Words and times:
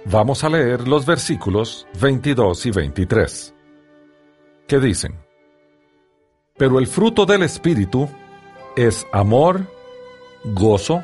vamos 0.06 0.44
a 0.44 0.50
leer 0.50 0.88
los 0.88 1.06
versículos 1.06 1.88
22 2.00 2.66
y 2.66 2.72
23, 2.72 3.56
que 4.68 4.80
dicen, 4.80 5.20
Pero 6.58 6.80
el 6.80 6.88
fruto 6.88 7.26
del 7.26 7.44
Espíritu 7.44 8.10
es 8.76 9.06
amor, 9.12 9.68
gozo, 10.44 11.04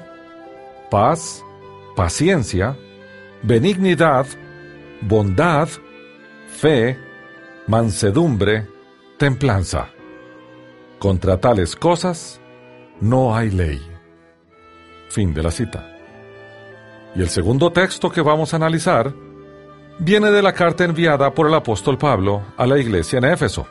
paz, 0.89 1.43
paciencia, 1.95 2.77
benignidad, 3.43 4.25
bondad, 5.01 5.67
fe, 6.47 6.97
mansedumbre, 7.67 8.67
templanza. 9.17 9.89
Contra 10.99 11.39
tales 11.39 11.75
cosas 11.75 12.41
no 12.99 13.35
hay 13.35 13.51
ley. 13.51 13.79
Fin 15.09 15.31
de 15.31 15.43
la 15.43 15.51
cita. 15.51 15.87
Y 17.15 17.21
el 17.21 17.29
segundo 17.29 17.71
texto 17.71 18.09
que 18.09 18.21
vamos 18.21 18.53
a 18.53 18.55
analizar 18.55 19.13
viene 19.99 20.31
de 20.31 20.41
la 20.41 20.53
carta 20.53 20.85
enviada 20.85 21.31
por 21.35 21.47
el 21.47 21.53
apóstol 21.53 21.99
Pablo 21.99 22.41
a 22.57 22.65
la 22.65 22.79
iglesia 22.79 23.19
en 23.19 23.25
Éfeso. 23.25 23.67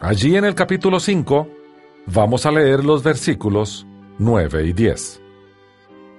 Allí 0.00 0.36
en 0.36 0.44
el 0.44 0.56
capítulo 0.56 0.98
5 0.98 1.48
vamos 2.06 2.46
a 2.46 2.50
leer 2.50 2.84
los 2.84 3.04
versículos 3.04 3.86
9 4.18 4.66
y 4.66 4.72
10, 4.72 5.22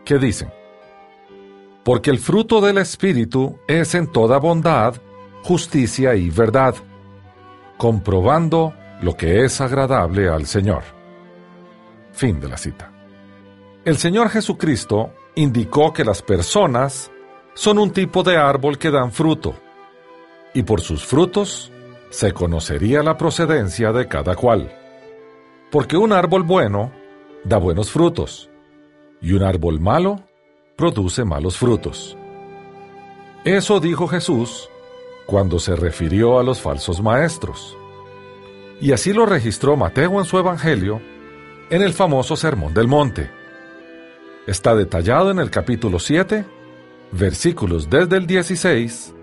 que 0.06 0.18
dicen, 0.18 0.50
Porque 1.84 2.10
el 2.10 2.20
fruto 2.20 2.62
del 2.62 2.78
Espíritu 2.78 3.60
es 3.68 3.96
en 3.96 4.08
toda 4.08 4.40
bondad, 4.40 4.96
justicia 5.44 6.16
y 6.16 6.30
verdad, 6.30 6.76
comprobando 7.78 8.74
lo 9.02 9.16
que 9.16 9.44
es 9.44 9.62
agradable 9.62 10.30
al 10.30 10.46
Señor. 10.46 10.84
Fin 12.12 12.40
de 12.40 12.50
la 12.50 12.58
cita. 12.58 12.92
El 13.86 13.98
Señor 13.98 14.30
Jesucristo 14.30 15.14
indicó 15.36 15.94
que 15.94 16.04
las 16.04 16.22
personas 16.22 17.12
son 17.54 17.78
un 17.78 17.92
tipo 17.92 18.24
de 18.24 18.38
árbol 18.38 18.78
que 18.78 18.92
dan 18.92 19.12
fruto, 19.12 19.56
y 20.54 20.64
por 20.64 20.82
sus 20.82 21.06
frutos 21.06 21.72
se 22.10 22.32
conocería 22.32 23.04
la 23.04 23.18
procedencia 23.18 23.92
de 23.92 24.08
cada 24.08 24.36
cual. 24.36 24.74
Porque 25.72 25.98
un 25.98 26.14
árbol 26.14 26.44
bueno 26.44 26.92
da 27.44 27.58
buenos 27.58 27.92
frutos, 27.92 28.50
y 29.22 29.34
un 29.34 29.44
árbol 29.44 29.80
malo 29.80 30.22
produce 30.76 31.24
malos 31.24 31.58
frutos. 31.58 32.18
Eso 33.44 33.80
dijo 33.80 34.08
Jesús 34.08 34.70
cuando 35.26 35.60
se 35.60 35.76
refirió 35.76 36.40
a 36.40 36.44
los 36.44 36.62
falsos 36.62 37.02
maestros. 37.02 37.78
Y 38.80 38.92
así 38.92 39.12
lo 39.12 39.26
registró 39.26 39.76
Mateo 39.76 40.20
en 40.20 40.26
su 40.26 40.38
Evangelio 40.38 41.02
en 41.70 41.82
el 41.82 41.94
famoso 41.94 42.36
Sermón 42.36 42.74
del 42.74 42.88
Monte. 42.88 43.30
Está 44.46 44.76
detallado 44.76 45.32
en 45.32 45.40
el 45.40 45.50
capítulo 45.50 46.00
7, 46.00 46.46
versículos 47.12 47.90
desde 47.90 48.18
el 48.18 48.28
16 48.28 49.16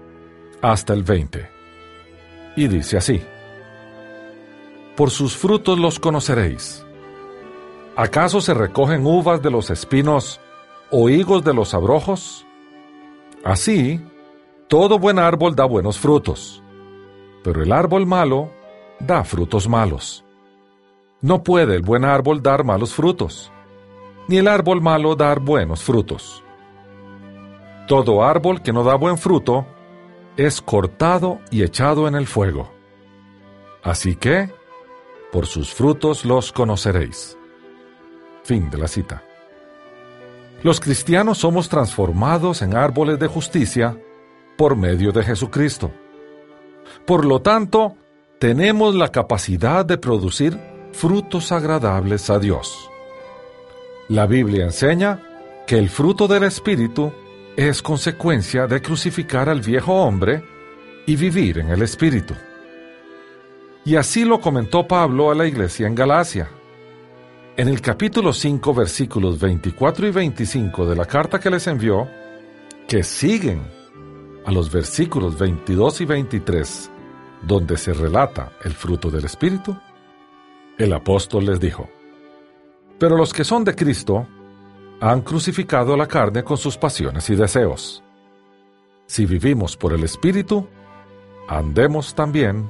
hasta 0.60 0.92
el 0.92 1.04
20. 1.04 1.48
Y 2.56 2.68
dice 2.68 2.96
así, 2.96 3.22
Por 4.96 5.10
sus 5.10 5.36
frutos 5.36 5.78
los 5.78 6.00
conoceréis. 6.00 6.84
¿Acaso 7.96 8.40
se 8.40 8.54
recogen 8.54 9.06
uvas 9.06 9.40
de 9.40 9.52
los 9.52 9.70
espinos 9.70 10.40
o 10.90 11.08
higos 11.08 11.44
de 11.44 11.54
los 11.54 11.74
abrojos? 11.74 12.44
Así, 13.44 14.00
todo 14.68 14.98
buen 14.98 15.20
árbol 15.20 15.54
da 15.54 15.64
buenos 15.64 15.98
frutos, 15.98 16.60
pero 17.44 17.62
el 17.62 17.72
árbol 17.72 18.04
malo 18.04 18.50
da 19.00 19.24
frutos 19.24 19.68
malos. 19.68 20.24
No 21.20 21.42
puede 21.42 21.76
el 21.76 21.82
buen 21.82 22.04
árbol 22.04 22.42
dar 22.42 22.64
malos 22.64 22.94
frutos, 22.94 23.50
ni 24.28 24.36
el 24.36 24.48
árbol 24.48 24.80
malo 24.80 25.14
dar 25.16 25.40
buenos 25.40 25.82
frutos. 25.82 26.42
Todo 27.86 28.24
árbol 28.24 28.62
que 28.62 28.72
no 28.72 28.82
da 28.82 28.94
buen 28.94 29.18
fruto 29.18 29.66
es 30.36 30.60
cortado 30.60 31.40
y 31.50 31.62
echado 31.62 32.08
en 32.08 32.14
el 32.14 32.26
fuego. 32.26 32.72
Así 33.82 34.16
que, 34.16 34.50
por 35.30 35.46
sus 35.46 35.74
frutos 35.74 36.24
los 36.24 36.52
conoceréis. 36.52 37.36
Fin 38.42 38.70
de 38.70 38.78
la 38.78 38.88
cita. 38.88 39.22
Los 40.62 40.80
cristianos 40.80 41.38
somos 41.38 41.68
transformados 41.68 42.62
en 42.62 42.74
árboles 42.74 43.18
de 43.18 43.26
justicia 43.26 43.98
por 44.56 44.76
medio 44.76 45.12
de 45.12 45.22
Jesucristo. 45.22 45.90
Por 47.06 47.24
lo 47.24 47.42
tanto, 47.42 47.96
tenemos 48.38 48.94
la 48.94 49.08
capacidad 49.08 49.84
de 49.84 49.98
producir 49.98 50.58
frutos 50.92 51.52
agradables 51.52 52.30
a 52.30 52.38
Dios. 52.38 52.90
La 54.08 54.26
Biblia 54.26 54.64
enseña 54.64 55.20
que 55.66 55.78
el 55.78 55.88
fruto 55.88 56.28
del 56.28 56.44
Espíritu 56.44 57.12
es 57.56 57.80
consecuencia 57.80 58.66
de 58.66 58.82
crucificar 58.82 59.48
al 59.48 59.60
viejo 59.60 59.94
hombre 59.94 60.42
y 61.06 61.16
vivir 61.16 61.58
en 61.58 61.70
el 61.70 61.82
Espíritu. 61.82 62.34
Y 63.84 63.96
así 63.96 64.24
lo 64.24 64.40
comentó 64.40 64.86
Pablo 64.86 65.30
a 65.30 65.34
la 65.34 65.46
iglesia 65.46 65.86
en 65.86 65.94
Galacia. 65.94 66.48
En 67.56 67.68
el 67.68 67.80
capítulo 67.80 68.32
5 68.32 68.74
versículos 68.74 69.38
24 69.38 70.08
y 70.08 70.10
25 70.10 70.86
de 70.86 70.96
la 70.96 71.04
carta 71.04 71.38
que 71.38 71.50
les 71.50 71.66
envió, 71.66 72.08
que 72.88 73.04
siguen 73.04 73.62
a 74.44 74.50
los 74.50 74.72
versículos 74.72 75.38
22 75.38 76.00
y 76.00 76.04
23 76.04 76.90
donde 77.46 77.76
se 77.76 77.92
relata 77.92 78.52
el 78.64 78.72
fruto 78.72 79.10
del 79.10 79.24
Espíritu, 79.24 79.76
el 80.78 80.92
apóstol 80.92 81.46
les 81.46 81.60
dijo, 81.60 81.88
Pero 82.98 83.16
los 83.16 83.32
que 83.32 83.44
son 83.44 83.64
de 83.64 83.74
Cristo 83.74 84.26
han 85.00 85.20
crucificado 85.20 85.96
la 85.96 86.06
carne 86.06 86.42
con 86.42 86.56
sus 86.56 86.76
pasiones 86.76 87.28
y 87.30 87.36
deseos. 87.36 88.02
Si 89.06 89.26
vivimos 89.26 89.76
por 89.76 89.92
el 89.92 90.04
Espíritu, 90.04 90.66
andemos 91.48 92.14
también 92.14 92.68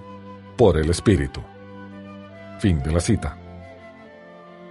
por 0.57 0.77
el 0.77 0.91
Espíritu. 0.91 1.41
Fin 2.59 2.83
de 2.83 2.93
la 2.93 3.01
cita. 3.01 3.39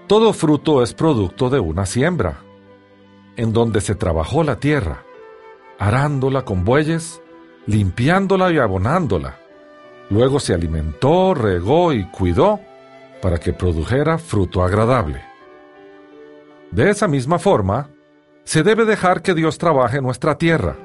Todo 0.08 0.34
fruto 0.34 0.84
es 0.84 0.94
producto 0.94 1.50
de 1.50 1.60
una 1.60 1.86
siembra, 1.86 2.42
en 3.36 3.54
donde 3.54 3.82
se 3.82 3.96
trabajó 3.96 4.44
la 4.44 4.60
tierra, 4.60 5.04
arándola 5.80 6.44
con 6.44 6.66
bueyes, 6.66 7.22
limpiándola 7.66 8.52
y 8.52 8.58
abonándola 8.58 9.43
Luego 10.14 10.40
se 10.40 10.54
alimentó, 10.54 11.34
regó 11.34 11.92
y 11.92 12.06
cuidó 12.06 12.60
para 13.20 13.40
que 13.40 13.52
produjera 13.52 14.20
fruto 14.20 14.64
agradable. 14.64 15.24
De 16.70 16.92
esa 16.92 17.08
misma 17.08 17.40
forma, 17.40 17.90
se 18.44 18.62
debe 18.62 18.86
dejar 18.86 19.24
que 19.24 19.34
Dios 19.34 19.58
trabaje 19.58 20.02
nuestra 20.02 20.38
tierra, 20.38 20.76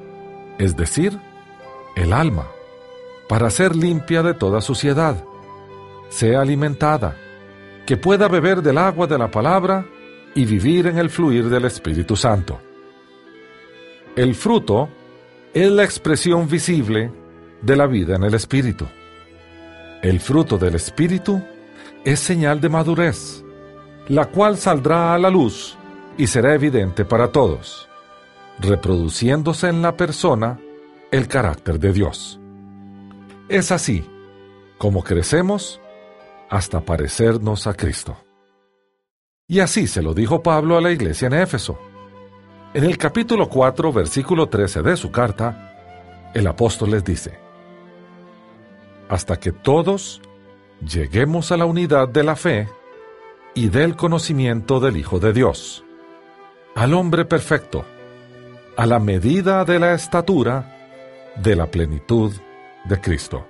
es 0.59 0.79
decir, 0.79 1.21
el 1.95 2.15
alma, 2.15 2.47
para 3.29 3.51
ser 3.51 3.77
limpia 3.77 4.23
de 4.23 4.33
toda 4.33 4.63
suciedad, 4.63 5.23
sea 6.09 6.41
alimentada, 6.41 7.15
que 7.85 7.99
pueda 7.99 8.29
beber 8.29 8.63
del 8.63 8.79
agua 8.79 9.07
de 9.07 9.19
la 9.19 9.31
palabra 9.31 9.85
y 10.35 10.47
vivir 10.47 10.87
en 10.87 10.97
el 10.97 11.11
fluir 11.11 11.51
del 11.51 11.67
Espíritu 11.67 12.17
Santo. 12.17 12.63
El 14.17 14.35
fruto 14.35 14.89
es 15.53 15.71
la 15.71 15.85
expresión 15.85 16.49
visible 16.49 17.13
de 17.61 17.77
la 17.77 17.87
vida 17.87 18.17
en 18.17 18.25
el 18.25 18.33
Espíritu. 18.33 18.87
El 20.03 20.21
fruto 20.21 20.59
del 20.59 20.77
Espíritu 20.77 21.43
es 22.05 22.21
señal 22.21 22.61
de 22.61 22.69
madurez, 22.69 23.45
la 24.07 24.27
cual 24.27 24.57
saldrá 24.57 25.13
a 25.13 25.19
la 25.19 25.29
luz 25.29 25.77
y 26.17 26.29
será 26.29 26.55
evidente 26.55 27.05
para 27.05 27.33
todos, 27.33 27.89
reproduciéndose 28.61 29.69
en 29.69 29.83
la 29.83 29.97
persona 29.97 30.61
el 31.11 31.27
carácter 31.27 31.81
de 31.81 31.93
Dios. 31.93 32.39
Es 33.49 33.73
así 33.73 34.09
como 34.79 35.03
crecemos 35.03 35.81
hasta 36.49 36.81
parecernos 36.81 37.67
a 37.67 37.75
Cristo. 37.75 38.17
Y 39.49 39.59
así 39.61 39.89
se 39.89 40.03
lo 40.03 40.15
dijo 40.15 40.45
Pablo 40.45 40.77
a 40.77 40.81
la 40.81 40.93
iglesia 40.93 41.27
en 41.27 41.35
Éfeso. 41.35 41.77
En 42.73 42.85
el 42.85 42.97
capítulo 42.99 43.49
4, 43.49 43.93
versículo 43.93 44.49
13 44.49 44.83
de 44.83 44.97
su 44.97 45.11
carta, 45.11 46.31
el 46.35 46.47
apóstol 46.47 46.93
les 46.93 47.03
dice, 47.03 47.48
hasta 49.09 49.39
que 49.39 49.53
todos 49.53 50.21
lleguemos 50.81 51.51
a 51.53 51.57
la 51.57 51.65
unidad 51.65 52.09
de 52.09 52.23
la 52.23 52.37
fe 52.37 52.69
y 53.55 53.69
del 53.69 53.97
conocimiento 53.97 54.81
del 54.81 54.97
Hijo 54.97 55.19
de 55.19 55.33
Dios, 55.33 55.85
al 56.75 56.95
hombre 56.95 57.25
perfecto, 57.25 57.85
a 58.77 58.87
la 58.87 59.01
medida 59.01 59.65
de 59.65 59.79
la 59.79 59.95
estatura 59.95 61.33
de 61.37 61.57
la 61.57 61.67
plenitud 61.67 62.33
de 62.85 63.01
Cristo. 63.01 63.47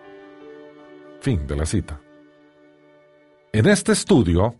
Fin 1.21 1.47
de 1.47 1.57
la 1.57 1.67
cita. 1.67 2.01
En 3.53 3.67
este 3.67 3.93
estudio, 3.93 4.55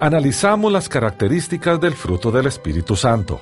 analizamos 0.00 0.72
las 0.72 0.88
características 0.88 1.80
del 1.80 1.94
fruto 1.94 2.30
del 2.30 2.46
Espíritu 2.46 2.96
Santo. 2.96 3.40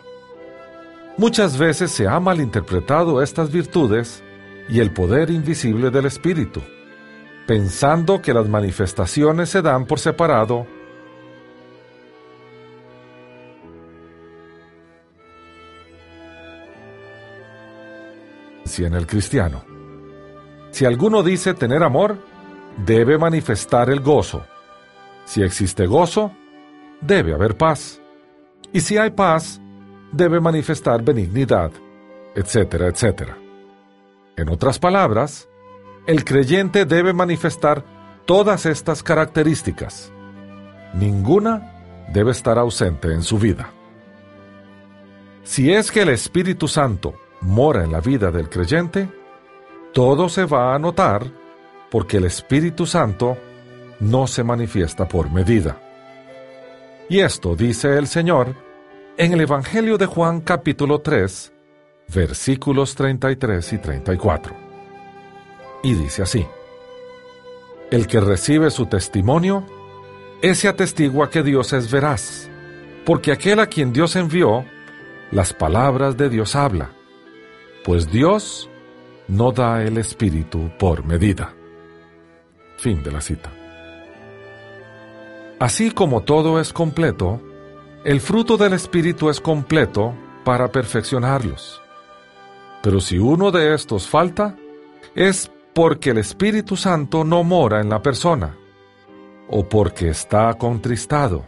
Muchas 1.17 1.59
veces 1.59 1.91
se 1.91 2.09
ha 2.09 2.19
malinterpretado 2.19 3.23
estas 3.23 3.53
virtudes 3.53 4.23
y 4.69 4.81
el 4.81 4.93
poder 4.93 5.31
invisible 5.31 5.91
del 5.91 6.07
Espíritu, 6.07 6.63
pensando 7.47 8.23
que 8.23 8.33
las 8.33 8.49
manifestaciones 8.49 9.51
se 9.51 9.63
dan 9.63 9.87
por 9.87 9.99
separado 9.99 10.67
si 18.65 18.85
en 18.85 18.95
el 18.95 19.07
cristiano. 19.07 19.65
Si 20.71 20.85
alguno 20.85 21.23
dice 21.23 21.55
tener 21.55 21.83
amor, 21.83 22.19
debe 22.85 23.19
manifestar 23.19 23.91
el 23.91 24.01
gozo. 24.01 24.45
Si 25.25 25.43
existe 25.43 25.87
gozo, 25.87 26.33
debe 27.01 27.35
haber 27.35 27.57
paz. 27.57 28.01
Y 28.73 28.81
si 28.81 28.99
hay 28.99 29.11
paz, 29.11 29.61
debe 30.11 30.41
manifestar 30.41 31.03
benignidad, 31.05 31.71
etcétera, 32.35 32.89
etcétera. 32.89 33.39
En 34.37 34.49
otras 34.49 34.81
palabras, 34.81 35.49
el 36.07 36.25
creyente 36.25 36.85
debe 36.85 37.13
manifestar 37.13 37.85
todas 38.27 38.67
estas 38.67 39.03
características. 39.03 40.13
Ninguna 40.93 42.07
debe 42.13 42.31
estar 42.31 42.59
ausente 42.59 43.13
en 43.13 43.23
su 43.23 43.39
vida. 43.39 43.71
Si 45.43 45.73
es 45.73 45.91
que 45.91 46.03
el 46.03 46.11
Espíritu 46.11 46.69
Santo 46.69 47.15
mora 47.41 47.85
en 47.85 47.93
la 47.93 48.01
vida 48.01 48.31
del 48.31 48.49
creyente, 48.49 49.09
todo 49.93 50.29
se 50.29 50.45
va 50.45 50.75
a 50.75 50.79
notar 50.79 51.27
porque 51.91 52.17
el 52.17 52.25
Espíritu 52.25 52.87
Santo 52.87 53.37
no 54.01 54.27
se 54.27 54.43
manifiesta 54.43 55.07
por 55.07 55.31
medida. 55.31 55.79
Y 57.09 57.21
esto 57.21 57.55
dice 57.55 57.97
el 57.97 58.07
Señor 58.07 58.55
en 59.17 59.33
el 59.33 59.41
Evangelio 59.43 59.99
de 59.99 60.07
Juan 60.07 60.41
capítulo 60.41 61.01
3, 61.01 61.53
versículos 62.09 62.95
33 62.95 63.73
y 63.75 63.79
34. 63.79 64.64
Y 65.85 65.93
dice 65.93 66.23
así, 66.23 66.47
El 67.91 68.07
que 68.07 68.19
recibe 68.19 68.71
su 68.71 68.87
testimonio, 68.87 69.67
ese 70.41 70.67
atestigua 70.67 71.29
que 71.29 71.43
Dios 71.43 71.75
es 71.75 71.93
veraz, 71.93 72.51
porque 73.05 73.31
aquel 73.31 73.61
a 73.61 73.67
quien 73.67 73.93
Dios 73.93 74.17
envió, 74.17 74.65
las 75.31 75.53
palabras 75.53 76.17
de 76.17 76.31
Dios 76.31 76.57
habla, 76.57 76.91
pues 77.85 78.11
Dios 78.11 78.71
no 79.29 79.53
da 79.53 79.83
el 79.83 79.99
Espíritu 79.99 80.71
por 80.79 81.05
medida. 81.05 81.55
Fin 82.79 83.03
de 83.03 83.13
la 83.13 83.21
cita. 83.21 83.53
Así 85.61 85.91
como 85.91 86.23
todo 86.23 86.61
es 86.61 86.73
completo, 86.73 87.43
el 88.07 88.23
fruto 88.23 88.57
del 88.57 88.73
Espíritu 88.73 89.29
es 89.29 89.39
completo 89.39 90.15
para 90.45 90.73
perfeccionarlos. 90.73 91.83
Pero 92.83 93.01
si 93.01 93.19
uno 93.19 93.51
de 93.51 93.75
estos 93.75 94.09
falta, 94.09 94.57
es 95.15 95.51
porque 95.75 96.11
el 96.11 96.19
Espíritu 96.19 96.77
Santo 96.77 97.25
no 97.25 97.43
mora 97.43 97.81
en 97.81 97.91
la 97.91 98.03
persona, 98.03 98.57
o 99.49 99.69
porque 99.69 100.09
está 100.09 100.55
contristado. 100.55 101.45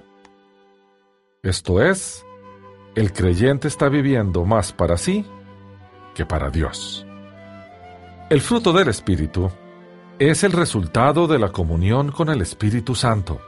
Esto 1.43 1.81
es, 1.83 2.27
el 2.95 3.13
creyente 3.13 3.69
está 3.69 3.89
viviendo 3.89 4.45
más 4.45 4.73
para 4.73 4.97
sí 4.97 5.25
que 6.15 6.27
para 6.27 6.51
Dios. 6.51 7.07
El 8.29 8.41
fruto 8.41 8.73
del 8.73 8.89
Espíritu 8.89 9.51
es 10.19 10.43
el 10.43 10.53
resultado 10.53 11.27
de 11.27 11.39
la 11.39 11.53
comunión 11.53 12.11
con 12.11 12.29
el 12.31 12.41
Espíritu 12.41 12.95
Santo 12.95 13.41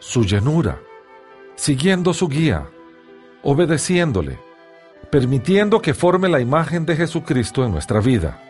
su 0.00 0.24
llenura, 0.24 0.80
siguiendo 1.56 2.14
su 2.14 2.28
guía, 2.28 2.68
obedeciéndole, 3.42 4.38
permitiendo 5.10 5.80
que 5.80 5.94
forme 5.94 6.28
la 6.28 6.40
imagen 6.40 6.86
de 6.86 6.96
Jesucristo 6.96 7.64
en 7.64 7.72
nuestra 7.72 8.00
vida. 8.00 8.47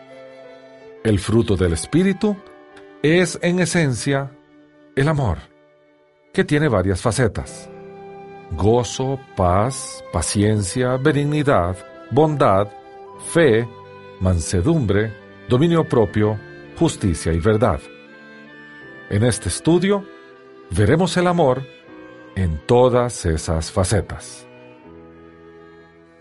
El 1.03 1.17
fruto 1.17 1.55
del 1.55 1.71
Espíritu 1.71 2.35
es 3.01 3.39
en 3.41 3.59
esencia 3.59 4.31
el 4.97 5.07
amor, 5.07 5.37
que 6.33 6.43
tiene 6.43 6.67
varias 6.67 7.01
facetas. 7.01 7.69
Gozo, 8.51 9.17
paz, 9.37 10.03
paciencia, 10.11 10.97
benignidad, 10.97 11.77
bondad, 12.11 12.67
fe, 13.31 13.65
mansedumbre, 14.19 15.13
dominio 15.47 15.87
propio, 15.87 16.37
justicia 16.77 17.31
y 17.31 17.39
verdad. 17.39 17.79
En 19.09 19.23
este 19.23 19.47
estudio, 19.47 20.03
veremos 20.69 21.15
el 21.15 21.27
amor 21.27 21.63
en 22.35 22.59
todas 22.65 23.25
esas 23.25 23.71
facetas. 23.71 24.45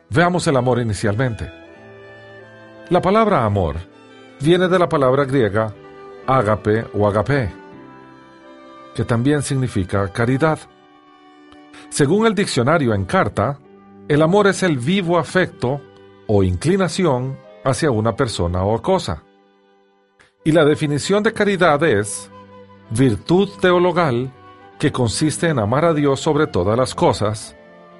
Veamos 0.08 0.46
el 0.46 0.56
amor 0.56 0.78
inicialmente. 0.78 1.50
La 2.90 3.02
palabra 3.02 3.44
amor 3.44 3.97
viene 4.40 4.68
de 4.68 4.78
la 4.78 4.88
palabra 4.88 5.24
griega 5.24 5.72
ágape 6.28 6.84
o 6.92 7.08
agape, 7.08 7.50
que 8.94 9.04
también 9.04 9.42
significa 9.42 10.12
caridad. 10.12 10.58
Según 11.88 12.26
el 12.26 12.34
diccionario 12.34 12.92
en 12.92 13.06
carta, 13.06 13.58
el 14.08 14.20
amor 14.20 14.46
es 14.46 14.62
el 14.62 14.78
vivo 14.78 15.18
afecto 15.18 15.80
o 16.26 16.42
inclinación 16.42 17.38
hacia 17.64 17.90
una 17.90 18.14
persona 18.14 18.62
o 18.62 18.80
cosa. 18.82 19.22
Y 20.44 20.52
la 20.52 20.64
definición 20.64 21.22
de 21.22 21.32
caridad 21.32 21.82
es 21.82 22.30
virtud 22.90 23.48
teologal 23.60 24.30
que 24.78 24.92
consiste 24.92 25.48
en 25.48 25.58
amar 25.58 25.84
a 25.84 25.94
Dios 25.94 26.20
sobre 26.20 26.46
todas 26.46 26.76
las 26.76 26.94
cosas 26.94 27.56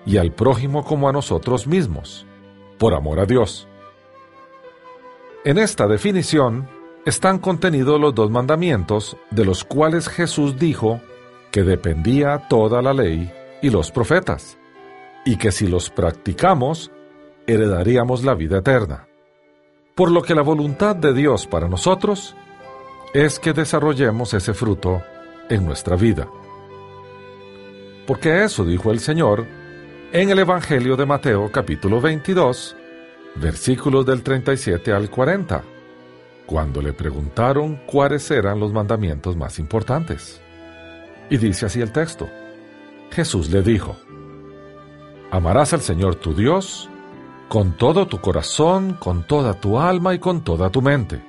y 0.06 0.18
al 0.18 0.32
prójimo 0.32 0.84
como 0.84 1.08
a 1.08 1.12
nosotros 1.12 1.66
mismos, 1.66 2.26
por 2.78 2.94
amor 2.94 3.20
a 3.20 3.26
Dios. 3.26 3.67
En 5.44 5.58
esta 5.58 5.86
definición 5.86 6.68
están 7.04 7.38
contenidos 7.38 8.00
los 8.00 8.14
dos 8.14 8.30
mandamientos 8.30 9.16
de 9.30 9.44
los 9.44 9.64
cuales 9.64 10.08
Jesús 10.08 10.58
dijo 10.58 11.00
que 11.50 11.62
dependía 11.62 12.48
toda 12.48 12.82
la 12.82 12.92
ley 12.92 13.32
y 13.62 13.70
los 13.70 13.90
profetas, 13.90 14.58
y 15.24 15.36
que 15.36 15.50
si 15.52 15.66
los 15.66 15.90
practicamos, 15.90 16.90
heredaríamos 17.46 18.24
la 18.24 18.34
vida 18.34 18.58
eterna. 18.58 19.06
Por 19.94 20.10
lo 20.10 20.22
que 20.22 20.34
la 20.34 20.42
voluntad 20.42 20.94
de 20.94 21.14
Dios 21.14 21.46
para 21.46 21.68
nosotros 21.68 22.36
es 23.14 23.38
que 23.38 23.52
desarrollemos 23.52 24.34
ese 24.34 24.52
fruto 24.54 25.02
en 25.48 25.64
nuestra 25.64 25.96
vida 25.96 26.28
porque 28.08 28.42
eso 28.42 28.64
dijo 28.64 28.90
el 28.90 29.00
Señor 29.00 29.44
en 30.12 30.30
el 30.30 30.38
Evangelio 30.38 30.96
de 30.96 31.04
Mateo 31.04 31.52
capítulo 31.52 32.00
22, 32.00 32.74
versículos 33.36 34.06
del 34.06 34.22
37 34.22 34.92
al 34.92 35.10
40, 35.10 35.62
cuando 36.46 36.80
le 36.80 36.92
preguntaron 36.92 37.80
cuáles 37.86 38.30
eran 38.30 38.58
los 38.58 38.72
mandamientos 38.72 39.36
más 39.36 39.58
importantes. 39.58 40.40
Y 41.30 41.36
dice 41.36 41.66
así 41.66 41.80
el 41.80 41.92
texto. 41.92 42.28
Jesús 43.10 43.50
le 43.50 43.62
dijo, 43.62 43.96
Amarás 45.30 45.74
al 45.74 45.82
Señor 45.82 46.14
tu 46.14 46.34
Dios 46.34 46.88
con 47.48 47.72
todo 47.76 48.06
tu 48.06 48.20
corazón, 48.20 48.94
con 48.94 49.26
toda 49.26 49.54
tu 49.54 49.78
alma 49.78 50.14
y 50.14 50.18
con 50.18 50.42
toda 50.42 50.70
tu 50.70 50.82
mente. 50.82 51.22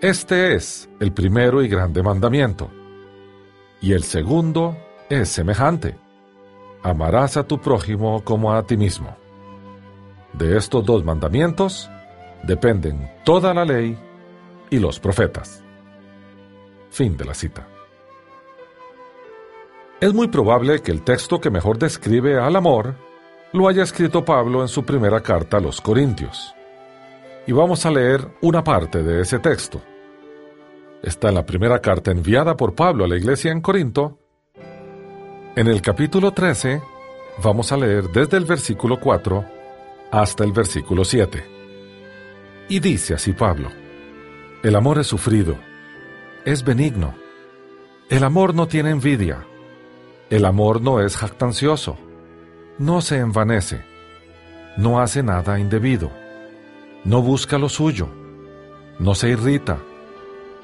Este 0.00 0.54
es 0.54 0.88
el 1.00 1.12
primero 1.12 1.62
y 1.62 1.68
grande 1.68 2.02
mandamiento. 2.02 2.70
Y 3.80 3.92
el 3.92 4.04
segundo 4.04 4.76
es 5.08 5.28
semejante. 5.28 5.96
Amarás 6.82 7.36
a 7.36 7.44
tu 7.44 7.60
prójimo 7.60 8.22
como 8.22 8.52
a 8.52 8.64
ti 8.64 8.76
mismo. 8.76 9.16
De 10.36 10.56
estos 10.56 10.84
dos 10.84 11.04
mandamientos 11.04 11.90
dependen 12.42 13.10
toda 13.24 13.54
la 13.54 13.64
ley 13.64 13.98
y 14.70 14.78
los 14.78 15.00
profetas. 15.00 15.62
Fin 16.90 17.16
de 17.16 17.24
la 17.24 17.34
cita. 17.34 17.66
Es 20.00 20.12
muy 20.12 20.28
probable 20.28 20.80
que 20.82 20.92
el 20.92 21.02
texto 21.02 21.40
que 21.40 21.50
mejor 21.50 21.78
describe 21.78 22.38
al 22.38 22.54
amor 22.56 22.94
lo 23.52 23.68
haya 23.68 23.82
escrito 23.82 24.24
Pablo 24.24 24.60
en 24.62 24.68
su 24.68 24.84
primera 24.84 25.22
carta 25.22 25.56
a 25.56 25.60
los 25.60 25.80
Corintios. 25.80 26.54
Y 27.46 27.52
vamos 27.52 27.86
a 27.86 27.90
leer 27.90 28.28
una 28.42 28.62
parte 28.62 29.02
de 29.02 29.22
ese 29.22 29.38
texto. 29.38 29.80
Está 31.02 31.28
en 31.28 31.36
la 31.36 31.46
primera 31.46 31.80
carta 31.80 32.10
enviada 32.10 32.56
por 32.56 32.74
Pablo 32.74 33.04
a 33.04 33.08
la 33.08 33.16
iglesia 33.16 33.52
en 33.52 33.60
Corinto, 33.60 34.18
en 35.56 35.68
el 35.68 35.80
capítulo 35.80 36.32
13 36.32 36.82
vamos 37.42 37.72
a 37.72 37.78
leer 37.78 38.10
desde 38.10 38.36
el 38.36 38.44
versículo 38.44 39.00
4 39.00 39.55
hasta 40.20 40.44
el 40.44 40.52
versículo 40.52 41.04
7. 41.04 41.44
Y 42.70 42.80
dice 42.80 43.12
así 43.12 43.34
Pablo, 43.34 43.68
el 44.62 44.74
amor 44.74 44.98
es 44.98 45.06
sufrido, 45.06 45.58
es 46.44 46.64
benigno, 46.64 47.14
El 48.08 48.22
amor 48.24 48.54
no 48.54 48.68
tiene 48.68 48.90
envidia. 48.90 49.44
El 50.30 50.44
amor 50.44 50.80
no 50.80 51.00
es 51.00 51.16
jactancioso. 51.16 51.98
No 52.78 53.00
se 53.00 53.18
envanece. 53.18 53.84
No 54.76 55.00
hace 55.00 55.24
nada 55.24 55.58
indebido. 55.58 56.10
No 57.04 57.20
busca 57.20 57.58
lo 57.58 57.68
suyo. 57.68 58.08
No 59.00 59.16
se 59.16 59.30
irrita. 59.30 59.78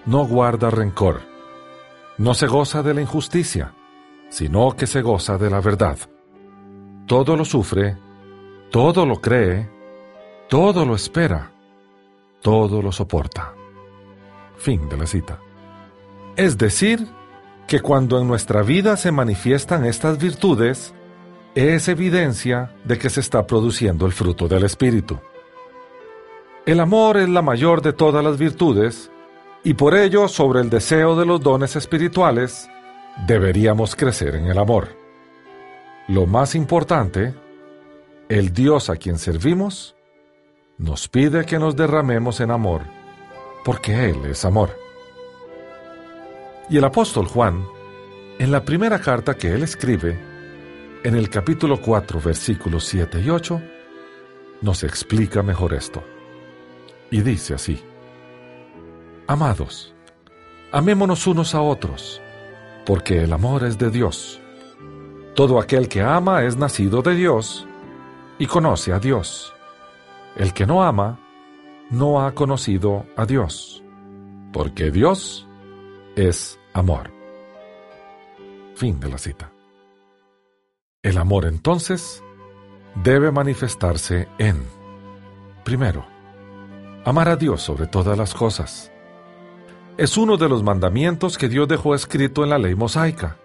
No 0.07 0.25
guarda 0.25 0.71
rencor. 0.71 1.21
No 2.17 2.35
se 2.35 2.47
goza 2.47 2.83
de 2.85 2.95
la 2.95 3.01
injusticia, 3.01 3.75
sino 4.31 4.71
que 4.77 4.87
se 4.87 5.03
goza 5.03 5.37
de 5.37 5.51
la 5.51 5.61
verdad. 5.61 5.99
Todo 7.07 7.37
lo 7.37 7.45
sufre, 7.45 7.99
todo 8.73 9.05
lo 9.05 9.21
cree, 9.21 9.69
todo 10.49 10.87
lo 10.87 10.95
espera, 10.95 11.53
todo 12.41 12.81
lo 12.81 12.91
soporta. 12.91 13.53
Fin 14.57 14.89
de 14.89 14.97
la 14.97 15.07
cita. 15.07 15.39
Es 16.37 16.57
decir, 16.57 17.07
que 17.69 17.81
cuando 17.81 18.19
en 18.19 18.27
nuestra 18.27 18.63
vida 18.63 18.97
se 18.97 19.13
manifiestan 19.13 19.85
estas 19.85 20.19
virtudes, 20.19 20.95
es 21.55 21.87
evidencia 21.89 22.75
de 22.85 22.99
que 22.99 23.11
se 23.11 23.21
está 23.21 23.47
produciendo 23.47 24.07
el 24.07 24.13
fruto 24.13 24.49
del 24.49 24.65
Espíritu. 24.65 25.19
El 26.65 26.81
amor 26.81 27.19
es 27.19 27.29
la 27.29 27.43
mayor 27.43 27.83
de 27.83 27.93
todas 27.93 28.25
las 28.25 28.39
virtudes, 28.39 29.11
y 29.65 29.75
por 29.75 29.95
ello, 29.95 30.29
sobre 30.29 30.63
el 30.63 30.71
deseo 30.71 31.15
de 31.15 31.27
los 31.27 31.43
dones 31.43 31.77
espirituales, 31.77 32.71
deberíamos 33.27 33.95
crecer 33.95 34.35
en 34.35 34.47
el 34.47 34.59
amor. 34.59 34.97
Lo 36.09 36.27
más 36.27 36.55
importante, 36.55 37.35
el 38.33 38.55
Dios 38.55 38.89
a 38.89 38.97
quien 38.97 39.19
servimos, 39.19 39.95
nos 40.79 41.07
pide 41.07 41.45
que 41.45 41.59
nos 41.59 41.77
derramemos 41.77 42.41
en 42.41 42.51
amor, 42.51 42.81
porque 43.63 44.09
Él 44.09 44.25
es 44.25 44.47
amor. 44.47 44.75
Y 46.71 46.79
el 46.79 46.85
apóstol 46.85 47.27
Juan, 47.27 47.63
en 48.39 48.51
la 48.51 48.65
primera 48.65 48.99
carta 49.03 49.35
que 49.35 49.53
él 49.53 49.63
escribe, 49.63 50.19
en 51.05 51.15
el 51.15 51.29
capítulo 51.29 51.79
4, 51.79 52.23
versículos 52.23 52.85
7 52.87 53.21
y 53.21 53.29
8, 53.29 53.61
nos 54.63 54.83
explica 54.83 55.43
mejor 55.43 55.75
esto. 55.75 56.03
Y 57.11 57.21
dice 57.21 57.53
así, 57.53 57.83
Amados, 59.27 59.95
amémonos 60.73 61.27
unos 61.27 61.55
a 61.55 61.61
otros, 61.61 62.23
porque 62.87 63.25
el 63.25 63.35
amor 63.35 63.65
es 63.65 63.77
de 63.77 63.91
Dios. 63.91 64.41
Todo 65.35 65.61
aquel 65.61 65.87
que 65.87 66.01
ama 66.01 66.45
es 66.45 66.57
nacido 66.57 67.03
de 67.03 67.15
Dios 67.15 67.67
y 68.43 68.47
conoce 68.49 68.93
a 68.93 68.99
Dios. 68.99 69.55
El 70.35 70.53
que 70.53 70.67
no 70.67 70.83
ama, 70.83 71.21
no 71.91 72.27
ha 72.27 72.35
conocido 72.35 73.07
a 73.17 73.25
Dios, 73.25 73.85
porque 74.53 74.91
Dios 74.91 75.47
es 76.17 76.59
amor. 76.73 77.13
Fin 78.75 78.99
de 78.99 79.09
la 79.09 79.19
cita. 79.19 79.53
El 81.05 81.19
amor 81.19 81.45
entonces 81.45 82.21
debe 82.97 83.31
manifestarse 83.31 84.27
en, 84.39 84.61
primero, 85.63 86.05
amar 87.05 87.29
a 87.29 87.37
Dios 87.37 87.63
sobre 87.63 87.87
todas 87.87 88.19
las 88.19 88.35
cosas. 88.35 88.91
Es 89.97 90.17
uno 90.17 90.37
de 90.37 90.49
los 90.49 90.65
mandamientos 90.65 91.39
que 91.39 91.49
Dios 91.49 91.69
dejó 91.69 91.95
escrito 91.95 92.43
en 92.43 92.51
la 92.51 92.59
ley 92.59 92.75
mosaica, 92.75 93.37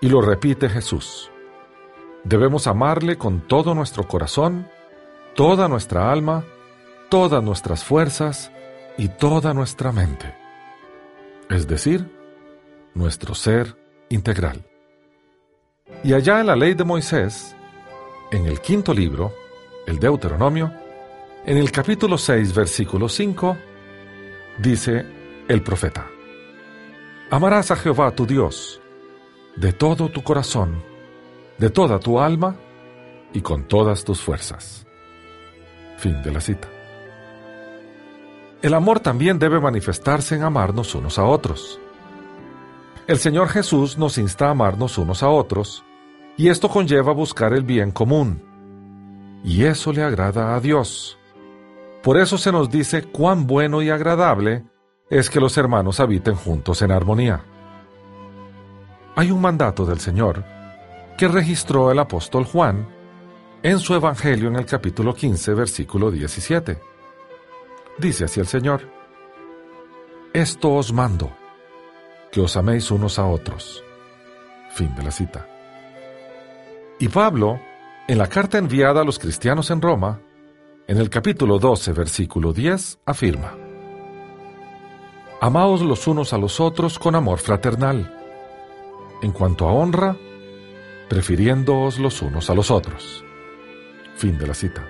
y 0.00 0.08
lo 0.08 0.20
repite 0.20 0.68
Jesús. 0.68 1.30
Debemos 2.24 2.66
amarle 2.66 3.18
con 3.18 3.46
todo 3.46 3.74
nuestro 3.74 4.08
corazón, 4.08 4.66
toda 5.34 5.68
nuestra 5.68 6.10
alma, 6.10 6.44
todas 7.10 7.42
nuestras 7.42 7.84
fuerzas 7.84 8.50
y 8.96 9.08
toda 9.08 9.52
nuestra 9.52 9.92
mente. 9.92 10.34
Es 11.50 11.68
decir, 11.68 12.10
nuestro 12.94 13.34
ser 13.34 13.76
integral. 14.08 14.64
Y 16.02 16.14
allá 16.14 16.40
en 16.40 16.46
la 16.46 16.56
ley 16.56 16.74
de 16.74 16.84
Moisés, 16.84 17.54
en 18.30 18.46
el 18.46 18.60
quinto 18.60 18.94
libro, 18.94 19.34
el 19.86 19.98
Deuteronomio, 19.98 20.72
en 21.44 21.58
el 21.58 21.70
capítulo 21.70 22.16
6, 22.16 22.54
versículo 22.54 23.08
5, 23.08 23.56
dice 24.58 25.04
el 25.46 25.62
profeta, 25.62 26.06
Amarás 27.30 27.70
a 27.70 27.76
Jehová 27.76 28.12
tu 28.12 28.26
Dios 28.26 28.80
de 29.56 29.72
todo 29.72 30.08
tu 30.08 30.22
corazón, 30.22 30.82
de 31.58 31.70
toda 31.70 31.98
tu 31.98 32.20
alma 32.20 32.56
y 33.32 33.40
con 33.40 33.64
todas 33.64 34.04
tus 34.04 34.20
fuerzas. 34.20 34.86
Fin 35.96 36.22
de 36.22 36.32
la 36.32 36.40
cita. 36.40 36.68
El 38.62 38.74
amor 38.74 39.00
también 39.00 39.38
debe 39.38 39.60
manifestarse 39.60 40.34
en 40.34 40.42
amarnos 40.42 40.94
unos 40.94 41.18
a 41.18 41.24
otros. 41.24 41.80
El 43.06 43.18
Señor 43.18 43.48
Jesús 43.48 43.98
nos 43.98 44.16
insta 44.16 44.48
a 44.48 44.50
amarnos 44.52 44.96
unos 44.96 45.22
a 45.22 45.28
otros, 45.28 45.84
y 46.36 46.48
esto 46.48 46.68
conlleva 46.68 47.12
buscar 47.12 47.52
el 47.52 47.62
bien 47.62 47.90
común. 47.90 48.42
Y 49.44 49.64
eso 49.64 49.92
le 49.92 50.02
agrada 50.02 50.54
a 50.54 50.60
Dios. 50.60 51.18
Por 52.02 52.18
eso 52.18 52.38
se 52.38 52.50
nos 52.50 52.70
dice 52.70 53.02
cuán 53.02 53.46
bueno 53.46 53.82
y 53.82 53.90
agradable 53.90 54.64
es 55.10 55.28
que 55.28 55.40
los 55.40 55.58
hermanos 55.58 56.00
habiten 56.00 56.34
juntos 56.34 56.80
en 56.80 56.90
armonía. 56.90 57.44
Hay 59.16 59.30
un 59.30 59.40
mandato 59.40 59.84
del 59.84 60.00
Señor 60.00 60.53
que 61.16 61.28
registró 61.28 61.90
el 61.90 61.98
apóstol 61.98 62.44
Juan 62.44 62.88
en 63.62 63.78
su 63.78 63.94
Evangelio 63.94 64.48
en 64.48 64.56
el 64.56 64.66
capítulo 64.66 65.14
15, 65.14 65.54
versículo 65.54 66.10
17. 66.10 66.78
Dice 67.98 68.24
así 68.24 68.40
el 68.40 68.46
Señor, 68.46 68.82
Esto 70.32 70.74
os 70.74 70.92
mando 70.92 71.32
que 72.32 72.40
os 72.40 72.56
améis 72.56 72.90
unos 72.90 73.18
a 73.18 73.26
otros. 73.26 73.84
Fin 74.70 74.94
de 74.96 75.02
la 75.04 75.12
cita. 75.12 75.46
Y 76.98 77.08
Pablo, 77.08 77.60
en 78.08 78.18
la 78.18 78.26
carta 78.26 78.58
enviada 78.58 79.02
a 79.02 79.04
los 79.04 79.18
cristianos 79.18 79.70
en 79.70 79.80
Roma, 79.80 80.20
en 80.86 80.98
el 80.98 81.08
capítulo 81.08 81.58
12, 81.58 81.92
versículo 81.92 82.52
10, 82.52 82.98
afirma, 83.06 83.56
Amaos 85.40 85.82
los 85.82 86.06
unos 86.06 86.32
a 86.32 86.38
los 86.38 86.60
otros 86.60 86.98
con 86.98 87.14
amor 87.14 87.38
fraternal. 87.38 88.12
En 89.22 89.32
cuanto 89.32 89.68
a 89.68 89.72
honra, 89.72 90.16
prefiriéndoos 91.08 91.98
los 91.98 92.22
unos 92.22 92.50
a 92.50 92.54
los 92.54 92.70
otros. 92.70 93.24
Fin 94.16 94.38
de 94.38 94.46
la 94.46 94.54
cita. 94.54 94.86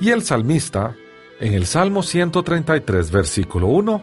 Y 0.00 0.10
el 0.10 0.22
salmista, 0.22 0.96
en 1.40 1.54
el 1.54 1.66
Salmo 1.66 2.02
133, 2.02 3.10
versículo 3.10 3.68
1, 3.68 4.02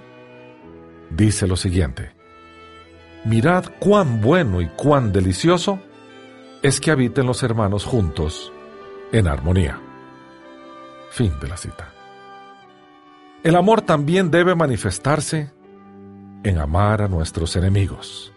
dice 1.10 1.48
lo 1.48 1.56
siguiente. 1.56 2.12
Mirad 3.26 3.66
cuán 3.80 4.22
bueno 4.22 4.62
y 4.62 4.68
cuán 4.68 5.12
delicioso 5.12 5.80
es 6.62 6.80
que 6.80 6.92
habiten 6.92 7.26
los 7.26 7.44
hermanos 7.44 7.86
juntos 7.86 8.52
en 9.12 9.28
armonía. 9.28 9.80
Fin 11.12 11.34
de 11.40 11.48
la 11.48 11.58
cita. 11.58 11.94
El 13.44 13.56
amor 13.56 13.82
también 13.82 14.30
debe 14.30 14.56
manifestarse 14.56 15.52
en 16.44 16.58
amar 16.58 17.02
a 17.02 17.08
nuestros 17.08 17.56
enemigos. 17.56 18.34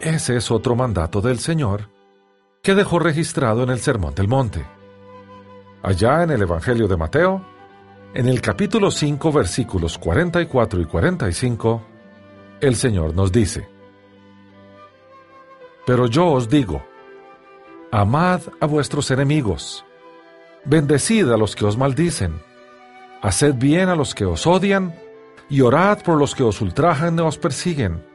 Ese 0.00 0.36
es 0.36 0.50
otro 0.52 0.76
mandato 0.76 1.20
del 1.20 1.40
Señor 1.40 1.90
que 2.62 2.76
dejó 2.76 3.00
registrado 3.00 3.64
en 3.64 3.70
el 3.70 3.80
Sermón 3.80 4.14
del 4.14 4.28
Monte. 4.28 4.64
Allá 5.82 6.22
en 6.22 6.30
el 6.30 6.42
Evangelio 6.42 6.86
de 6.86 6.96
Mateo, 6.96 7.44
en 8.14 8.28
el 8.28 8.40
capítulo 8.40 8.92
5 8.92 9.32
versículos 9.32 9.98
44 9.98 10.80
y 10.80 10.84
45, 10.84 11.82
el 12.60 12.76
Señor 12.76 13.14
nos 13.14 13.32
dice, 13.32 13.68
Pero 15.84 16.06
yo 16.06 16.26
os 16.28 16.48
digo, 16.48 16.84
amad 17.90 18.42
a 18.60 18.66
vuestros 18.66 19.10
enemigos, 19.10 19.84
bendecid 20.64 21.28
a 21.30 21.36
los 21.36 21.56
que 21.56 21.64
os 21.64 21.76
maldicen, 21.76 22.40
haced 23.20 23.54
bien 23.54 23.88
a 23.88 23.96
los 23.96 24.14
que 24.14 24.24
os 24.24 24.46
odian, 24.46 24.94
y 25.50 25.60
orad 25.60 26.02
por 26.02 26.18
los 26.18 26.36
que 26.36 26.44
os 26.44 26.60
ultrajan 26.60 27.18
y 27.18 27.22
os 27.22 27.36
persiguen, 27.36 28.07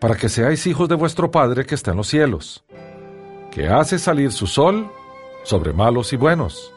para 0.00 0.16
que 0.16 0.28
seáis 0.28 0.66
hijos 0.66 0.88
de 0.88 0.94
vuestro 0.94 1.30
Padre 1.30 1.66
que 1.66 1.74
está 1.74 1.90
en 1.92 1.98
los 1.98 2.08
cielos, 2.08 2.64
que 3.50 3.68
hace 3.68 3.98
salir 3.98 4.32
su 4.32 4.46
sol 4.46 4.90
sobre 5.44 5.72
malos 5.72 6.12
y 6.12 6.16
buenos, 6.16 6.72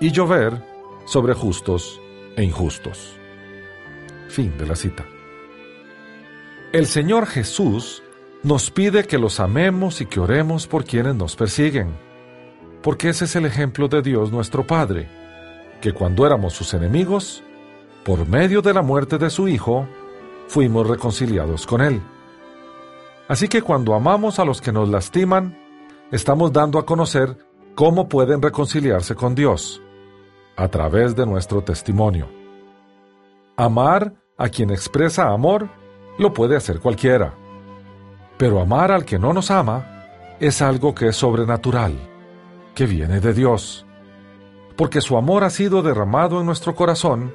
y 0.00 0.10
llover 0.10 0.64
sobre 1.04 1.34
justos 1.34 2.00
e 2.36 2.42
injustos. 2.42 3.16
Fin 4.28 4.56
de 4.56 4.66
la 4.66 4.76
cita. 4.76 5.04
El 6.72 6.86
Señor 6.86 7.26
Jesús 7.26 8.02
nos 8.42 8.70
pide 8.70 9.04
que 9.04 9.18
los 9.18 9.40
amemos 9.40 10.00
y 10.00 10.06
que 10.06 10.20
oremos 10.20 10.66
por 10.66 10.84
quienes 10.84 11.14
nos 11.14 11.36
persiguen, 11.36 11.96
porque 12.82 13.10
ese 13.10 13.26
es 13.26 13.36
el 13.36 13.44
ejemplo 13.44 13.88
de 13.88 14.00
Dios 14.00 14.32
nuestro 14.32 14.66
Padre, 14.66 15.08
que 15.80 15.92
cuando 15.92 16.24
éramos 16.26 16.54
sus 16.54 16.72
enemigos, 16.74 17.42
por 18.04 18.26
medio 18.26 18.62
de 18.62 18.72
la 18.72 18.82
muerte 18.82 19.18
de 19.18 19.28
su 19.28 19.48
Hijo, 19.48 19.86
fuimos 20.46 20.86
reconciliados 20.86 21.66
con 21.66 21.82
Él. 21.82 22.00
Así 23.28 23.46
que 23.46 23.60
cuando 23.60 23.94
amamos 23.94 24.38
a 24.38 24.44
los 24.44 24.62
que 24.62 24.72
nos 24.72 24.88
lastiman, 24.88 25.56
estamos 26.10 26.50
dando 26.52 26.78
a 26.78 26.86
conocer 26.86 27.36
cómo 27.74 28.08
pueden 28.08 28.40
reconciliarse 28.40 29.14
con 29.14 29.34
Dios, 29.34 29.82
a 30.56 30.68
través 30.68 31.14
de 31.14 31.26
nuestro 31.26 31.62
testimonio. 31.62 32.28
Amar 33.56 34.14
a 34.38 34.48
quien 34.48 34.70
expresa 34.70 35.28
amor 35.28 35.68
lo 36.18 36.32
puede 36.32 36.56
hacer 36.56 36.80
cualquiera. 36.80 37.34
Pero 38.38 38.60
amar 38.60 38.90
al 38.90 39.04
que 39.04 39.18
no 39.18 39.32
nos 39.32 39.50
ama 39.50 40.06
es 40.40 40.62
algo 40.62 40.94
que 40.94 41.08
es 41.08 41.16
sobrenatural, 41.16 41.94
que 42.74 42.86
viene 42.86 43.20
de 43.20 43.34
Dios, 43.34 43.84
porque 44.76 45.00
su 45.00 45.16
amor 45.16 45.44
ha 45.44 45.50
sido 45.50 45.82
derramado 45.82 46.40
en 46.40 46.46
nuestro 46.46 46.74
corazón 46.74 47.34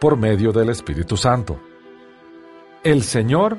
por 0.00 0.16
medio 0.16 0.52
del 0.52 0.70
Espíritu 0.70 1.16
Santo. 1.16 1.60
El 2.82 3.02
Señor 3.02 3.58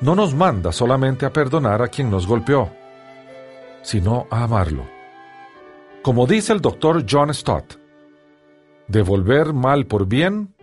no 0.00 0.14
nos 0.14 0.34
manda 0.34 0.72
solamente 0.72 1.26
a 1.26 1.32
perdonar 1.32 1.82
a 1.82 1.88
quien 1.88 2.10
nos 2.10 2.26
golpeó, 2.26 2.70
sino 3.82 4.26
a 4.30 4.44
amarlo. 4.44 4.84
Como 6.02 6.26
dice 6.26 6.52
el 6.52 6.60
doctor 6.60 7.04
John 7.08 7.32
Stott, 7.34 7.74
devolver 8.88 9.52
mal 9.52 9.86
por 9.86 10.06
bien 10.06 10.54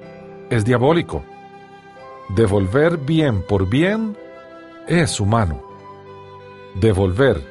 es 0.49 0.65
diabólico. 0.65 1.23
Devolver 2.29 2.97
bien 2.97 3.43
por 3.47 3.69
bien 3.69 4.17
es 4.87 5.19
humano. 5.19 5.61
Devolver 6.75 7.41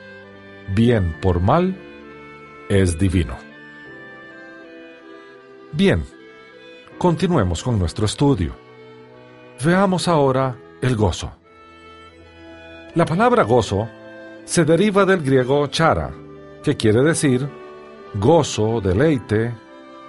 bien 0.74 1.16
por 1.22 1.40
mal 1.40 1.76
es 2.68 2.98
divino. 2.98 3.36
Bien, 5.72 6.04
continuemos 6.98 7.62
con 7.62 7.78
nuestro 7.78 8.06
estudio. 8.06 8.54
Veamos 9.64 10.08
ahora 10.08 10.56
el 10.82 10.96
gozo. 10.96 11.32
La 12.96 13.04
palabra 13.04 13.42
gozo 13.42 13.90
se 14.46 14.64
deriva 14.64 15.04
del 15.04 15.22
griego 15.22 15.66
chara, 15.66 16.10
que 16.62 16.78
quiere 16.78 17.02
decir 17.02 17.46
gozo, 18.14 18.80
deleite, 18.80 19.52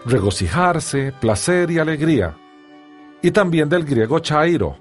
regocijarse, 0.05 1.11
placer 1.19 1.69
y 1.69 1.79
alegría, 1.79 2.37
y 3.21 3.31
también 3.31 3.67
del 3.67 3.83
griego 3.83 4.19
chairo, 4.19 4.77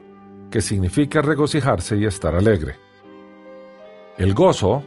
que 0.52 0.62
significa 0.62 1.20
regocijarse 1.20 1.96
y 1.96 2.04
estar 2.04 2.36
alegre. 2.36 2.76
El 4.18 4.34
gozo, 4.34 4.84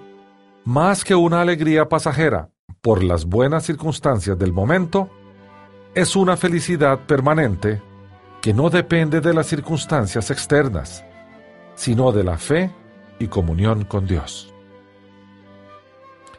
más 0.63 1.03
que 1.03 1.13
una 1.13 1.41
alegría 1.41 1.89
pasajera 1.89 2.51
por 2.79 3.03
las 3.03 3.25
buenas 3.25 3.65
circunstancias 3.65 4.39
del 4.39 4.53
momento, 4.53 5.09
es 5.93 6.15
una 6.15 6.38
felicidad 6.38 6.99
permanente 6.99 7.81
que 8.41 8.53
no 8.53 8.69
depende 8.69 9.19
de 9.19 9.33
las 9.33 9.47
circunstancias 9.47 10.31
externas, 10.31 11.03
sino 11.75 12.13
de 12.13 12.23
la 12.23 12.38
fe 12.38 12.78
y 13.19 13.27
comunión 13.27 13.83
con 13.83 14.07
Dios. 14.07 14.53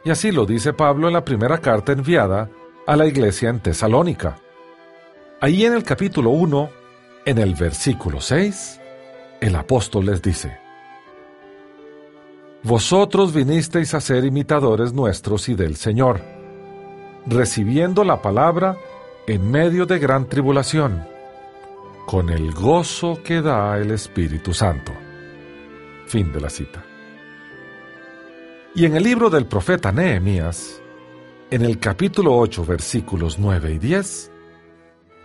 Y 0.03 0.09
así 0.09 0.31
lo 0.31 0.45
dice 0.45 0.73
Pablo 0.73 1.07
en 1.07 1.13
la 1.13 1.23
primera 1.23 1.59
carta 1.59 1.91
enviada 1.91 2.49
a 2.87 2.95
la 2.95 3.05
iglesia 3.05 3.49
en 3.49 3.59
Tesalónica. 3.59 4.37
Ahí 5.39 5.65
en 5.65 5.73
el 5.73 5.83
capítulo 5.83 6.31
1, 6.31 6.69
en 7.25 7.37
el 7.37 7.53
versículo 7.53 8.19
6, 8.19 8.79
el 9.41 9.55
apóstol 9.55 10.07
les 10.07 10.21
dice, 10.21 10.57
Vosotros 12.63 13.33
vinisteis 13.33 13.93
a 13.93 14.01
ser 14.01 14.23
imitadores 14.23 14.93
nuestros 14.93 15.49
y 15.49 15.55
del 15.55 15.75
Señor, 15.75 16.21
recibiendo 17.25 18.03
la 18.03 18.21
palabra 18.21 18.77
en 19.27 19.49
medio 19.49 19.85
de 19.85 19.97
gran 19.99 20.27
tribulación, 20.27 21.07
con 22.05 22.29
el 22.29 22.51
gozo 22.51 23.19
que 23.23 23.41
da 23.41 23.77
el 23.77 23.91
Espíritu 23.91 24.53
Santo. 24.53 24.91
Fin 26.11 26.29
de 26.33 26.41
la 26.41 26.49
cita. 26.49 26.83
Y 28.75 28.83
en 28.83 28.97
el 28.97 29.03
libro 29.03 29.29
del 29.29 29.45
profeta 29.45 29.93
Nehemías, 29.93 30.81
en 31.49 31.61
el 31.61 31.79
capítulo 31.79 32.35
8, 32.35 32.65
versículos 32.65 33.39
9 33.39 33.75
y 33.75 33.79
10, 33.79 34.29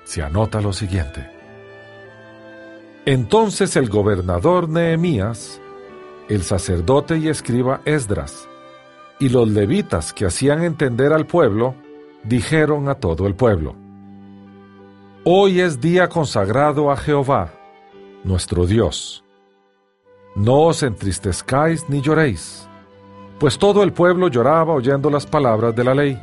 se 0.05 0.23
anota 0.23 0.61
lo 0.61 0.73
siguiente. 0.73 1.29
Entonces 3.05 3.75
el 3.75 3.89
gobernador 3.89 4.69
Nehemías, 4.69 5.61
el 6.29 6.45
sacerdote 6.45 7.19
y 7.19 7.31
escriba 7.31 7.81
Esdras, 7.85 8.49
y 9.19 9.29
los 9.31 9.49
levitas 9.49 10.13
que 10.13 10.27
hacían 10.27 10.63
entender 10.63 11.13
al 11.13 11.27
pueblo, 11.27 11.75
dijeron 12.23 12.89
a 12.89 12.95
todo 12.95 13.27
el 13.27 13.35
pueblo, 13.35 13.75
Hoy 15.25 15.59
es 15.59 15.81
día 15.81 16.09
consagrado 16.09 16.93
a 16.93 16.97
Jehová, 16.97 17.53
nuestro 18.23 18.67
Dios. 18.67 19.26
No 20.37 20.63
os 20.63 20.83
entristezcáis 20.83 21.89
ni 21.89 22.01
lloréis 22.01 22.67
pues 23.39 23.59
todo 23.59 23.83
el 23.83 23.93
pueblo 23.93 24.29
lloraba 24.29 24.73
oyendo 24.73 25.11
las 25.11 25.27
palabras 25.27 25.75
de 25.75 25.85
la 25.85 25.95
ley. 25.95 26.23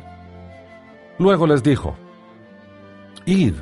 Luego 1.18 1.46
les 1.46 1.62
dijo, 1.62 1.94
Id, 3.24 3.54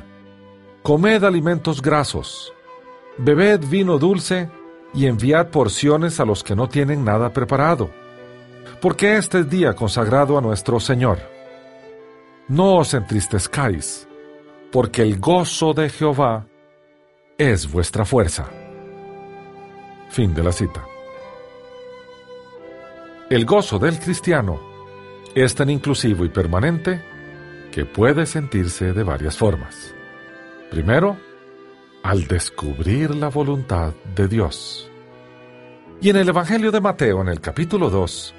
comed 0.81 1.23
alimentos 1.23 1.81
grasos, 1.81 2.51
bebed 3.17 3.61
vino 3.67 3.97
dulce 3.97 4.49
y 4.93 5.05
enviad 5.05 5.47
porciones 5.47 6.19
a 6.19 6.25
los 6.25 6.43
que 6.43 6.55
no 6.55 6.67
tienen 6.67 7.05
nada 7.05 7.31
preparado, 7.31 7.89
porque 8.81 9.17
este 9.17 9.39
es 9.39 9.49
día 9.49 9.73
consagrado 9.73 10.37
a 10.37 10.41
nuestro 10.41 10.79
Señor. 10.79 11.19
No 12.47 12.77
os 12.77 12.93
entristezcáis, 12.93 14.07
porque 14.71 15.03
el 15.03 15.19
gozo 15.19 15.73
de 15.73 15.89
Jehová 15.89 16.47
es 17.37 17.71
vuestra 17.71 18.03
fuerza. 18.03 18.62
Fin 20.13 20.31
de 20.31 20.43
la 20.43 20.51
cita. 20.51 20.85
El 23.31 23.45
gozo 23.45 23.79
del 23.79 23.99
cristiano 23.99 24.59
es 25.33 25.55
tan 25.55 25.71
inclusivo 25.71 26.23
y 26.23 26.29
permanente 26.29 27.03
que 27.71 27.83
puede 27.85 28.27
sentirse 28.27 28.93
de 28.93 29.01
varias 29.01 29.35
formas. 29.35 29.91
Primero, 30.69 31.17
al 32.03 32.27
descubrir 32.27 33.15
la 33.15 33.29
voluntad 33.29 33.93
de 34.13 34.27
Dios. 34.27 34.87
Y 35.99 36.11
en 36.11 36.17
el 36.17 36.29
Evangelio 36.29 36.71
de 36.71 36.79
Mateo, 36.79 37.21
en 37.21 37.29
el 37.29 37.41
capítulo 37.41 37.89
2, 37.89 38.35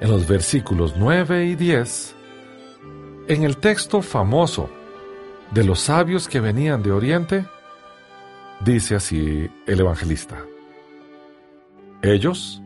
en 0.00 0.10
los 0.10 0.26
versículos 0.26 0.94
9 0.96 1.44
y 1.44 1.54
10, 1.54 2.16
en 3.28 3.44
el 3.44 3.58
texto 3.58 4.00
famoso 4.00 4.70
de 5.50 5.64
los 5.64 5.80
sabios 5.80 6.28
que 6.28 6.40
venían 6.40 6.82
de 6.82 6.92
Oriente, 6.92 7.44
dice 8.64 8.94
así 8.94 9.50
el 9.66 9.80
evangelista. 9.80 10.46
Ellos, 12.04 12.60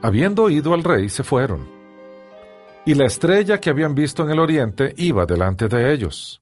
Habiendo 0.00 0.44
oído 0.44 0.74
al 0.74 0.84
rey, 0.84 1.08
se 1.08 1.24
fueron. 1.24 1.66
Y 2.86 2.94
la 2.94 3.06
estrella 3.06 3.58
que 3.58 3.70
habían 3.70 3.96
visto 3.96 4.22
en 4.22 4.30
el 4.30 4.38
oriente 4.38 4.94
iba 4.96 5.26
delante 5.26 5.66
de 5.66 5.92
ellos, 5.92 6.40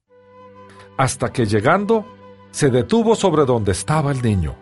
hasta 0.95 1.33
que 1.33 1.47
llegando, 1.47 2.05
se 2.51 2.69
detuvo 2.69 3.15
sobre 3.15 3.45
donde 3.45 3.71
estaba 3.71 4.11
el 4.11 4.21
niño. 4.21 4.55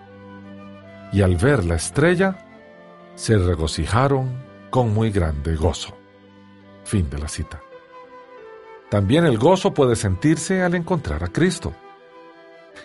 Y 1.12 1.22
al 1.22 1.36
ver 1.36 1.66
la 1.66 1.76
estrella, 1.76 2.38
se 3.16 3.38
regocijaron 3.38 4.44
con 4.70 4.94
muy 4.94 5.12
grande 5.12 5.56
gozo. 5.56 5.94
Fin 6.86 7.10
de 7.10 7.20
la 7.20 7.28
cita. 7.28 7.62
También 8.90 9.26
el 9.26 9.38
gozo 9.38 9.74
puede 9.74 9.98
sentirse 9.98 10.64
al 10.64 10.76
encontrar 10.76 11.24
a 11.24 11.28
Cristo. 11.28 11.74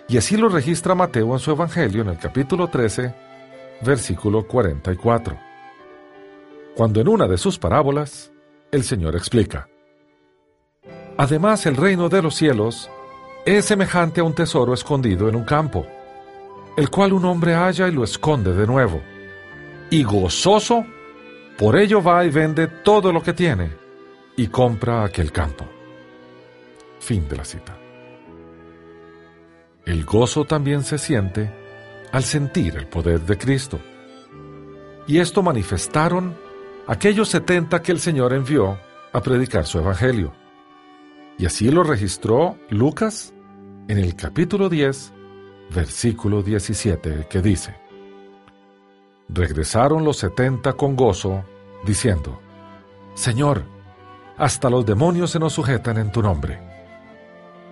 Y 0.08 0.18
así 0.18 0.36
lo 0.36 0.48
registra 0.48 0.96
Mateo 0.96 1.32
en 1.32 1.38
su 1.38 1.52
Evangelio 1.52 2.02
en 2.02 2.08
el 2.08 2.18
capítulo 2.18 2.68
13, 2.68 3.29
versículo 3.82 4.46
44 4.46 5.50
cuando 6.80 7.00
en 7.00 7.08
una 7.08 7.26
de 7.26 7.36
sus 7.36 7.58
parábolas 7.58 8.32
el 8.70 8.84
Señor 8.84 9.16
explica. 9.16 9.68
Además, 11.18 11.66
el 11.66 11.76
reino 11.76 12.08
de 12.08 12.22
los 12.22 12.34
cielos 12.34 12.90
es 13.44 13.66
semejante 13.66 14.20
a 14.20 14.24
un 14.24 14.34
tesoro 14.34 14.72
escondido 14.72 15.28
en 15.28 15.36
un 15.36 15.44
campo, 15.44 15.86
el 16.76 16.88
cual 16.88 17.12
un 17.12 17.24
hombre 17.26 17.54
halla 17.54 17.88
y 17.88 17.92
lo 17.92 18.04
esconde 18.04 18.54
de 18.54 18.66
nuevo, 18.66 19.02
y 19.90 20.02
gozoso, 20.02 20.86
por 21.58 21.76
ello 21.76 22.02
va 22.02 22.24
y 22.24 22.30
vende 22.30 22.66
todo 22.66 23.12
lo 23.12 23.22
que 23.22 23.34
tiene 23.34 23.70
y 24.36 24.46
compra 24.46 25.04
aquel 25.04 25.32
campo. 25.32 25.66
Fin 27.00 27.28
de 27.28 27.36
la 27.36 27.44
cita. 27.44 27.76
El 29.84 30.04
gozo 30.04 30.44
también 30.44 30.82
se 30.82 30.96
siente 30.96 31.52
al 32.12 32.24
sentir 32.24 32.76
el 32.76 32.86
poder 32.86 33.20
de 33.20 33.38
Cristo. 33.38 33.80
Y 35.06 35.18
esto 35.18 35.42
manifestaron 35.42 36.36
aquellos 36.86 37.28
setenta 37.28 37.82
que 37.82 37.92
el 37.92 38.00
Señor 38.00 38.32
envió 38.32 38.78
a 39.12 39.20
predicar 39.20 39.66
su 39.66 39.78
Evangelio. 39.78 40.32
Y 41.38 41.46
así 41.46 41.70
lo 41.70 41.82
registró 41.82 42.58
Lucas 42.68 43.32
en 43.88 43.98
el 43.98 44.14
capítulo 44.14 44.68
10, 44.68 45.12
versículo 45.74 46.42
17, 46.42 47.26
que 47.28 47.42
dice, 47.42 47.74
Regresaron 49.28 50.04
los 50.04 50.18
setenta 50.18 50.72
con 50.72 50.96
gozo, 50.96 51.44
diciendo, 51.84 52.40
Señor, 53.14 53.64
hasta 54.36 54.70
los 54.70 54.84
demonios 54.84 55.30
se 55.30 55.38
nos 55.38 55.52
sujetan 55.52 55.98
en 55.98 56.10
tu 56.10 56.22
nombre. 56.22 56.58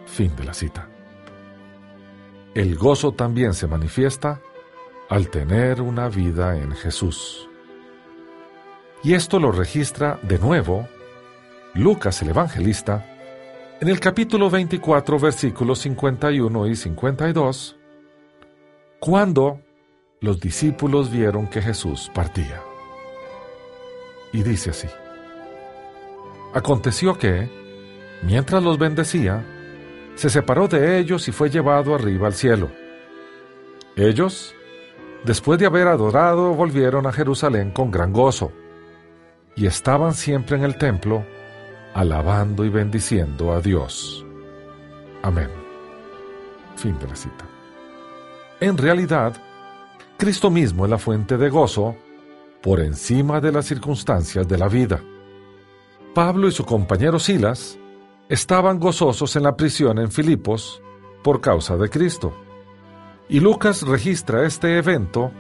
Fin 0.06 0.34
de 0.36 0.44
la 0.44 0.54
cita. 0.54 0.88
El 2.58 2.74
gozo 2.74 3.12
también 3.12 3.54
se 3.54 3.68
manifiesta 3.68 4.40
al 5.08 5.30
tener 5.30 5.80
una 5.80 6.08
vida 6.08 6.58
en 6.58 6.72
Jesús. 6.72 7.48
Y 9.04 9.14
esto 9.14 9.38
lo 9.38 9.52
registra 9.52 10.18
de 10.22 10.40
nuevo 10.40 10.88
Lucas 11.74 12.20
el 12.20 12.30
Evangelista 12.30 13.06
en 13.80 13.86
el 13.86 14.00
capítulo 14.00 14.50
24 14.50 15.20
versículos 15.20 15.78
51 15.78 16.66
y 16.66 16.74
52, 16.74 17.76
cuando, 18.98 19.60
los 20.20 20.40
discípulos 20.40 21.12
vieron 21.12 21.46
que 21.46 21.62
Jesús 21.62 22.10
partía. 22.12 22.60
Y 24.32 24.42
dice 24.42 24.70
así. 24.70 24.88
Aconteció 26.54 27.16
que, 27.18 27.48
mientras 28.24 28.64
los 28.64 28.78
bendecía, 28.78 29.44
se 30.18 30.30
separó 30.30 30.66
de 30.66 30.98
ellos 30.98 31.28
y 31.28 31.32
fue 31.32 31.48
llevado 31.48 31.94
arriba 31.94 32.26
al 32.26 32.34
cielo. 32.34 32.72
Ellos, 33.94 34.52
después 35.24 35.60
de 35.60 35.66
haber 35.66 35.86
adorado, 35.86 36.54
volvieron 36.54 37.06
a 37.06 37.12
Jerusalén 37.12 37.70
con 37.70 37.92
gran 37.92 38.12
gozo, 38.12 38.50
y 39.54 39.66
estaban 39.66 40.14
siempre 40.14 40.56
en 40.56 40.64
el 40.64 40.76
templo, 40.76 41.24
alabando 41.94 42.64
y 42.64 42.68
bendiciendo 42.68 43.52
a 43.52 43.60
Dios. 43.60 44.26
Amén. 45.22 45.50
Fin 46.74 46.98
de 46.98 47.06
la 47.06 47.14
cita. 47.14 47.46
En 48.58 48.76
realidad, 48.76 49.40
Cristo 50.16 50.50
mismo 50.50 50.84
es 50.84 50.90
la 50.90 50.98
fuente 50.98 51.36
de 51.36 51.48
gozo 51.48 51.94
por 52.60 52.80
encima 52.80 53.40
de 53.40 53.52
las 53.52 53.66
circunstancias 53.66 54.48
de 54.48 54.58
la 54.58 54.66
vida. 54.66 55.00
Pablo 56.12 56.48
y 56.48 56.50
su 56.50 56.64
compañero 56.64 57.20
Silas 57.20 57.78
estaban 58.28 58.78
gozosos 58.78 59.34
en 59.36 59.44
la 59.44 59.56
prisión 59.56 59.98
en 59.98 60.10
Filipos 60.10 60.82
por 61.22 61.40
causa 61.40 61.76
de 61.76 61.88
Cristo. 61.88 62.34
Y 63.28 63.40
Lucas 63.40 63.82
registra 63.82 64.46
este 64.46 64.76
evento 64.76 65.32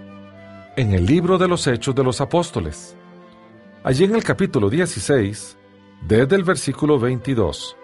en 0.76 0.92
el 0.92 1.06
libro 1.06 1.38
de 1.38 1.48
los 1.48 1.66
Hechos 1.66 1.94
de 1.94 2.04
los 2.04 2.20
Apóstoles. 2.20 2.96
Allí 3.84 4.04
en 4.04 4.14
el 4.14 4.24
capítulo 4.24 4.70
16, 4.70 5.56
desde 6.06 6.36
el 6.36 6.44
versículo 6.44 6.98
22 6.98 7.76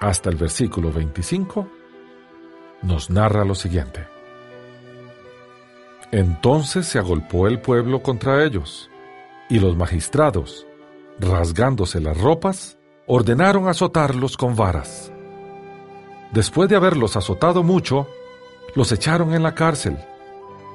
hasta 0.00 0.30
el 0.30 0.36
versículo 0.36 0.92
25, 0.92 1.68
nos 2.82 3.10
narra 3.10 3.44
lo 3.44 3.54
siguiente. 3.54 4.06
Entonces 6.12 6.86
se 6.86 6.98
agolpó 6.98 7.48
el 7.48 7.60
pueblo 7.60 8.02
contra 8.02 8.44
ellos, 8.44 8.90
y 9.48 9.58
los 9.58 9.76
magistrados, 9.76 10.66
rasgándose 11.18 12.00
las 12.00 12.20
ropas, 12.20 12.78
ordenaron 13.06 13.68
azotarlos 13.68 14.36
con 14.36 14.56
varas. 14.56 15.12
Después 16.32 16.68
de 16.68 16.76
haberlos 16.76 17.16
azotado 17.16 17.62
mucho, 17.62 18.08
los 18.74 18.90
echaron 18.92 19.32
en 19.32 19.42
la 19.42 19.54
cárcel, 19.54 19.96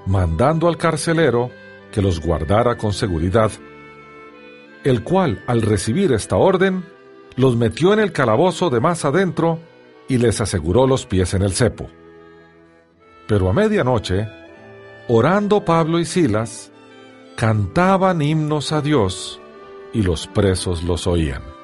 mandando 0.05 0.67
al 0.67 0.77
carcelero 0.77 1.51
que 1.91 2.01
los 2.01 2.21
guardara 2.21 2.77
con 2.77 2.93
seguridad, 2.93 3.51
el 4.83 5.03
cual, 5.03 5.43
al 5.45 5.61
recibir 5.61 6.11
esta 6.13 6.37
orden, 6.37 6.85
los 7.35 7.55
metió 7.55 7.93
en 7.93 7.99
el 7.99 8.11
calabozo 8.11 8.69
de 8.69 8.79
más 8.79 9.05
adentro 9.05 9.59
y 10.07 10.17
les 10.17 10.41
aseguró 10.41 10.87
los 10.87 11.05
pies 11.05 11.33
en 11.33 11.43
el 11.43 11.53
cepo. 11.53 11.87
Pero 13.27 13.49
a 13.49 13.53
medianoche, 13.53 14.27
orando 15.07 15.63
Pablo 15.63 15.99
y 15.99 16.05
Silas, 16.05 16.71
cantaban 17.35 18.21
himnos 18.21 18.71
a 18.71 18.81
Dios 18.81 19.39
y 19.93 20.01
los 20.01 20.27
presos 20.27 20.83
los 20.83 21.07
oían. 21.07 21.60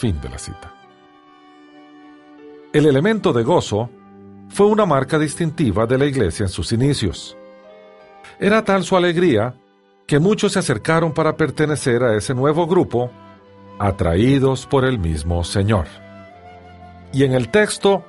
Fin 0.00 0.18
de 0.18 0.30
la 0.30 0.38
cita. 0.38 0.74
El 2.72 2.86
elemento 2.86 3.34
de 3.34 3.42
gozo 3.42 3.90
fue 4.48 4.64
una 4.64 4.86
marca 4.86 5.18
distintiva 5.18 5.86
de 5.86 5.98
la 5.98 6.06
iglesia 6.06 6.44
en 6.44 6.48
sus 6.48 6.72
inicios. 6.72 7.36
Era 8.38 8.64
tal 8.64 8.82
su 8.82 8.96
alegría 8.96 9.54
que 10.06 10.18
muchos 10.18 10.52
se 10.52 10.60
acercaron 10.60 11.12
para 11.12 11.36
pertenecer 11.36 12.02
a 12.02 12.16
ese 12.16 12.32
nuevo 12.32 12.66
grupo, 12.66 13.10
atraídos 13.78 14.64
por 14.64 14.86
el 14.86 14.98
mismo 14.98 15.44
Señor. 15.44 15.86
Y 17.12 17.24
en 17.24 17.32
el 17.32 17.50
texto 17.50 18.02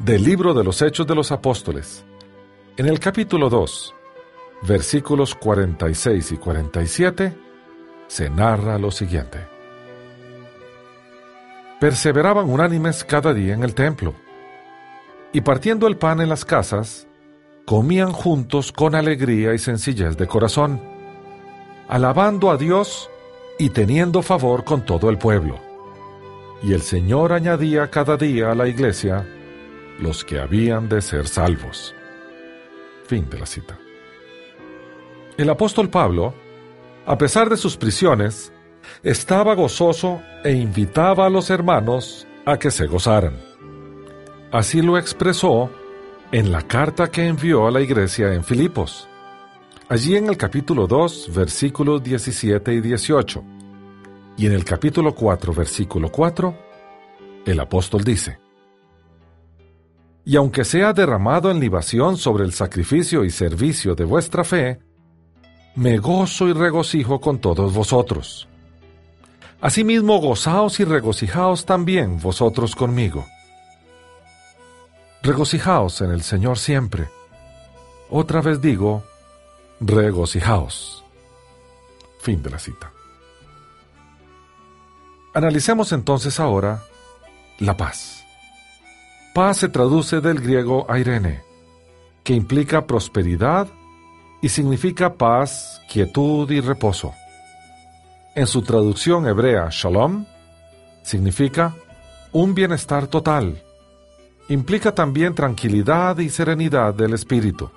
del 0.00 0.24
libro 0.24 0.52
de 0.52 0.64
los 0.64 0.82
Hechos 0.82 1.06
de 1.06 1.14
los 1.14 1.32
Apóstoles, 1.32 2.04
en 2.76 2.84
el 2.84 3.00
capítulo 3.00 3.48
2, 3.48 3.94
versículos 4.68 5.34
46 5.34 6.32
y 6.32 6.36
47, 6.36 7.34
se 8.06 8.28
narra 8.28 8.76
lo 8.76 8.90
siguiente. 8.90 9.51
Perseveraban 11.82 12.48
unánimes 12.48 13.02
cada 13.02 13.34
día 13.34 13.54
en 13.54 13.64
el 13.64 13.74
templo, 13.74 14.14
y 15.32 15.40
partiendo 15.40 15.88
el 15.88 15.96
pan 15.96 16.20
en 16.20 16.28
las 16.28 16.44
casas, 16.44 17.08
comían 17.66 18.12
juntos 18.12 18.70
con 18.70 18.94
alegría 18.94 19.52
y 19.52 19.58
sencillez 19.58 20.16
de 20.16 20.28
corazón, 20.28 20.80
alabando 21.88 22.52
a 22.52 22.56
Dios 22.56 23.10
y 23.58 23.70
teniendo 23.70 24.22
favor 24.22 24.62
con 24.62 24.84
todo 24.86 25.10
el 25.10 25.18
pueblo. 25.18 25.58
Y 26.62 26.72
el 26.72 26.82
Señor 26.82 27.32
añadía 27.32 27.90
cada 27.90 28.16
día 28.16 28.52
a 28.52 28.54
la 28.54 28.68
iglesia 28.68 29.26
los 29.98 30.24
que 30.24 30.38
habían 30.38 30.88
de 30.88 31.02
ser 31.02 31.26
salvos. 31.26 31.96
Fin 33.08 33.28
de 33.28 33.40
la 33.40 33.46
cita. 33.46 33.76
El 35.36 35.50
apóstol 35.50 35.90
Pablo 35.90 36.32
a 37.06 37.18
pesar 37.18 37.50
de 37.50 37.56
sus 37.56 37.76
prisiones, 37.76 38.52
estaba 39.02 39.54
gozoso 39.54 40.22
e 40.44 40.52
invitaba 40.52 41.26
a 41.26 41.30
los 41.30 41.50
hermanos 41.50 42.26
a 42.44 42.58
que 42.58 42.70
se 42.70 42.86
gozaran. 42.86 43.36
Así 44.50 44.82
lo 44.82 44.98
expresó 44.98 45.70
en 46.32 46.50
la 46.50 46.62
carta 46.62 47.10
que 47.10 47.26
envió 47.26 47.66
a 47.66 47.70
la 47.70 47.80
iglesia 47.80 48.32
en 48.32 48.44
Filipos. 48.44 49.08
Allí 49.88 50.16
en 50.16 50.28
el 50.28 50.36
capítulo 50.36 50.86
2, 50.86 51.30
versículos 51.34 52.02
17 52.02 52.72
y 52.72 52.80
18, 52.80 53.44
y 54.36 54.46
en 54.46 54.52
el 54.52 54.64
capítulo 54.64 55.14
4, 55.14 55.52
versículo 55.52 56.10
4, 56.10 56.54
el 57.44 57.60
apóstol 57.60 58.02
dice, 58.02 58.38
Y 60.24 60.36
aunque 60.36 60.64
sea 60.64 60.92
derramado 60.92 61.50
en 61.50 61.60
libación 61.60 62.16
sobre 62.16 62.44
el 62.44 62.52
sacrificio 62.52 63.24
y 63.24 63.30
servicio 63.30 63.94
de 63.94 64.04
vuestra 64.04 64.44
fe, 64.44 64.80
me 65.74 65.98
gozo 65.98 66.48
y 66.48 66.52
regocijo 66.52 67.20
con 67.20 67.38
todos 67.38 67.74
vosotros. 67.74 68.48
Asimismo, 69.62 70.18
gozaos 70.18 70.80
y 70.80 70.84
regocijaos 70.84 71.64
también 71.64 72.18
vosotros 72.18 72.74
conmigo. 72.74 73.24
Regocijaos 75.22 76.00
en 76.00 76.10
el 76.10 76.22
Señor 76.22 76.58
siempre. 76.58 77.08
Otra 78.10 78.40
vez 78.40 78.60
digo, 78.60 79.04
regocijaos. 79.78 81.04
Fin 82.20 82.42
de 82.42 82.50
la 82.50 82.58
cita. 82.58 82.92
Analicemos 85.32 85.92
entonces 85.92 86.40
ahora 86.40 86.82
la 87.60 87.76
paz. 87.76 88.24
Paz 89.32 89.58
se 89.58 89.68
traduce 89.68 90.20
del 90.20 90.40
griego 90.40 90.86
airene, 90.90 91.44
que 92.24 92.34
implica 92.34 92.88
prosperidad 92.88 93.68
y 94.42 94.48
significa 94.48 95.14
paz, 95.14 95.80
quietud 95.88 96.50
y 96.50 96.60
reposo. 96.60 97.14
En 98.34 98.46
su 98.46 98.62
traducción 98.62 99.26
hebrea, 99.26 99.68
shalom, 99.70 100.24
significa 101.02 101.74
un 102.32 102.54
bienestar 102.54 103.06
total. 103.06 103.62
Implica 104.48 104.94
también 104.94 105.34
tranquilidad 105.34 106.18
y 106.18 106.30
serenidad 106.30 106.94
del 106.94 107.14
espíritu. 107.14 107.70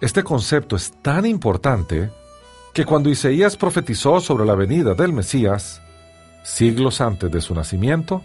Este 0.00 0.22
concepto 0.22 0.76
es 0.76 0.92
tan 1.02 1.24
importante 1.24 2.10
que 2.72 2.84
cuando 2.84 3.08
Isaías 3.08 3.56
profetizó 3.56 4.20
sobre 4.20 4.44
la 4.44 4.54
venida 4.54 4.94
del 4.94 5.12
Mesías, 5.12 5.80
siglos 6.42 7.00
antes 7.00 7.30
de 7.30 7.40
su 7.40 7.54
nacimiento, 7.54 8.22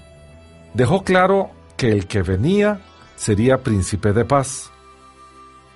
dejó 0.73 1.03
claro 1.03 1.51
que 1.77 1.91
el 1.91 2.07
que 2.07 2.21
venía 2.21 2.81
sería 3.15 3.63
príncipe 3.63 4.11
de 4.11 4.25
paz 4.25 4.71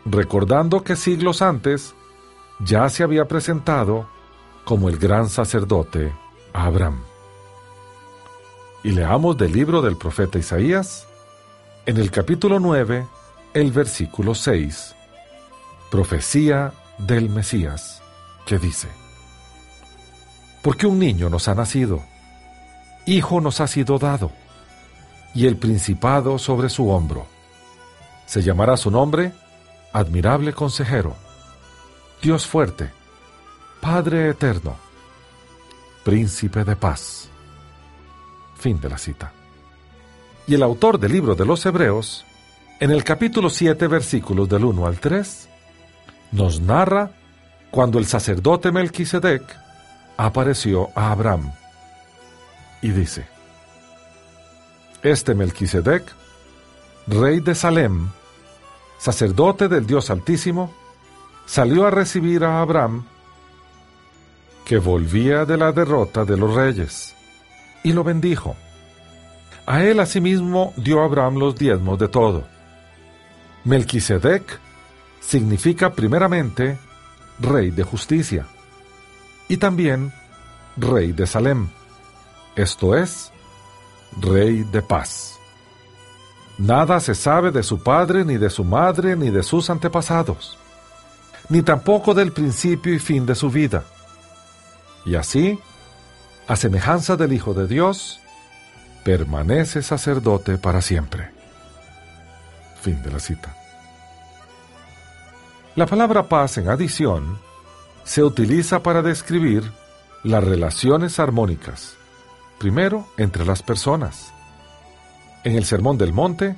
recordando 0.05 0.83
que 0.83 0.95
siglos 0.95 1.41
antes 1.41 1.95
ya 2.59 2.89
se 2.89 3.03
había 3.03 3.25
presentado 3.25 4.07
como 4.63 4.89
el 4.89 4.97
gran 4.97 5.29
sacerdote 5.29 6.13
Abraham. 6.53 7.03
Y 8.83 8.91
leamos 8.91 9.37
del 9.37 9.53
libro 9.53 9.81
del 9.81 9.97
profeta 9.97 10.39
Isaías, 10.39 11.07
en 11.85 11.97
el 11.97 12.11
capítulo 12.11 12.59
9, 12.59 13.07
el 13.53 13.71
versículo 13.71 14.35
6, 14.35 14.95
profecía 15.91 16.73
del 16.97 17.29
Mesías, 17.29 18.01
que 18.45 18.57
dice, 18.57 18.87
Porque 20.61 20.87
un 20.87 20.99
niño 20.99 21.29
nos 21.29 21.47
ha 21.47 21.55
nacido, 21.55 22.03
hijo 23.05 23.41
nos 23.41 23.61
ha 23.61 23.67
sido 23.67 23.99
dado, 23.99 24.31
y 25.33 25.47
el 25.47 25.57
principado 25.57 26.37
sobre 26.37 26.69
su 26.69 26.89
hombro. 26.89 27.25
Se 28.25 28.41
llamará 28.41 28.77
su 28.77 28.91
nombre 28.91 29.33
admirable 29.91 30.53
consejero, 30.53 31.15
Dios 32.21 32.47
fuerte, 32.47 32.91
Padre 33.83 34.29
eterno, 34.29 34.77
príncipe 36.05 36.63
de 36.63 36.73
paz. 36.73 37.27
Fin 38.55 38.79
de 38.79 38.87
la 38.87 38.97
cita. 38.97 39.33
Y 40.47 40.55
el 40.55 40.63
autor 40.63 40.97
del 40.97 41.11
libro 41.11 41.35
de 41.35 41.45
los 41.45 41.65
Hebreos, 41.65 42.23
en 42.79 42.91
el 42.91 43.03
capítulo 43.03 43.49
7, 43.49 43.87
versículos 43.87 44.47
del 44.47 44.63
1 44.63 44.87
al 44.87 45.01
3, 45.01 45.49
nos 46.31 46.61
narra 46.61 47.11
cuando 47.71 47.99
el 47.99 48.05
sacerdote 48.05 48.71
Melquisedec 48.71 49.43
apareció 50.15 50.87
a 50.95 51.11
Abraham 51.11 51.51
y 52.81 52.91
dice: 52.91 53.27
Este 55.01 55.35
Melquisedec, 55.35 56.05
rey 57.07 57.41
de 57.41 57.53
Salem, 57.53 58.07
sacerdote 58.97 59.67
del 59.67 59.85
Dios 59.85 60.09
Altísimo, 60.09 60.73
salió 61.45 61.85
a 61.85 61.91
recibir 61.91 62.45
a 62.45 62.61
Abraham, 62.61 63.07
que 64.65 64.77
volvía 64.77 65.45
de 65.45 65.57
la 65.57 65.71
derrota 65.71 66.25
de 66.25 66.37
los 66.37 66.53
reyes, 66.53 67.15
y 67.83 67.93
lo 67.93 68.03
bendijo. 68.03 68.55
A 69.65 69.83
él 69.83 69.99
asimismo 69.99 70.73
dio 70.77 71.03
Abraham 71.03 71.35
los 71.35 71.55
diezmos 71.55 71.97
de 71.99 72.07
todo. 72.07 72.43
Melquisedec 73.63 74.59
significa 75.21 75.93
primeramente 75.93 76.77
rey 77.39 77.71
de 77.71 77.83
justicia 77.83 78.45
y 79.47 79.57
también 79.57 80.11
rey 80.77 81.11
de 81.11 81.27
Salem, 81.27 81.69
esto 82.55 82.95
es, 82.95 83.31
rey 84.19 84.63
de 84.63 84.81
paz. 84.81 85.39
Nada 86.57 86.99
se 86.99 87.15
sabe 87.15 87.51
de 87.51 87.63
su 87.63 87.81
padre, 87.81 88.23
ni 88.23 88.37
de 88.37 88.49
su 88.49 88.63
madre, 88.63 89.15
ni 89.15 89.31
de 89.31 89.43
sus 89.43 89.69
antepasados, 89.69 90.57
ni 91.49 91.63
tampoco 91.63 92.13
del 92.13 92.31
principio 92.31 92.93
y 92.93 92.99
fin 92.99 93.25
de 93.25 93.35
su 93.35 93.49
vida. 93.49 93.83
Y 95.05 95.15
así, 95.15 95.59
a 96.47 96.55
semejanza 96.55 97.15
del 97.17 97.33
Hijo 97.33 97.53
de 97.53 97.67
Dios, 97.67 98.19
permanece 99.03 99.81
sacerdote 99.81 100.57
para 100.57 100.81
siempre. 100.81 101.31
Fin 102.81 103.01
de 103.03 103.11
la 103.11 103.19
cita. 103.19 103.55
La 105.75 105.85
palabra 105.85 106.29
paz 106.29 106.57
en 106.57 106.69
adición 106.69 107.39
se 108.03 108.23
utiliza 108.23 108.83
para 108.83 109.01
describir 109.01 109.63
las 110.23 110.43
relaciones 110.43 111.19
armónicas, 111.19 111.95
primero 112.59 113.07
entre 113.17 113.45
las 113.45 113.63
personas. 113.63 114.31
En 115.43 115.55
el 115.55 115.65
Sermón 115.65 115.97
del 115.97 116.13
Monte, 116.13 116.55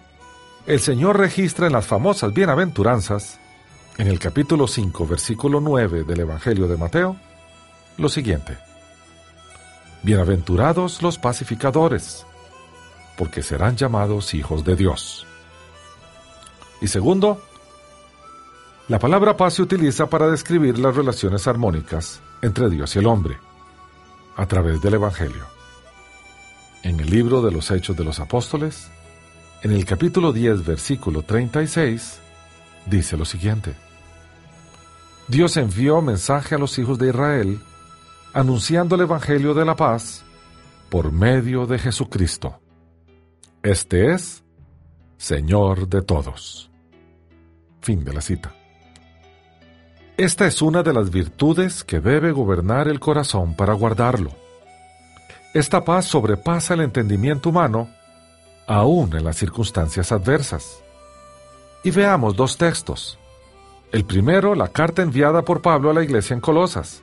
el 0.68 0.80
Señor 0.80 1.18
registra 1.18 1.68
en 1.68 1.74
las 1.74 1.86
famosas 1.86 2.34
bienaventuranzas, 2.34 3.40
en 3.98 4.08
el 4.08 4.20
capítulo 4.20 4.68
5, 4.68 5.08
versículo 5.08 5.62
9 5.62 6.04
del 6.04 6.20
Evangelio 6.20 6.68
de 6.68 6.78
Mateo, 6.78 7.16
lo 7.98 8.10
siguiente. 8.10 8.58
Bienaventurados 10.04 11.02
los 11.02 11.18
pacificadores, 11.18 12.26
porque 13.18 13.42
serán 13.42 13.76
llamados 13.76 14.34
hijos 14.34 14.64
de 14.64 14.76
Dios. 14.76 15.26
Y 16.82 16.88
segundo, 16.88 17.42
la 18.88 19.00
palabra 19.00 19.36
paz 19.36 19.56
se 19.56 19.62
utiliza 19.62 20.08
para 20.08 20.28
describir 20.28 20.78
las 20.78 20.96
relaciones 20.96 21.48
armónicas 21.48 22.22
entre 22.42 22.70
Dios 22.70 22.96
y 22.96 23.00
el 23.00 23.08
hombre, 23.08 23.38
a 24.36 24.46
través 24.46 24.82
del 24.82 24.96
Evangelio. 24.96 25.46
En 26.84 27.00
el 27.00 27.10
libro 27.10 27.42
de 27.42 27.52
los 27.52 27.72
Hechos 27.72 27.96
de 27.96 28.04
los 28.04 28.20
Apóstoles, 28.20 28.90
en 29.64 29.72
el 29.72 29.86
capítulo 29.86 30.32
10, 30.32 30.66
versículo 30.66 31.24
36, 31.24 32.20
dice 32.86 33.18
lo 33.18 33.26
siguiente. 33.26 33.74
Dios 35.28 35.58
envió 35.58 36.02
mensaje 36.04 36.54
a 36.54 36.60
los 36.60 36.78
hijos 36.78 37.00
de 37.00 37.08
Israel, 37.08 37.60
anunciando 38.36 38.96
el 38.96 39.02
Evangelio 39.02 39.54
de 39.54 39.64
la 39.64 39.78
paz 39.78 40.26
por 40.90 41.14
medio 41.14 41.66
de 41.66 41.80
Jesucristo. 41.80 42.60
Este 43.64 44.12
es 44.12 44.44
Señor 45.16 45.88
de 45.88 46.02
todos. 46.02 46.70
Fin 47.80 48.04
de 48.04 48.12
la 48.12 48.20
cita. 48.20 48.54
Esta 50.18 50.48
es 50.48 50.62
una 50.62 50.84
de 50.84 50.92
las 50.92 51.12
virtudes 51.12 51.86
que 51.86 52.02
debe 52.02 52.34
gobernar 52.34 52.90
el 52.90 53.00
corazón 53.00 53.56
para 53.56 53.72
guardarlo. 53.72 54.32
Esta 55.54 55.86
paz 55.86 56.04
sobrepasa 56.04 56.74
el 56.74 56.82
entendimiento 56.82 57.52
humano, 57.52 57.88
aún 58.68 59.16
en 59.16 59.24
las 59.24 59.38
circunstancias 59.38 60.12
adversas. 60.12 60.84
Y 61.86 61.92
veamos 61.92 62.36
dos 62.36 62.58
textos. 62.58 63.18
El 63.94 64.04
primero, 64.04 64.56
la 64.56 64.68
carta 64.68 65.04
enviada 65.04 65.44
por 65.44 65.62
Pablo 65.62 65.90
a 65.90 65.94
la 65.94 66.04
iglesia 66.04 66.34
en 66.34 66.42
Colosas. 66.42 67.02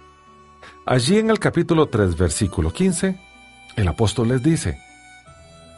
Allí 0.85 1.18
en 1.18 1.31
el 1.31 1.38
capítulo 1.38 1.87
3, 1.87 2.16
versículo 2.16 2.73
15, 2.73 3.16
el 3.77 3.88
apóstol 3.88 4.29
les 4.29 4.42
dice, 4.42 4.81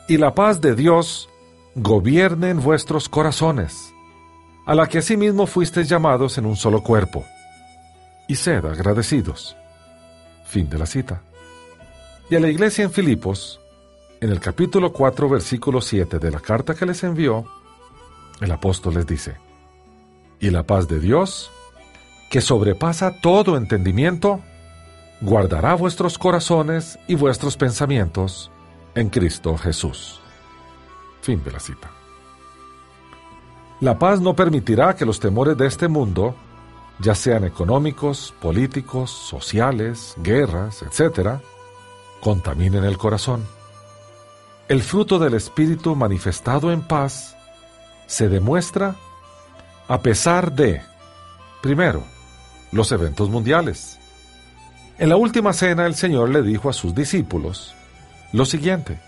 y 0.09 0.17
la 0.17 0.35
paz 0.35 0.63
de 0.63 0.75
Dios 0.75 1.29
gobierne 1.75 2.49
en 2.49 2.63
vuestros 2.63 3.11
corazones, 3.11 3.93
a 4.65 4.75
la 4.75 4.87
que 4.87 4.99
asimismo 4.99 5.47
fuisteis 5.47 5.91
llamados 5.91 6.39
en 6.39 6.47
un 6.47 6.57
solo 6.57 6.83
cuerpo, 6.83 7.23
y 8.29 8.37
sed 8.37 8.65
agradecidos. 8.65 9.55
Fin 10.47 10.71
de 10.71 10.79
la 10.79 10.87
cita. 10.87 11.21
Y 12.31 12.37
a 12.37 12.41
la 12.41 12.49
iglesia 12.49 12.85
en 12.85 12.91
Filipos, 12.91 13.61
en 14.23 14.31
el 14.31 14.41
capítulo 14.41 14.91
4, 14.91 15.29
versículo 15.29 15.83
7 15.83 16.19
de 16.19 16.31
la 16.31 16.41
carta 16.41 16.75
que 16.75 16.87
les 16.87 17.05
envió, 17.05 17.45
el 18.41 18.51
apóstol 18.51 18.95
les 18.95 19.07
dice, 19.07 19.37
y 20.41 20.49
la 20.49 20.63
paz 20.63 20.89
de 20.89 20.99
Dios, 20.99 21.51
que 22.31 22.41
sobrepasa 22.41 23.21
todo 23.21 23.59
entendimiento, 23.59 24.41
guardará 25.25 25.73
vuestros 25.75 26.19
corazones 26.19 26.99
y 27.09 27.15
vuestros 27.15 27.57
pensamientos 27.57 28.51
en 28.95 29.09
Cristo 29.09 29.57
Jesús. 29.57 30.21
Fin 31.23 31.43
de 31.43 31.51
la 31.51 31.61
cita. 31.61 31.91
La 33.81 33.99
paz 33.99 34.21
no 34.21 34.37
permitirá 34.37 34.95
que 34.95 35.07
los 35.07 35.21
temores 35.21 35.57
de 35.57 35.67
este 35.67 35.89
mundo, 35.89 36.35
ya 36.99 37.15
sean 37.15 37.45
económicos, 37.45 38.35
políticos, 38.39 39.11
sociales, 39.11 40.15
guerras, 40.19 40.83
etc., 40.83 41.41
contaminen 42.21 42.85
el 42.85 42.99
corazón. 42.99 43.47
El 44.69 44.83
fruto 44.83 45.19
del 45.19 45.33
Espíritu 45.33 45.97
manifestado 45.97 46.71
en 46.71 46.83
paz 46.83 47.35
se 48.07 48.29
demuestra 48.29 48.97
a 49.89 50.03
pesar 50.03 50.53
de, 50.53 50.83
primero, 51.63 52.03
los 52.73 52.93
eventos 52.93 53.31
mundiales. 53.31 53.99
En 54.97 55.09
la 55.09 55.17
última 55.17 55.53
cena 55.53 55.87
el 55.87 55.97
Señor 55.97 56.29
le 56.29 56.43
dijo 56.43 56.71
a 56.71 56.73
sus 56.73 56.95
discípulos, 56.95 57.75
lo 58.33 58.45
siguiente. 58.45 59.01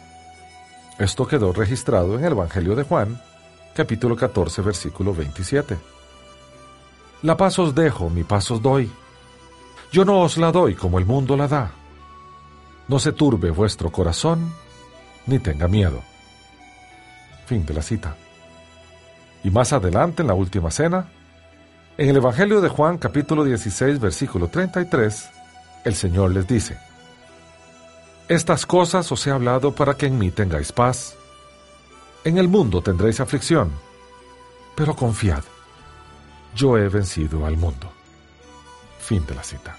Esto 0.99 1.29
quedó 1.29 1.53
registrado 1.53 2.19
en 2.19 2.25
el 2.25 2.33
Evangelio 2.33 2.75
de 2.75 2.83
Juan, 2.83 3.21
capítulo 3.73 4.17
14, 4.17 4.63
versículo 4.63 5.15
27. 5.15 5.77
La 7.23 7.37
paz 7.37 7.61
os 7.61 7.73
dejo, 7.73 8.11
mi 8.11 8.25
paz 8.25 8.51
os 8.51 8.61
doy. 8.61 8.91
Yo 9.93 10.05
no 10.05 10.23
os 10.23 10.37
la 10.39 10.51
doy 10.51 10.75
como 10.75 10.99
el 10.99 11.07
mundo 11.07 11.37
la 11.37 11.47
da. 11.47 11.71
No 12.89 12.99
se 12.99 13.13
turbe 13.13 13.51
vuestro 13.53 13.91
corazón, 13.91 14.53
ni 15.27 15.39
tenga 15.39 15.69
miedo. 15.69 16.03
Fin 17.47 17.65
de 17.65 17.75
la 17.75 17.83
cita. 17.83 18.17
Y 19.45 19.51
más 19.51 19.73
adelante, 19.73 20.23
en 20.23 20.29
la 20.29 20.35
última 20.35 20.73
cena, 20.73 21.07
en 21.97 22.09
el 22.09 22.17
Evangelio 22.17 22.61
de 22.61 22.69
Juan 22.71 22.99
capítulo 22.99 23.45
16, 23.45 24.01
versículo 24.01 24.49
33, 24.49 25.31
el 25.87 25.95
Señor 25.95 26.33
les 26.33 26.49
dice, 26.49 26.77
estas 28.29 28.67
cosas 28.67 29.11
os 29.13 29.25
he 29.25 29.31
hablado 29.31 29.73
para 29.73 29.97
que 29.97 30.07
en 30.07 30.19
mí 30.19 30.33
tengáis 30.33 30.73
paz. 30.73 31.15
En 32.25 32.39
el 32.39 32.49
mundo 32.49 32.83
tendréis 32.83 33.21
aflicción, 33.21 33.71
pero 34.75 34.97
confiad, 34.97 35.45
yo 36.57 36.77
he 36.77 36.89
vencido 36.89 37.47
al 37.47 37.57
mundo. 37.57 37.89
Fin 38.99 39.25
de 39.27 39.37
la 39.37 39.45
cita. 39.45 39.77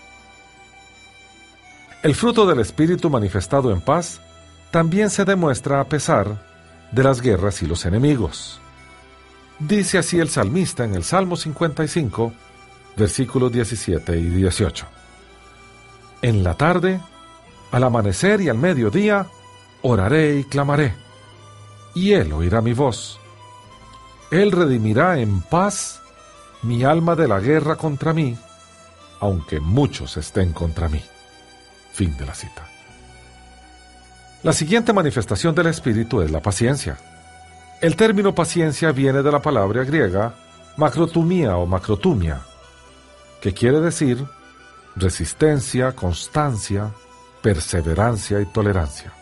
El 2.03 2.15
fruto 2.15 2.45
del 2.45 2.59
Espíritu 2.59 3.09
manifestado 3.09 3.69
en 3.73 3.81
paz 3.81 4.21
también 4.71 5.09
se 5.09 5.25
demuestra 5.25 5.81
a 5.81 5.89
pesar 5.89 6.41
de 6.93 7.03
las 7.03 7.19
guerras 7.19 7.61
y 7.63 7.65
los 7.65 7.85
enemigos. 7.85 8.61
Dice 9.59 9.97
así 9.97 10.19
el 10.19 10.29
salmista 10.29 10.85
en 10.85 10.95
el 10.95 11.03
Salmo 11.03 11.35
55, 11.35 12.31
versículos 12.95 13.51
17 13.51 14.17
y 14.17 14.23
18. 14.23 14.96
En 16.21 16.43
la 16.43 16.55
tarde 16.55 16.99
al 17.71 17.83
amanecer 17.83 18.41
y 18.41 18.49
al 18.49 18.57
mediodía, 18.57 19.27
oraré 19.81 20.37
y 20.37 20.43
clamaré, 20.45 20.95
y 21.93 22.13
Él 22.13 22.31
oirá 22.33 22.61
mi 22.61 22.73
voz. 22.73 23.19
Él 24.31 24.51
redimirá 24.51 25.19
en 25.19 25.41
paz 25.41 26.01
mi 26.61 26.83
alma 26.83 27.15
de 27.15 27.27
la 27.27 27.39
guerra 27.39 27.75
contra 27.75 28.13
mí, 28.13 28.37
aunque 29.19 29.59
muchos 29.59 30.17
estén 30.17 30.53
contra 30.53 30.89
mí. 30.89 31.01
Fin 31.93 32.15
de 32.17 32.25
la 32.25 32.35
cita. 32.35 32.67
La 34.43 34.53
siguiente 34.53 34.93
manifestación 34.93 35.55
del 35.55 35.67
Espíritu 35.67 36.21
es 36.21 36.31
la 36.31 36.41
paciencia. 36.41 36.97
El 37.81 37.95
término 37.95 38.33
paciencia 38.33 38.91
viene 38.91 39.21
de 39.21 39.31
la 39.31 39.41
palabra 39.41 39.83
griega 39.83 40.35
macrotumia 40.77 41.57
o 41.57 41.65
macrotumia, 41.65 42.41
que 43.41 43.53
quiere 43.53 43.79
decir 43.81 44.23
resistencia, 44.97 45.93
constancia, 45.93 46.91
perseverancia 47.41 48.41
y 48.41 48.45
tolerancia. 48.45 49.13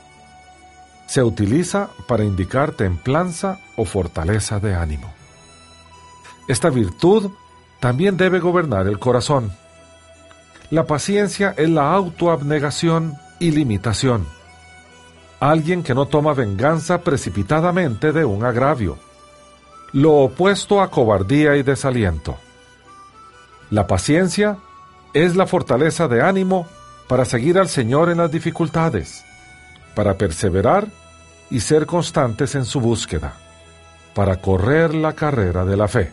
Se 1.08 1.22
utiliza 1.22 1.90
para 2.08 2.24
indicar 2.24 2.72
templanza 2.72 3.60
o 3.76 3.86
fortaleza 3.86 4.60
de 4.60 4.76
ánimo. 4.76 5.14
Esta 6.48 6.70
virtud 6.70 7.32
también 7.80 8.18
debe 8.18 8.40
gobernar 8.40 8.88
el 8.88 9.00
corazón. 9.00 9.52
La 10.72 10.86
paciencia 10.86 11.54
es 11.58 11.70
la 11.70 11.92
autoabnegación 11.94 13.16
y 13.40 13.52
limitación. 13.52 14.26
Alguien 15.40 15.84
que 15.84 15.94
no 15.94 16.08
toma 16.08 16.34
venganza 16.34 17.02
precipitadamente 17.02 18.12
de 18.12 18.26
un 18.26 18.44
agravio. 18.44 18.98
Lo 19.92 20.14
opuesto 20.14 20.82
a 20.82 20.90
cobardía 20.90 21.56
y 21.56 21.64
desaliento. 21.64 22.38
La 23.70 23.86
paciencia 23.86 24.58
es 25.16 25.38
la 25.38 25.48
fortaleza 25.48 26.10
de 26.10 26.22
ánimo 26.22 26.68
para 27.08 27.24
seguir 27.24 27.58
al 27.58 27.70
Señor 27.70 28.10
en 28.10 28.18
las 28.18 28.30
dificultades, 28.30 29.24
para 29.96 30.18
perseverar 30.18 30.90
y 31.50 31.62
ser 31.62 31.86
constantes 31.86 32.54
en 32.54 32.66
su 32.66 32.82
búsqueda, 32.82 33.34
para 34.14 34.36
correr 34.36 34.94
la 34.94 35.14
carrera 35.14 35.64
de 35.64 35.78
la 35.78 35.88
fe. 35.88 36.12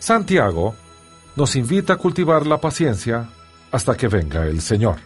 Santiago 0.00 0.74
nos 1.36 1.54
invita 1.54 1.92
a 1.92 1.96
cultivar 1.98 2.48
la 2.48 2.60
paciencia 2.60 3.28
hasta 3.70 3.96
que 3.96 4.08
venga 4.08 4.44
el 4.44 4.60
Señor. 4.60 4.96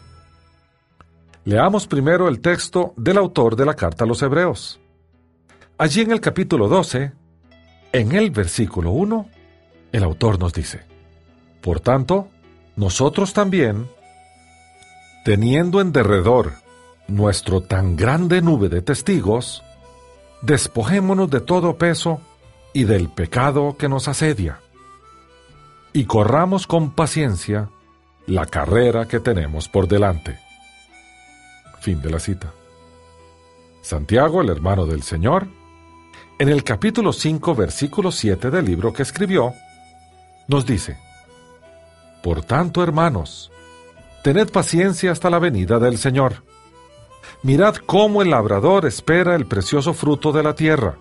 Leamos 1.44 1.86
primero 1.86 2.26
el 2.26 2.40
texto 2.40 2.94
del 2.96 3.18
autor 3.18 3.54
de 3.54 3.66
la 3.66 3.74
carta 3.74 4.04
a 4.04 4.06
los 4.06 4.22
Hebreos. 4.22 4.80
Allí 5.76 6.00
en 6.00 6.12
el 6.12 6.22
capítulo 6.22 6.68
12, 6.68 7.12
en 7.92 8.12
el 8.12 8.30
versículo 8.30 8.92
1, 8.92 9.28
el 9.92 10.04
autor 10.04 10.38
nos 10.38 10.54
dice, 10.54 10.86
Por 11.60 11.80
tanto, 11.80 12.30
nosotros 12.82 13.32
también, 13.32 13.88
teniendo 15.24 15.80
en 15.80 15.92
derredor 15.92 16.54
nuestro 17.06 17.60
tan 17.60 17.94
grande 17.94 18.42
nube 18.42 18.68
de 18.68 18.82
testigos, 18.82 19.62
despojémonos 20.42 21.30
de 21.30 21.40
todo 21.40 21.78
peso 21.78 22.20
y 22.72 22.82
del 22.82 23.08
pecado 23.08 23.76
que 23.78 23.88
nos 23.88 24.08
asedia, 24.08 24.58
y 25.92 26.06
corramos 26.06 26.66
con 26.66 26.90
paciencia 26.90 27.70
la 28.26 28.46
carrera 28.46 29.06
que 29.06 29.20
tenemos 29.20 29.68
por 29.68 29.86
delante. 29.86 30.40
Fin 31.80 32.02
de 32.02 32.10
la 32.10 32.18
cita. 32.18 32.52
Santiago, 33.80 34.40
el 34.40 34.48
hermano 34.48 34.86
del 34.86 35.04
Señor, 35.04 35.46
en 36.40 36.48
el 36.48 36.64
capítulo 36.64 37.12
5, 37.12 37.54
versículo 37.54 38.10
7 38.10 38.50
del 38.50 38.64
libro 38.64 38.92
que 38.92 39.04
escribió, 39.04 39.54
nos 40.48 40.66
dice, 40.66 40.98
Por 42.22 42.44
tanto, 42.44 42.82
hermanos, 42.82 43.50
tened 44.22 44.50
paciencia 44.50 45.10
hasta 45.10 45.28
la 45.28 45.38
venida 45.38 45.78
del 45.78 45.98
Señor. 45.98 46.44
Mirad 47.42 47.76
cómo 47.76 48.22
el 48.22 48.30
labrador 48.30 48.86
espera 48.86 49.34
el 49.34 49.46
precioso 49.46 49.92
fruto 49.92 50.30
de 50.30 50.42
la 50.42 50.54
tierra, 50.54 50.96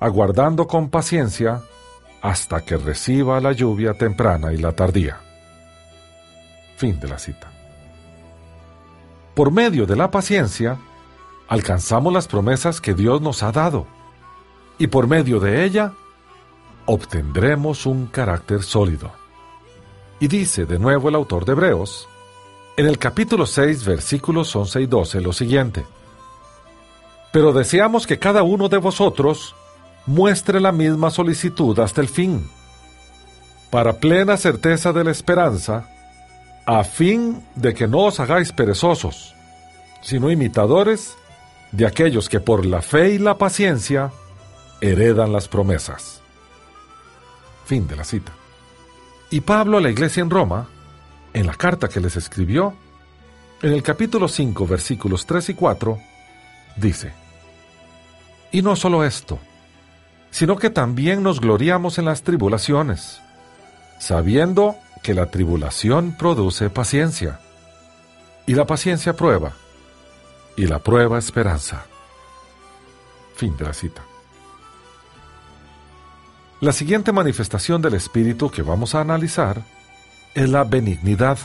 aguardando 0.00 0.66
con 0.66 0.90
paciencia 0.90 1.62
hasta 2.20 2.64
que 2.64 2.76
reciba 2.76 3.40
la 3.40 3.52
lluvia 3.52 3.94
temprana 3.94 4.52
y 4.52 4.56
la 4.56 4.72
tardía. 4.72 5.20
Fin 6.76 6.98
de 6.98 7.08
la 7.08 7.18
cita. 7.18 7.52
Por 9.34 9.52
medio 9.52 9.86
de 9.86 9.94
la 9.94 10.10
paciencia, 10.10 10.78
alcanzamos 11.48 12.12
las 12.12 12.26
promesas 12.26 12.80
que 12.80 12.94
Dios 12.94 13.20
nos 13.20 13.42
ha 13.42 13.52
dado 13.52 13.86
y 14.78 14.88
por 14.88 15.06
medio 15.06 15.38
de 15.38 15.64
ella 15.64 15.92
obtendremos 16.86 17.86
un 17.86 18.06
carácter 18.06 18.62
sólido. 18.62 19.12
Y 20.20 20.28
dice 20.28 20.64
de 20.64 20.78
nuevo 20.78 21.08
el 21.08 21.14
autor 21.14 21.44
de 21.44 21.52
Hebreos, 21.52 22.08
en 22.76 22.86
el 22.86 22.98
capítulo 22.98 23.46
6, 23.46 23.84
versículos 23.84 24.54
11 24.54 24.80
y 24.80 24.86
12, 24.86 25.20
lo 25.20 25.32
siguiente. 25.32 25.84
Pero 27.32 27.52
deseamos 27.52 28.06
que 28.06 28.18
cada 28.18 28.42
uno 28.42 28.68
de 28.68 28.78
vosotros 28.78 29.54
muestre 30.06 30.60
la 30.60 30.72
misma 30.72 31.10
solicitud 31.10 31.78
hasta 31.78 32.00
el 32.00 32.08
fin, 32.08 32.48
para 33.70 33.94
plena 33.94 34.36
certeza 34.36 34.92
de 34.92 35.04
la 35.04 35.10
esperanza, 35.10 35.88
a 36.66 36.84
fin 36.84 37.44
de 37.54 37.74
que 37.74 37.86
no 37.86 38.04
os 38.06 38.20
hagáis 38.20 38.52
perezosos, 38.52 39.34
sino 40.00 40.30
imitadores 40.30 41.16
de 41.72 41.86
aquellos 41.86 42.28
que 42.28 42.40
por 42.40 42.64
la 42.66 42.82
fe 42.82 43.10
y 43.10 43.18
la 43.18 43.36
paciencia 43.36 44.12
heredan 44.80 45.32
las 45.32 45.48
promesas. 45.48 46.20
Fin 47.64 47.86
de 47.88 47.96
la 47.96 48.04
cita. 48.04 48.32
Y 49.34 49.40
Pablo 49.40 49.78
a 49.78 49.80
la 49.80 49.90
iglesia 49.90 50.22
en 50.22 50.30
Roma, 50.30 50.68
en 51.32 51.48
la 51.48 51.54
carta 51.54 51.88
que 51.88 51.98
les 51.98 52.14
escribió, 52.14 52.72
en 53.62 53.72
el 53.72 53.82
capítulo 53.82 54.28
5, 54.28 54.64
versículos 54.64 55.26
3 55.26 55.48
y 55.48 55.54
4, 55.54 55.98
dice, 56.76 57.12
Y 58.52 58.62
no 58.62 58.76
solo 58.76 59.02
esto, 59.02 59.40
sino 60.30 60.54
que 60.54 60.70
también 60.70 61.24
nos 61.24 61.40
gloriamos 61.40 61.98
en 61.98 62.04
las 62.04 62.22
tribulaciones, 62.22 63.20
sabiendo 63.98 64.76
que 65.02 65.14
la 65.14 65.26
tribulación 65.32 66.16
produce 66.16 66.70
paciencia, 66.70 67.40
y 68.46 68.54
la 68.54 68.66
paciencia 68.66 69.16
prueba, 69.16 69.54
y 70.56 70.68
la 70.68 70.78
prueba 70.78 71.18
esperanza. 71.18 71.86
Fin 73.34 73.56
de 73.56 73.64
la 73.64 73.72
cita. 73.72 74.00
La 76.64 76.72
siguiente 76.72 77.12
manifestación 77.12 77.82
del 77.82 77.92
Espíritu 77.92 78.50
que 78.50 78.62
vamos 78.62 78.94
a 78.94 79.02
analizar 79.02 79.60
es 80.32 80.48
la 80.48 80.64
benignidad. 80.64 81.36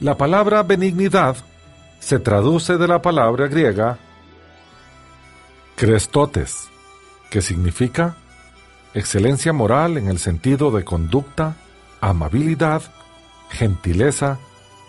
La 0.00 0.16
palabra 0.16 0.64
benignidad 0.64 1.36
se 2.00 2.18
traduce 2.18 2.76
de 2.76 2.88
la 2.88 3.00
palabra 3.00 3.46
griega 3.46 3.98
crestotes, 5.76 6.68
que 7.30 7.40
significa 7.40 8.16
excelencia 8.94 9.52
moral 9.52 9.96
en 9.96 10.08
el 10.08 10.18
sentido 10.18 10.72
de 10.72 10.82
conducta, 10.82 11.54
amabilidad, 12.00 12.82
gentileza, 13.48 14.40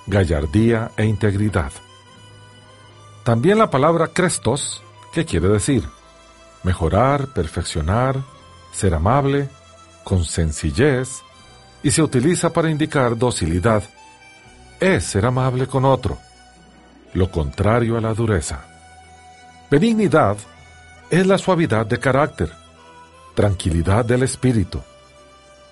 gallardía 0.08 0.90
e 0.98 1.06
integridad. 1.06 1.72
También 3.24 3.60
la 3.60 3.70
palabra 3.70 4.08
crestos, 4.08 4.82
que 5.14 5.26
quiere 5.26 5.48
decir 5.50 5.84
mejorar, 6.64 7.28
perfeccionar, 7.28 8.24
ser 8.76 8.94
amable, 8.94 9.48
con 10.04 10.26
sencillez, 10.26 11.24
y 11.82 11.92
se 11.92 12.02
utiliza 12.02 12.52
para 12.52 12.70
indicar 12.70 13.18
docilidad. 13.18 13.84
Es 14.80 15.06
ser 15.06 15.26
amable 15.26 15.66
con 15.66 15.86
otro, 15.86 16.18
lo 17.14 17.32
contrario 17.32 17.98
a 17.98 18.02
la 18.02 18.14
dureza. 18.14 18.66
Benignidad 19.72 20.36
es 21.10 21.26
la 21.26 21.38
suavidad 21.38 21.86
de 21.86 22.00
carácter, 22.00 22.52
tranquilidad 23.34 24.04
del 24.04 24.24
espíritu, 24.24 24.82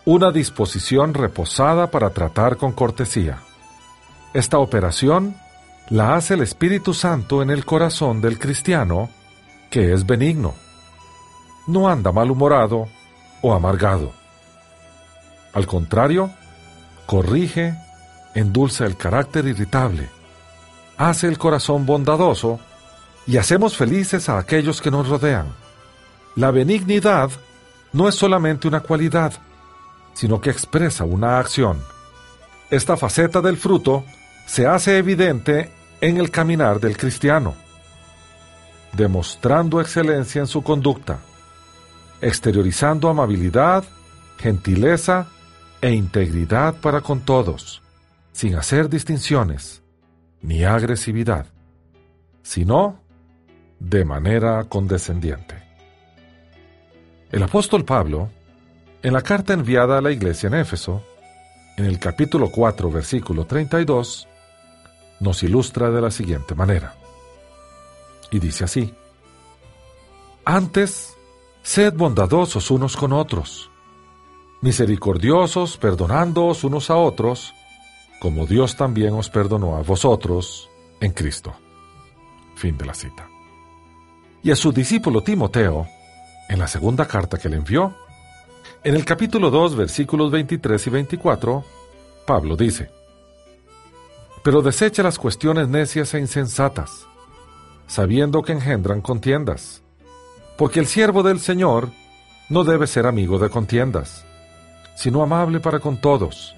una 0.05 0.31
disposición 0.31 1.13
reposada 1.13 1.91
para 1.91 2.09
tratar 2.11 2.55
con 2.55 2.71
cortesía. 2.71 3.39
Esta 4.33 4.59
operación 4.59 5.35
la 5.89 6.15
hace 6.15 6.35
el 6.35 6.41
Espíritu 6.41 6.93
Santo 6.93 7.41
en 7.41 7.49
el 7.49 7.65
corazón 7.65 8.21
del 8.21 8.39
cristiano, 8.39 9.09
que 9.69 9.93
es 9.93 10.05
benigno 10.05 10.62
no 11.67 11.89
anda 11.89 12.12
malhumorado 12.12 12.88
o 13.41 13.54
amargado. 13.54 14.12
Al 15.54 15.67
contrario, 15.67 16.32
corrige, 17.06 17.76
endulza 18.34 18.86
el 18.86 18.97
carácter 18.97 19.45
irritable, 19.45 20.10
hace 20.97 21.28
el 21.28 21.38
corazón 21.38 21.86
bondadoso 21.86 22.60
y 23.28 23.38
hacemos 23.38 23.78
felices 23.78 24.30
a 24.30 24.38
aquellos 24.38 24.82
que 24.82 24.91
nos 24.91 25.08
rodean. 25.08 25.54
La 26.36 26.52
benignidad 26.52 27.30
no 27.91 28.10
es 28.10 28.15
solamente 28.15 28.67
una 28.67 28.80
cualidad, 28.80 29.34
sino 30.13 30.41
que 30.41 30.49
expresa 30.49 31.04
una 31.04 31.39
acción. 31.39 31.80
Esta 32.69 32.97
faceta 32.97 33.39
del 33.41 33.58
fruto 33.58 34.04
se 34.47 34.65
hace 34.65 34.97
evidente 34.97 35.71
en 36.02 36.17
el 36.17 36.32
caminar 36.32 36.80
del 36.80 36.97
cristiano, 36.97 37.54
demostrando 38.93 39.80
excelencia 39.80 40.41
en 40.41 40.47
su 40.47 40.63
conducta 40.63 41.19
exteriorizando 42.23 43.09
amabilidad, 43.09 43.83
gentileza 44.38 45.27
e 45.81 45.91
integridad 45.91 46.75
para 46.75 47.01
con 47.01 47.19
todos, 47.19 47.81
sin 48.31 48.55
hacer 48.55 48.89
distinciones 48.89 49.83
ni 50.41 50.63
agresividad, 50.63 51.47
sino 52.41 53.01
de 53.79 54.06
manera 54.06 54.63
condescendiente. 54.63 55.56
El 57.29 57.43
apóstol 57.43 57.83
Pablo, 57.83 58.29
en 59.02 59.12
la 59.12 59.21
carta 59.21 59.52
enviada 59.52 59.98
a 59.98 60.02
la 60.02 60.12
iglesia 60.12 60.48
en 60.48 60.54
Éfeso, 60.54 61.04
en 61.75 61.85
el 61.85 62.00
capítulo 62.00 62.50
4, 62.50 62.89
versículo 62.89 63.45
32, 63.45 64.29
nos 65.19 65.43
ilustra 65.43 65.89
de 65.89 66.02
la 66.02 66.12
siguiente 66.12 66.56
manera. 66.56 66.95
Y 68.31 68.39
dice 68.39 68.63
así, 68.63 68.93
Antes 70.45 71.12
Sed 71.63 71.93
bondadosos 71.93 72.69
unos 72.71 72.97
con 72.97 73.13
otros, 73.13 73.71
misericordiosos, 74.59 75.77
perdonándoos 75.77 76.65
unos 76.65 76.89
a 76.89 76.97
otros, 76.97 77.53
como 78.19 78.45
Dios 78.45 78.75
también 78.75 79.13
os 79.13 79.29
perdonó 79.29 79.77
a 79.77 79.81
vosotros 79.81 80.69
en 80.99 81.13
Cristo. 81.13 81.53
Fin 82.55 82.77
de 82.77 82.85
la 82.85 82.93
cita. 82.93 83.29
Y 84.43 84.51
a 84.51 84.57
su 84.57 84.73
discípulo 84.73 85.23
Timoteo, 85.23 85.87
en 86.49 86.59
la 86.59 86.67
segunda 86.67 87.07
carta 87.07 87.37
que 87.37 87.47
le 87.47 87.55
envió, 87.55 87.95
en 88.83 88.95
el 88.95 89.05
capítulo 89.05 89.49
2, 89.49 89.77
versículos 89.77 90.31
23 90.31 90.85
y 90.85 90.89
24, 90.89 91.63
Pablo 92.27 92.57
dice, 92.57 92.91
Pero 94.43 94.61
desecha 94.61 95.01
las 95.01 95.17
cuestiones 95.17 95.69
necias 95.69 96.13
e 96.13 96.19
insensatas, 96.19 97.07
sabiendo 97.87 98.41
que 98.41 98.51
engendran 98.51 98.99
contiendas 98.99 99.83
porque 100.58 100.79
el 100.79 100.87
siervo 100.87 101.23
del 101.23 101.39
Señor 101.39 101.89
no 102.49 102.63
debe 102.63 102.87
ser 102.87 103.08
amigo 103.08 103.39
de 103.39 103.49
contiendas, 103.49 104.25
sino 104.95 105.23
amable 105.23 105.60
para 105.60 105.79
con 105.79 105.99
todos, 105.99 106.56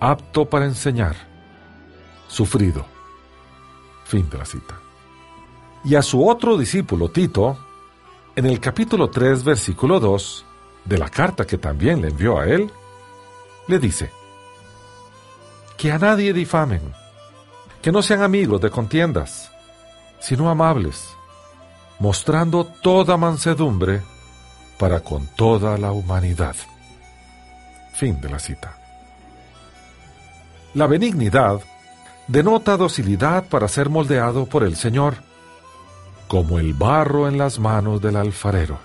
apto 0.00 0.46
para 0.46 0.64
enseñar, 0.64 1.16
sufrido. 2.28 2.84
Fin 4.04 4.28
de 4.28 4.38
la 4.38 4.44
cita. 4.44 4.78
Y 5.84 5.94
a 5.94 6.02
su 6.02 6.28
otro 6.28 6.56
discípulo 6.56 7.10
Tito, 7.10 7.56
en 8.34 8.46
el 8.46 8.60
capítulo 8.60 9.10
3, 9.10 9.44
versículo 9.44 10.00
2, 10.00 10.44
de 10.84 10.98
la 10.98 11.08
carta 11.08 11.46
que 11.46 11.58
también 11.58 12.02
le 12.02 12.08
envió 12.08 12.38
a 12.38 12.46
él, 12.46 12.70
le 13.68 13.78
dice, 13.78 14.10
que 15.76 15.92
a 15.92 15.98
nadie 15.98 16.32
difamen, 16.32 16.82
que 17.80 17.92
no 17.92 18.02
sean 18.02 18.22
amigos 18.22 18.60
de 18.60 18.70
contiendas, 18.70 19.50
sino 20.20 20.48
amables, 20.50 21.16
mostrando 22.02 22.64
toda 22.64 23.16
mansedumbre 23.16 24.02
para 24.76 24.98
con 24.98 25.28
toda 25.36 25.78
la 25.78 25.92
humanidad. 25.92 26.56
Fin 27.92 28.20
de 28.20 28.28
la 28.28 28.40
cita. 28.40 28.76
La 30.74 30.88
benignidad 30.88 31.60
denota 32.26 32.76
docilidad 32.76 33.44
para 33.44 33.68
ser 33.68 33.88
moldeado 33.88 34.46
por 34.46 34.64
el 34.64 34.74
Señor, 34.74 35.14
como 36.26 36.58
el 36.58 36.74
barro 36.74 37.28
en 37.28 37.38
las 37.38 37.60
manos 37.60 38.02
del 38.02 38.16
alfarero. 38.16 38.80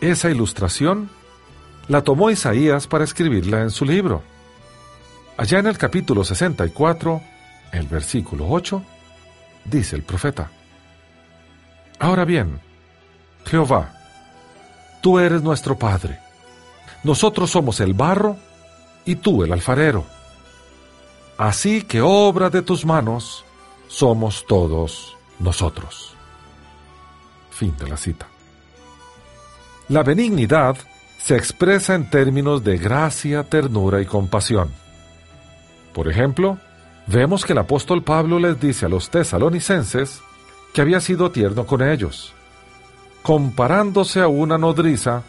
Esa 0.00 0.28
ilustración 0.28 1.08
la 1.86 2.02
tomó 2.02 2.30
Isaías 2.30 2.88
para 2.88 3.04
escribirla 3.04 3.60
en 3.60 3.70
su 3.70 3.84
libro. 3.84 4.24
Allá 5.36 5.60
en 5.60 5.68
el 5.68 5.78
capítulo 5.78 6.24
64, 6.24 7.22
el 7.70 7.86
versículo 7.86 8.48
8, 8.50 8.82
dice 9.66 9.94
el 9.94 10.02
profeta, 10.02 10.50
Ahora 12.02 12.24
bien, 12.24 12.58
Jehová, 13.46 13.92
tú 15.00 15.20
eres 15.20 15.40
nuestro 15.40 15.78
Padre, 15.78 16.18
nosotros 17.04 17.48
somos 17.48 17.78
el 17.78 17.94
barro 17.94 18.36
y 19.04 19.14
tú 19.14 19.44
el 19.44 19.52
alfarero. 19.52 20.04
Así 21.38 21.82
que 21.82 22.00
obra 22.00 22.50
de 22.50 22.62
tus 22.62 22.84
manos 22.84 23.44
somos 23.86 24.44
todos 24.48 25.16
nosotros. 25.38 26.16
Fin 27.52 27.76
de 27.78 27.86
la 27.86 27.96
cita. 27.96 28.26
La 29.88 30.02
benignidad 30.02 30.76
se 31.18 31.36
expresa 31.36 31.94
en 31.94 32.10
términos 32.10 32.64
de 32.64 32.78
gracia, 32.78 33.44
ternura 33.44 34.00
y 34.00 34.06
compasión. 34.06 34.72
Por 35.92 36.10
ejemplo, 36.10 36.58
vemos 37.06 37.44
que 37.44 37.52
el 37.52 37.58
apóstol 37.58 38.02
Pablo 38.02 38.40
les 38.40 38.58
dice 38.58 38.86
a 38.86 38.88
los 38.88 39.08
tesalonicenses 39.08 40.20
que 40.72 40.80
había 40.80 41.00
sido 41.00 41.30
tierno 41.30 41.66
con 41.66 41.82
ellos, 41.82 42.32
comparándose 43.22 44.20
a 44.20 44.28
una 44.28 44.58
nodriza 44.58 45.22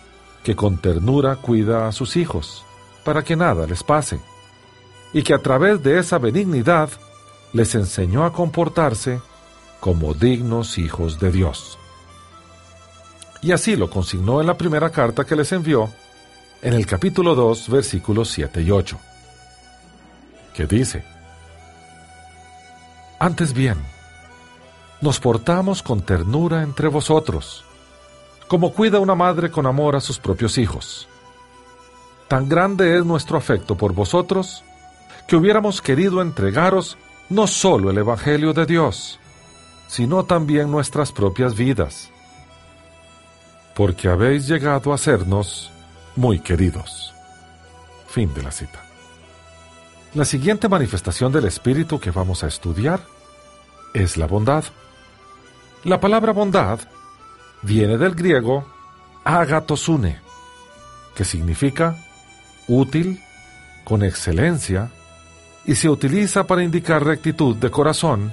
que 0.43 0.55
con 0.55 0.77
ternura 0.77 1.37
cuida 1.37 1.87
a 1.87 1.91
sus 1.91 2.15
hijos, 2.17 2.65
para 3.03 3.23
que 3.23 3.35
nada 3.35 3.65
les 3.67 3.83
pase, 3.83 4.19
y 5.13 5.23
que 5.23 5.33
a 5.33 5.39
través 5.39 5.83
de 5.83 5.99
esa 5.99 6.17
benignidad 6.17 6.89
les 7.53 7.75
enseñó 7.75 8.25
a 8.25 8.33
comportarse 8.33 9.21
como 9.79 10.13
dignos 10.13 10.77
hijos 10.77 11.19
de 11.19 11.31
Dios. 11.31 11.77
Y 13.41 13.51
así 13.51 13.75
lo 13.75 13.89
consignó 13.89 14.39
en 14.39 14.47
la 14.47 14.57
primera 14.57 14.89
carta 14.89 15.25
que 15.25 15.35
les 15.35 15.51
envió, 15.51 15.89
en 16.61 16.73
el 16.73 16.85
capítulo 16.85 17.35
2, 17.35 17.69
versículos 17.69 18.29
7 18.29 18.61
y 18.61 18.71
8, 18.71 18.97
que 20.53 20.65
dice, 20.65 21.03
Antes 23.19 23.53
bien, 23.53 23.77
nos 25.03 25.19
portamos 25.19 25.83
con 25.83 26.01
ternura 26.01 26.63
entre 26.63 26.87
vosotros, 26.87 27.63
como 28.47 28.73
cuida 28.73 28.99
una 28.99 29.13
madre 29.13 29.51
con 29.51 29.67
amor 29.67 29.95
a 29.95 30.01
sus 30.01 30.17
propios 30.17 30.57
hijos. 30.57 31.07
Tan 32.27 32.49
grande 32.49 32.97
es 32.97 33.05
nuestro 33.05 33.37
afecto 33.37 33.77
por 33.77 33.93
vosotros, 33.93 34.63
que 35.27 35.35
hubiéramos 35.35 35.81
querido 35.81 36.21
entregaros 36.21 36.97
no 37.29 37.45
solo 37.45 37.91
el 37.91 37.99
Evangelio 37.99 38.53
de 38.53 38.65
Dios, 38.65 39.19
sino 39.87 40.23
también 40.23 40.71
nuestras 40.71 41.11
propias 41.11 41.55
vidas 41.55 42.09
porque 43.73 44.07
habéis 44.07 44.47
llegado 44.47 44.93
a 44.93 44.97
sernos 44.97 45.71
muy 46.15 46.39
queridos. 46.39 47.13
Fin 48.07 48.33
de 48.33 48.43
la 48.43 48.51
cita. 48.51 48.83
La 50.13 50.25
siguiente 50.25 50.69
manifestación 50.69 51.31
del 51.31 51.45
Espíritu 51.45 51.99
que 51.99 52.11
vamos 52.11 52.43
a 52.43 52.47
estudiar 52.47 53.01
es 53.93 54.17
la 54.17 54.27
bondad. 54.27 54.63
La 55.85 55.99
palabra 55.99 56.31
bondad 56.31 56.79
viene 57.61 57.97
del 57.97 58.15
griego 58.15 58.65
agatosune, 59.25 60.21
que 61.13 61.25
significa 61.25 61.97
útil, 62.69 63.19
con 63.83 64.01
excelencia, 64.01 64.89
y 65.65 65.75
se 65.75 65.89
utiliza 65.89 66.45
para 66.45 66.63
indicar 66.63 67.03
rectitud 67.03 67.57
de 67.57 67.69
corazón 67.69 68.31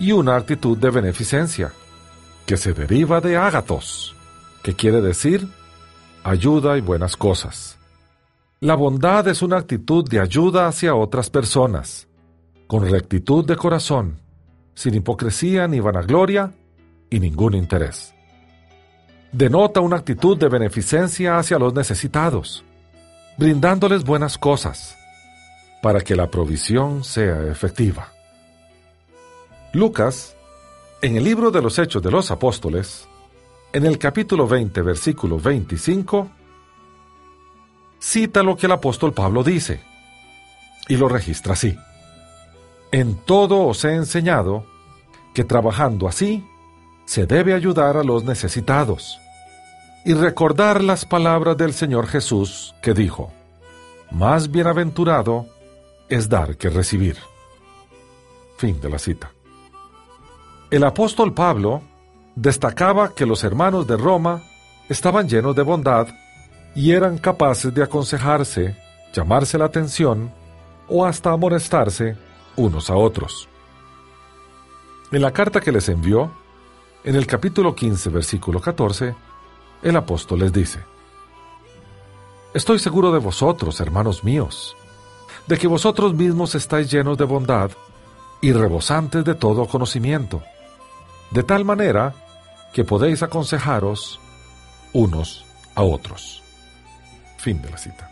y 0.00 0.10
una 0.10 0.34
actitud 0.34 0.76
de 0.76 0.90
beneficencia, 0.90 1.72
que 2.46 2.56
se 2.56 2.72
deriva 2.72 3.20
de 3.20 3.36
ágatos, 3.36 4.16
que 4.64 4.74
quiere 4.74 5.00
decir 5.00 5.46
ayuda 6.24 6.76
y 6.76 6.80
buenas 6.80 7.16
cosas. 7.16 7.78
La 8.58 8.74
bondad 8.74 9.28
es 9.28 9.40
una 9.42 9.58
actitud 9.58 10.08
de 10.08 10.18
ayuda 10.18 10.66
hacia 10.66 10.96
otras 10.96 11.30
personas, 11.30 12.08
con 12.66 12.90
rectitud 12.90 13.44
de 13.44 13.54
corazón, 13.54 14.18
sin 14.74 14.94
hipocresía 14.94 15.68
ni 15.68 15.78
vanagloria 15.78 16.52
y 17.12 17.20
ningún 17.20 17.54
interés. 17.54 18.14
Denota 19.30 19.80
una 19.80 19.96
actitud 19.96 20.36
de 20.38 20.48
beneficencia 20.48 21.36
hacia 21.38 21.58
los 21.58 21.74
necesitados, 21.74 22.64
brindándoles 23.36 24.02
buenas 24.02 24.38
cosas, 24.38 24.96
para 25.82 26.00
que 26.00 26.16
la 26.16 26.30
provisión 26.30 27.04
sea 27.04 27.46
efectiva. 27.50 28.08
Lucas, 29.74 30.34
en 31.02 31.16
el 31.16 31.24
libro 31.24 31.50
de 31.50 31.60
los 31.60 31.78
Hechos 31.78 32.02
de 32.02 32.10
los 32.10 32.30
Apóstoles, 32.30 33.06
en 33.74 33.84
el 33.84 33.98
capítulo 33.98 34.46
20, 34.46 34.80
versículo 34.80 35.38
25, 35.38 36.30
cita 37.98 38.42
lo 38.42 38.56
que 38.56 38.66
el 38.66 38.72
apóstol 38.72 39.12
Pablo 39.12 39.44
dice, 39.44 39.82
y 40.88 40.96
lo 40.96 41.08
registra 41.08 41.52
así. 41.52 41.76
En 42.90 43.16
todo 43.16 43.66
os 43.66 43.84
he 43.84 43.94
enseñado 43.94 44.64
que 45.34 45.44
trabajando 45.44 46.08
así 46.08 46.44
se 47.12 47.26
debe 47.26 47.52
ayudar 47.52 47.98
a 47.98 48.02
los 48.02 48.24
necesitados 48.24 49.20
y 50.02 50.14
recordar 50.14 50.82
las 50.82 51.04
palabras 51.04 51.58
del 51.58 51.74
Señor 51.74 52.06
Jesús 52.06 52.74
que 52.80 52.94
dijo, 52.94 53.30
más 54.10 54.50
bienaventurado 54.50 55.44
es 56.08 56.30
dar 56.30 56.56
que 56.56 56.70
recibir. 56.70 57.18
Fin 58.56 58.80
de 58.80 58.88
la 58.88 58.98
cita. 58.98 59.30
El 60.70 60.84
apóstol 60.84 61.34
Pablo 61.34 61.82
destacaba 62.34 63.14
que 63.14 63.26
los 63.26 63.44
hermanos 63.44 63.86
de 63.86 63.98
Roma 63.98 64.42
estaban 64.88 65.28
llenos 65.28 65.54
de 65.54 65.64
bondad 65.64 66.08
y 66.74 66.92
eran 66.92 67.18
capaces 67.18 67.74
de 67.74 67.82
aconsejarse, 67.82 68.74
llamarse 69.12 69.58
la 69.58 69.66
atención 69.66 70.32
o 70.88 71.04
hasta 71.04 71.30
amonestarse 71.30 72.16
unos 72.56 72.88
a 72.88 72.96
otros. 72.96 73.50
En 75.10 75.20
la 75.20 75.30
carta 75.30 75.60
que 75.60 75.72
les 75.72 75.90
envió, 75.90 76.32
en 77.04 77.16
el 77.16 77.26
capítulo 77.26 77.74
15, 77.74 78.10
versículo 78.10 78.60
14, 78.60 79.14
el 79.82 79.96
apóstol 79.96 80.40
les 80.40 80.52
dice, 80.52 80.80
Estoy 82.54 82.78
seguro 82.78 83.10
de 83.12 83.18
vosotros, 83.18 83.80
hermanos 83.80 84.24
míos, 84.24 84.76
de 85.46 85.58
que 85.58 85.66
vosotros 85.66 86.14
mismos 86.14 86.54
estáis 86.54 86.90
llenos 86.90 87.18
de 87.18 87.24
bondad 87.24 87.70
y 88.40 88.52
rebosantes 88.52 89.24
de 89.24 89.34
todo 89.34 89.66
conocimiento, 89.66 90.42
de 91.30 91.42
tal 91.42 91.64
manera 91.64 92.14
que 92.72 92.84
podéis 92.84 93.22
aconsejaros 93.22 94.20
unos 94.92 95.44
a 95.74 95.82
otros. 95.82 96.42
Fin 97.38 97.60
de 97.62 97.70
la 97.70 97.78
cita. 97.78 98.10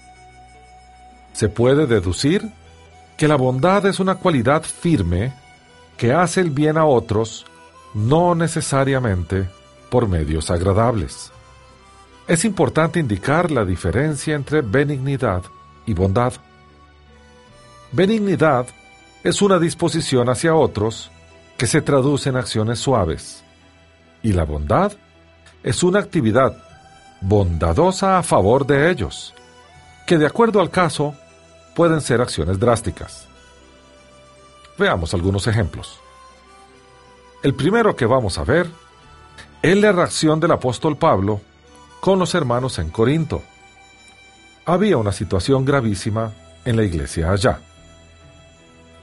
Se 1.32 1.48
puede 1.48 1.86
deducir 1.86 2.50
que 3.16 3.28
la 3.28 3.36
bondad 3.36 3.86
es 3.86 4.00
una 4.00 4.16
cualidad 4.16 4.62
firme 4.62 5.32
que 5.96 6.12
hace 6.12 6.40
el 6.40 6.50
bien 6.50 6.78
a 6.78 6.86
otros, 6.86 7.44
no 7.94 8.34
necesariamente 8.34 9.48
por 9.90 10.08
medios 10.08 10.50
agradables. 10.50 11.32
Es 12.28 12.44
importante 12.44 13.00
indicar 13.00 13.50
la 13.50 13.64
diferencia 13.64 14.34
entre 14.34 14.60
benignidad 14.62 15.42
y 15.86 15.94
bondad. 15.94 16.34
Benignidad 17.92 18.66
es 19.24 19.42
una 19.42 19.58
disposición 19.58 20.28
hacia 20.28 20.54
otros 20.54 21.10
que 21.58 21.66
se 21.66 21.82
traduce 21.82 22.28
en 22.28 22.36
acciones 22.36 22.78
suaves, 22.78 23.42
y 24.22 24.32
la 24.32 24.44
bondad 24.44 24.92
es 25.62 25.82
una 25.82 25.98
actividad 25.98 26.56
bondadosa 27.20 28.18
a 28.18 28.22
favor 28.22 28.66
de 28.66 28.90
ellos, 28.90 29.34
que 30.06 30.16
de 30.16 30.26
acuerdo 30.26 30.60
al 30.60 30.70
caso 30.70 31.14
pueden 31.74 32.00
ser 32.00 32.20
acciones 32.20 32.58
drásticas. 32.58 33.26
Veamos 34.78 35.12
algunos 35.12 35.46
ejemplos. 35.46 36.00
El 37.42 37.54
primero 37.54 37.96
que 37.96 38.04
vamos 38.04 38.36
a 38.36 38.44
ver 38.44 38.70
es 39.62 39.76
la 39.78 39.92
reacción 39.92 40.40
del 40.40 40.52
apóstol 40.52 40.98
Pablo 40.98 41.40
con 42.00 42.18
los 42.18 42.34
hermanos 42.34 42.78
en 42.78 42.90
Corinto. 42.90 43.42
había 44.66 44.98
una 44.98 45.10
situación 45.10 45.64
gravísima 45.64 46.32
en 46.66 46.76
la 46.76 46.84
iglesia 46.84 47.32
allá. 47.32 47.60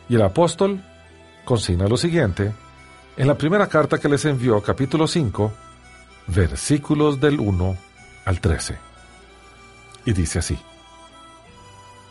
Y 0.07 0.15
el 0.15 0.21
apóstol 0.21 0.83
consigna 1.45 1.88
lo 1.88 1.97
siguiente 1.97 2.53
en 3.17 3.27
la 3.27 3.35
primera 3.35 3.67
carta 3.67 3.97
que 3.97 4.07
les 4.07 4.23
envió, 4.25 4.61
capítulo 4.61 5.07
5, 5.07 5.51
versículos 6.27 7.19
del 7.19 7.39
1 7.39 7.77
al 8.25 8.39
13. 8.39 8.77
Y 10.05 10.13
dice 10.13 10.39
así, 10.39 10.59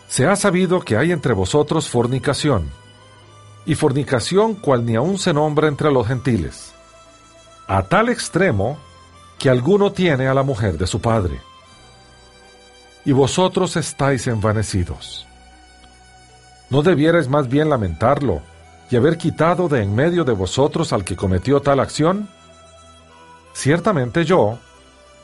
Se 0.08 0.26
ha 0.26 0.34
sabido 0.34 0.80
que 0.80 0.96
hay 0.96 1.12
entre 1.12 1.34
vosotros 1.34 1.88
fornicación, 1.88 2.68
y 3.66 3.74
fornicación 3.74 4.54
cual 4.54 4.86
ni 4.86 4.94
aun 4.94 5.18
se 5.18 5.34
nombra 5.34 5.68
entre 5.68 5.90
los 5.90 6.06
gentiles, 6.06 6.72
a 7.66 7.82
tal 7.82 8.08
extremo 8.08 8.78
que 9.38 9.50
alguno 9.50 9.92
tiene 9.92 10.28
a 10.28 10.34
la 10.34 10.44
mujer 10.44 10.78
de 10.78 10.86
su 10.86 11.00
padre. 11.00 11.40
Y 13.04 13.12
vosotros 13.12 13.76
estáis 13.76 14.26
envanecidos. 14.26 15.26
¿No 16.70 16.82
debierais 16.82 17.28
más 17.28 17.48
bien 17.48 17.68
lamentarlo 17.68 18.40
y 18.90 18.96
haber 18.96 19.18
quitado 19.18 19.68
de 19.68 19.82
en 19.82 19.94
medio 19.94 20.24
de 20.24 20.32
vosotros 20.32 20.92
al 20.92 21.04
que 21.04 21.16
cometió 21.16 21.60
tal 21.60 21.80
acción? 21.80 22.28
Ciertamente 23.52 24.24
yo, 24.24 24.58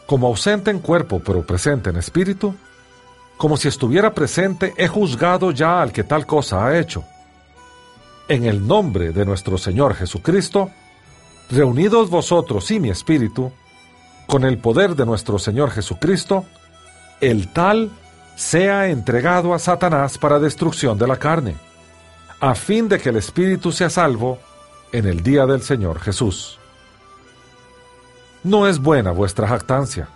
como 0.06 0.28
ausente 0.28 0.70
en 0.70 0.80
cuerpo 0.80 1.20
pero 1.24 1.44
presente 1.44 1.90
en 1.90 1.96
espíritu, 1.96 2.54
como 3.36 3.56
si 3.56 3.68
estuviera 3.68 4.14
presente, 4.14 4.72
he 4.76 4.86
juzgado 4.86 5.50
ya 5.50 5.82
al 5.82 5.92
que 5.92 6.04
tal 6.04 6.26
cosa 6.26 6.64
ha 6.64 6.78
hecho. 6.78 7.04
En 8.28 8.44
el 8.44 8.66
nombre 8.66 9.12
de 9.12 9.24
nuestro 9.24 9.58
Señor 9.58 9.94
Jesucristo, 9.94 10.70
reunidos 11.50 12.08
vosotros 12.08 12.70
y 12.70 12.80
mi 12.80 12.90
espíritu, 12.90 13.52
con 14.26 14.44
el 14.44 14.58
poder 14.58 14.94
de 14.94 15.04
nuestro 15.04 15.38
Señor 15.38 15.70
Jesucristo, 15.70 16.44
el 17.20 17.52
tal 17.52 17.90
sea 18.36 18.88
entregado 18.88 19.54
a 19.54 19.58
Satanás 19.58 20.18
para 20.18 20.38
destrucción 20.38 20.98
de 20.98 21.06
la 21.06 21.16
carne, 21.16 21.56
a 22.40 22.54
fin 22.54 22.88
de 22.88 22.98
que 22.98 23.10
el 23.10 23.16
espíritu 23.16 23.72
sea 23.72 23.90
salvo 23.90 24.38
en 24.92 25.06
el 25.06 25.22
día 25.22 25.46
del 25.46 25.62
Señor 25.62 26.00
Jesús. 26.00 26.58
No 28.44 28.66
es 28.66 28.78
buena 28.78 29.10
vuestra 29.10 29.46
jactancia. 29.46 30.08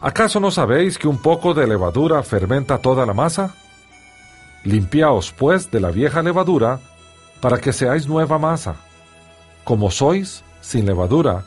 ¿Acaso 0.00 0.40
no 0.40 0.50
sabéis 0.50 0.98
que 0.98 1.08
un 1.08 1.18
poco 1.18 1.54
de 1.54 1.66
levadura 1.66 2.22
fermenta 2.22 2.78
toda 2.78 3.06
la 3.06 3.14
masa? 3.14 3.54
Limpiaos, 4.64 5.32
pues, 5.32 5.70
de 5.70 5.80
la 5.80 5.90
vieja 5.90 6.22
levadura, 6.22 6.80
para 7.40 7.58
que 7.60 7.72
seáis 7.72 8.06
nueva 8.06 8.38
masa, 8.38 8.76
como 9.64 9.90
sois, 9.90 10.42
sin 10.60 10.86
levadura, 10.86 11.44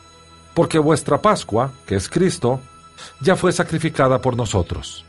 porque 0.54 0.80
vuestra 0.80 1.22
Pascua, 1.22 1.72
que 1.86 1.96
es 1.96 2.10
Cristo, 2.10 2.60
ya 3.22 3.36
fue 3.36 3.52
sacrificada 3.52 4.22
por 4.22 4.36
nosotros. 4.36 5.06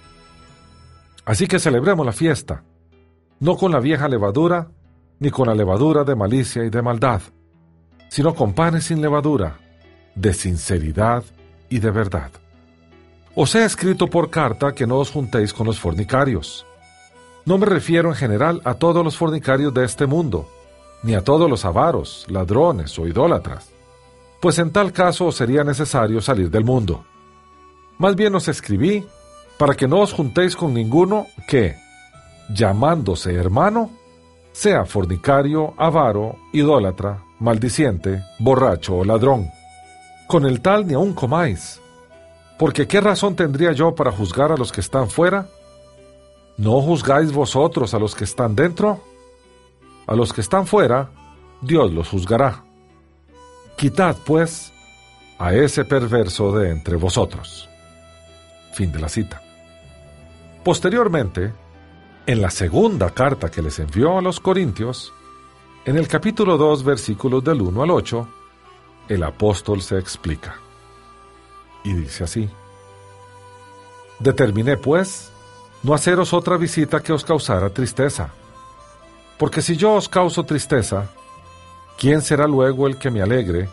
Así 1.25 1.47
que 1.47 1.59
celebremos 1.59 2.07
la 2.07 2.13
fiesta, 2.13 2.63
no 3.41 3.57
con 3.57 3.73
la 3.73 3.81
vieja 3.81 4.09
levadura, 4.09 4.69
ni 5.19 5.31
con 5.31 5.49
la 5.49 5.55
levadura 5.55 6.05
de 6.05 6.17
malicia 6.17 6.65
y 6.65 6.71
de 6.71 6.83
maldad, 6.83 7.21
sino 8.09 8.35
con 8.35 8.53
panes 8.53 8.85
sin 8.85 9.01
levadura, 9.01 9.59
de 10.15 10.35
sinceridad 10.35 11.25
y 11.69 11.79
de 11.79 11.91
verdad. 11.91 12.31
Os 13.35 13.55
he 13.55 13.65
escrito 13.65 14.09
por 14.09 14.31
carta 14.31 14.75
que 14.75 14.87
no 14.87 14.99
os 14.99 15.11
juntéis 15.11 15.53
con 15.53 15.67
los 15.67 15.79
fornicarios. 15.79 16.67
No 17.45 17.59
me 17.59 17.67
refiero 17.67 18.09
en 18.09 18.17
general 18.17 18.61
a 18.65 18.75
todos 18.75 19.05
los 19.05 19.17
fornicarios 19.17 19.73
de 19.73 19.85
este 19.85 20.07
mundo, 20.07 20.49
ni 21.03 21.15
a 21.15 21.23
todos 21.23 21.49
los 21.49 21.65
avaros, 21.65 22.27
ladrones 22.29 22.99
o 22.99 23.07
idólatras, 23.07 23.71
pues 24.41 24.59
en 24.59 24.71
tal 24.71 24.93
caso 24.93 25.33
sería 25.33 25.65
necesario 25.65 26.21
salir 26.21 26.51
del 26.51 26.65
mundo. 26.65 27.05
Más 27.99 28.17
bien 28.17 28.35
os 28.35 28.49
escribí 28.49 29.07
para 29.59 29.75
que 29.75 29.87
no 29.87 30.01
os 30.01 30.13
juntéis 30.13 30.57
con 30.57 30.73
ninguno 30.73 31.27
que, 31.47 31.77
llamándose 32.49 33.35
hermano, 33.35 33.91
sea 34.53 34.85
fornicario, 34.85 35.75
avaro, 35.77 36.37
idólatra, 36.53 37.23
maldiciente, 37.39 38.23
borracho 38.39 38.97
o 38.97 39.05
ladrón. 39.05 39.51
Con 40.27 40.47
el 40.47 40.61
tal 40.61 40.87
ni 40.87 40.95
aun 40.95 41.13
comáis. 41.13 41.81
Porque 42.59 42.87
¿qué 42.87 43.01
razón 43.01 43.37
tendría 43.37 43.73
yo 43.73 43.95
para 43.95 44.13
juzgar 44.13 44.53
a 44.53 44.57
los 44.57 44.73
que 44.73 44.81
están 44.81 45.09
fuera? 45.09 45.47
¿No 46.57 46.81
juzgáis 46.83 47.33
vosotros 47.33 47.95
a 47.95 47.99
los 47.99 48.15
que 48.15 48.25
están 48.25 48.55
dentro? 48.55 49.01
A 50.11 50.17
los 50.17 50.33
que 50.33 50.41
están 50.41 50.67
fuera, 50.67 51.09
Dios 51.61 51.93
los 51.93 52.09
juzgará. 52.09 52.65
Quitad, 53.77 54.17
pues, 54.27 54.73
a 55.39 55.55
ese 55.55 55.85
perverso 55.85 56.51
de 56.59 56.71
entre 56.71 56.97
vosotros. 56.97 57.69
Fin 58.75 58.91
de 58.91 58.99
la 58.99 59.09
cita. 59.09 59.41
Posteriormente, 60.65 61.53
en 62.27 62.43
la 62.43 62.51
segunda 62.51 63.11
carta 63.11 63.53
que 63.53 63.63
les 63.63 63.79
envió 63.79 64.19
a 64.19 64.21
los 64.21 64.41
Corintios, 64.41 65.13
en 65.85 65.97
el 65.97 66.09
capítulo 66.09 66.59
2, 66.59 66.83
versículos 66.83 67.45
del 67.45 67.63
1 67.63 67.81
al 67.81 67.91
8, 67.93 68.29
el 69.11 69.23
apóstol 69.23 69.81
se 69.81 69.97
explica. 69.97 70.57
Y 71.85 71.93
dice 71.93 72.25
así, 72.25 72.51
Determiné, 74.19 74.77
pues, 74.77 75.31
no 75.85 75.95
haceros 75.95 76.33
otra 76.33 76.57
visita 76.57 77.01
que 77.01 77.13
os 77.13 77.25
causara 77.25 77.71
tristeza 77.71 78.33
porque 79.41 79.63
si 79.63 79.75
yo 79.75 79.95
os 79.95 80.07
causo 80.07 80.45
tristeza, 80.45 81.09
¿quién 81.99 82.21
será 82.21 82.47
luego 82.47 82.87
el 82.87 82.99
que 82.99 83.11
me 83.11 83.23
alegre, 83.23 83.71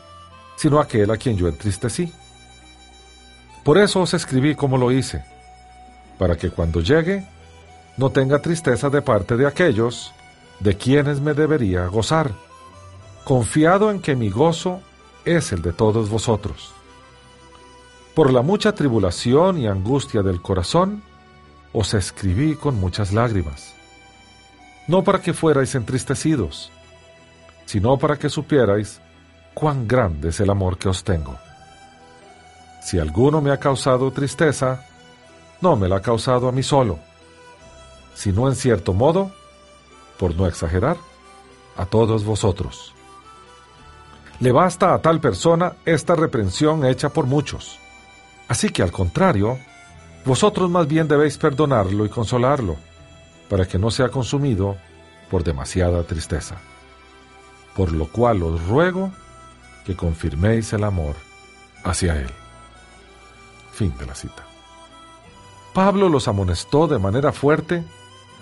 sino 0.56 0.80
aquel 0.80 1.12
a 1.12 1.18
quien 1.18 1.36
yo 1.36 1.50
entristecí? 1.50 2.10
Por 3.66 3.78
eso 3.78 4.00
os 4.00 4.14
escribí 4.14 4.56
como 4.56 4.78
lo 4.78 4.94
hice, 4.94 5.26
para 6.18 6.38
que 6.38 6.52
cuando 6.52 6.80
llegue 6.80 7.28
no 7.98 8.12
tenga 8.12 8.42
tristeza 8.42 8.90
de 8.90 9.02
parte 9.02 9.36
de 9.36 9.46
aquellos 9.46 10.14
de 10.62 10.78
quienes 10.78 11.20
me 11.20 11.34
debería 11.34 11.86
gozar, 11.88 12.32
confiado 13.26 13.92
en 13.92 14.00
que 14.00 14.16
mi 14.16 14.30
gozo 14.30 14.80
es 15.26 15.52
el 15.52 15.62
de 15.62 15.74
todos 15.74 16.10
vosotros. 16.10 16.72
Por 18.16 18.32
la 18.32 18.42
mucha 18.42 18.74
tribulación 18.74 19.58
y 19.58 19.68
angustia 19.68 20.22
del 20.22 20.42
corazón, 20.42 21.04
os 21.74 21.94
escribí 21.94 22.56
con 22.56 22.80
muchas 22.80 23.12
lágrimas 23.12 23.77
no 24.88 25.04
para 25.04 25.22
que 25.22 25.34
fuerais 25.34 25.76
entristecidos, 25.76 26.72
sino 27.66 27.98
para 27.98 28.18
que 28.18 28.30
supierais 28.30 29.02
cuán 29.54 29.88
grande 29.88 30.30
es 30.30 30.40
el 30.40 30.50
amor 30.50 30.78
que 30.78 30.88
os 30.88 31.04
tengo. 31.04 31.38
Si 32.82 32.98
alguno 32.98 33.42
me 33.42 33.52
ha 33.52 33.58
causado 33.58 34.12
tristeza, 34.12 34.86
no 35.62 35.76
me 35.76 35.90
la 35.90 35.98
ha 35.98 36.02
causado 36.02 36.48
a 36.48 36.52
mí 36.52 36.64
solo, 36.64 37.00
sino 38.16 38.48
en 38.48 38.56
cierto 38.56 38.94
modo, 38.94 39.32
por 40.18 40.36
no 40.36 40.48
exagerar, 40.48 40.98
a 41.76 41.86
todos 41.86 42.24
vosotros. 42.24 42.94
Le 44.40 44.52
basta 44.52 44.94
a 44.94 45.02
tal 45.02 45.20
persona 45.20 45.74
esta 45.86 46.16
reprensión 46.16 46.86
hecha 46.86 47.10
por 47.10 47.26
muchos. 47.26 47.78
Así 48.48 48.70
que 48.70 48.84
al 48.84 48.92
contrario, 48.92 49.58
vosotros 50.24 50.70
más 50.70 50.88
bien 50.88 51.08
debéis 51.08 51.38
perdonarlo 51.38 52.06
y 52.06 52.10
consolarlo 52.10 52.78
para 53.50 53.68
que 53.68 53.78
no 53.78 53.92
sea 53.92 54.10
consumido 54.10 54.78
por 55.30 55.44
demasiada 55.44 56.04
tristeza. 56.04 56.56
Por 57.76 57.92
lo 57.92 58.08
cual 58.08 58.44
os 58.44 58.66
ruego 58.68 59.12
que 59.86 59.96
confirméis 59.96 60.74
el 60.74 60.84
amor 60.84 61.16
hacia 61.84 62.20
Él. 62.20 62.30
Fin 63.72 63.94
de 63.98 64.06
la 64.06 64.16
cita. 64.16 64.44
Pablo 65.74 66.10
los 66.10 66.28
amonestó 66.28 66.88
de 66.88 66.98
manera 66.98 67.32
fuerte 67.32 67.84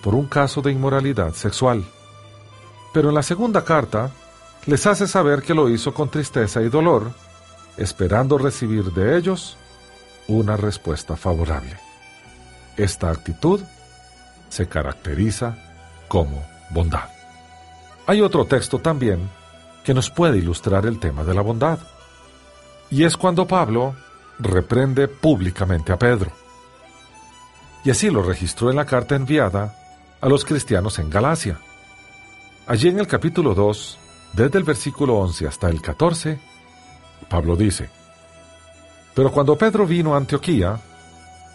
por 0.01 0.15
un 0.15 0.25
caso 0.27 0.61
de 0.61 0.71
inmoralidad 0.71 1.33
sexual, 1.33 1.83
pero 2.93 3.09
en 3.09 3.15
la 3.15 3.23
segunda 3.23 3.65
carta 3.65 4.11
les 4.65 4.87
hace 4.87 5.07
saber 5.07 5.41
que 5.41 5.53
lo 5.53 5.69
hizo 5.69 5.93
con 5.93 6.09
tristeza 6.09 6.61
y 6.61 6.69
dolor, 6.69 7.11
esperando 7.77 8.37
recibir 8.37 8.85
de 8.93 9.17
ellos 9.17 9.57
una 10.27 10.55
respuesta 10.57 11.15
favorable. 11.15 11.77
Esta 12.77 13.09
actitud 13.11 13.61
se 14.49 14.67
caracteriza 14.67 15.55
como 16.07 16.45
bondad. 16.69 17.09
Hay 18.07 18.21
otro 18.21 18.45
texto 18.45 18.79
también 18.79 19.29
que 19.83 19.93
nos 19.93 20.09
puede 20.09 20.37
ilustrar 20.37 20.85
el 20.85 20.99
tema 20.99 21.23
de 21.23 21.33
la 21.33 21.41
bondad. 21.41 21.79
Y 22.89 23.03
es 23.03 23.17
cuando 23.17 23.47
Pablo 23.47 23.95
reprende 24.39 25.07
públicamente 25.07 25.91
a 25.91 25.97
Pedro. 25.97 26.31
Y 27.83 27.91
así 27.91 28.09
lo 28.09 28.21
registró 28.23 28.69
en 28.69 28.75
la 28.75 28.85
carta 28.85 29.15
enviada 29.15 29.75
a 30.21 30.29
los 30.29 30.45
cristianos 30.45 30.99
en 30.99 31.09
Galacia. 31.09 31.59
Allí 32.67 32.89
en 32.89 32.99
el 32.99 33.07
capítulo 33.07 33.53
2, 33.53 33.99
desde 34.33 34.57
el 34.57 34.63
versículo 34.63 35.15
11 35.17 35.47
hasta 35.47 35.69
el 35.69 35.81
14, 35.81 36.39
Pablo 37.29 37.55
dice, 37.55 37.89
Pero 39.13 39.31
cuando 39.31 39.55
Pedro 39.55 39.85
vino 39.85 40.13
a 40.13 40.17
Antioquía, 40.17 40.79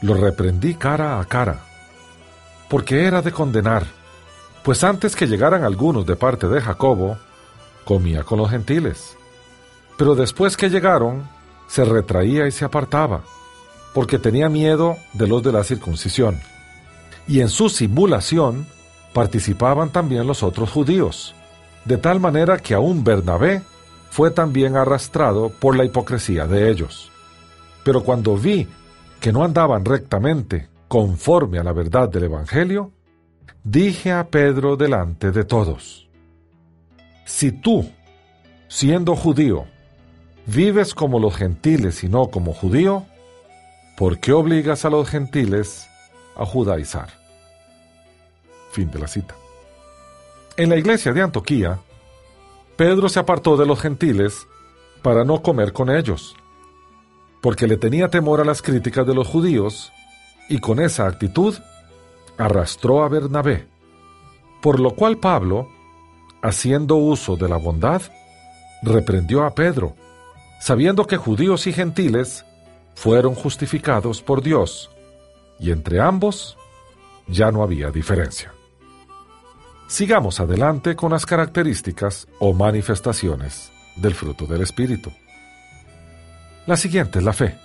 lo 0.03 0.15
reprendí 0.15 0.75
cara 0.75 1.19
a 1.19 1.25
cara 1.25 1.70
porque 2.71 3.05
era 3.05 3.21
de 3.21 3.33
condenar, 3.33 3.85
pues 4.63 4.85
antes 4.85 5.17
que 5.17 5.27
llegaran 5.27 5.65
algunos 5.65 6.07
de 6.07 6.15
parte 6.15 6.47
de 6.47 6.61
Jacobo, 6.61 7.19
comía 7.85 8.23
con 8.23 8.39
los 8.39 8.49
gentiles. 8.49 9.17
Pero 9.99 10.15
después 10.15 10.57
que 10.57 10.71
llegaron, 10.71 11.29
se 11.67 11.85
retraía 11.85 12.47
y 12.47 12.53
se 12.53 12.65
apartaba, 12.65 13.23
porque 13.93 14.21
tenía 14.21 14.49
miedo 14.49 14.97
de 15.15 15.27
los 15.27 15.43
de 15.43 15.51
la 15.51 15.65
circuncisión. 15.65 16.41
Y 17.27 17.41
en 17.41 17.49
su 17.49 17.69
simulación 17.69 18.67
participaban 19.13 19.91
también 19.91 20.29
los 20.29 20.45
otros 20.45 20.71
judíos, 20.71 21.35
de 21.85 21.99
tal 21.99 22.21
manera 22.21 22.57
que 22.59 22.75
aún 22.75 23.03
Bernabé 23.03 23.63
fue 24.11 24.31
también 24.31 24.77
arrastrado 24.77 25.49
por 25.49 25.77
la 25.77 25.85
hipocresía 25.85 26.47
de 26.47 26.71
ellos. 26.71 27.11
Pero 27.83 28.05
cuando 28.05 28.37
vi 28.37 28.69
que 29.19 29.33
no 29.33 29.43
andaban 29.43 29.85
rectamente 29.85 30.69
conforme 30.91 31.61
a 31.61 31.63
la 31.63 31.73
verdad 31.73 32.09
del 32.09 32.25
Evangelio, 32.25 32.91
dije 33.63 34.11
a 34.11 34.27
Pedro 34.29 34.77
delante 34.77 35.31
de 35.31 35.45
todos, 35.45 36.09
si 37.25 37.53
tú, 37.53 37.89
siendo 38.67 39.15
judío, 39.15 39.67
vives 40.47 40.93
como 40.93 41.21
los 41.21 41.37
gentiles 41.37 42.03
y 42.03 42.09
no 42.09 42.27
como 42.27 42.53
judío, 42.53 43.07
¿por 43.97 44.19
qué 44.19 44.33
obligas 44.33 44.85
a 44.85 44.91
los 44.91 45.09
gentiles 45.09 45.89
a 46.35 46.45
judaizar? 46.45 47.11
Fin 48.73 48.91
de 48.91 48.99
la 48.99 49.07
cita. 49.07 49.37
En 50.57 50.71
la 50.71 50.77
iglesia 50.77 51.13
de 51.13 51.23
Antoquía, 51.23 51.79
Pedro 52.77 53.09
se 53.09 53.21
apartó 53.21 53.57
de 53.57 53.65
los 53.65 53.81
gentiles 53.81 54.49
para 55.03 55.23
no 55.23 55.41
comer 55.41 55.73
con 55.73 55.89
ellos, 55.89 56.35
porque 57.41 57.69
le 57.69 57.77
tenía 57.77 58.09
temor 58.09 58.41
a 58.41 58.45
las 58.45 58.61
críticas 58.61 59.07
de 59.07 59.15
los 59.15 59.29
judíos, 59.29 59.93
y 60.51 60.59
con 60.59 60.81
esa 60.81 61.07
actitud 61.07 61.57
arrastró 62.37 63.05
a 63.05 63.09
Bernabé, 63.09 63.69
por 64.61 64.81
lo 64.81 64.91
cual 64.97 65.19
Pablo, 65.19 65.69
haciendo 66.43 66.97
uso 66.97 67.37
de 67.37 67.49
la 67.49 67.57
bondad, 67.57 68.03
reprendió 68.83 69.45
a 69.45 69.55
Pedro, 69.55 69.95
sabiendo 70.61 71.07
que 71.07 71.17
judíos 71.17 71.69
y 71.69 71.73
gentiles 71.73 72.45
fueron 72.97 73.37
justificados 73.37 74.23
por 74.23 74.43
Dios, 74.43 74.91
y 75.61 75.71
entre 75.71 76.01
ambos 76.01 76.59
ya 77.29 77.53
no 77.53 77.63
había 77.63 77.93
diferencia. 77.93 78.53
Sigamos 79.87 80.41
adelante 80.41 80.97
con 80.97 81.13
las 81.13 81.27
características 81.27 82.27
o 82.41 82.53
manifestaciones 82.53 83.71
del 83.95 84.15
fruto 84.15 84.47
del 84.47 84.63
Espíritu. 84.63 85.13
La 86.67 86.77
siguiente 86.77 87.21
es 87.21 87.25
la 87.25 87.33
fe. 87.33 87.57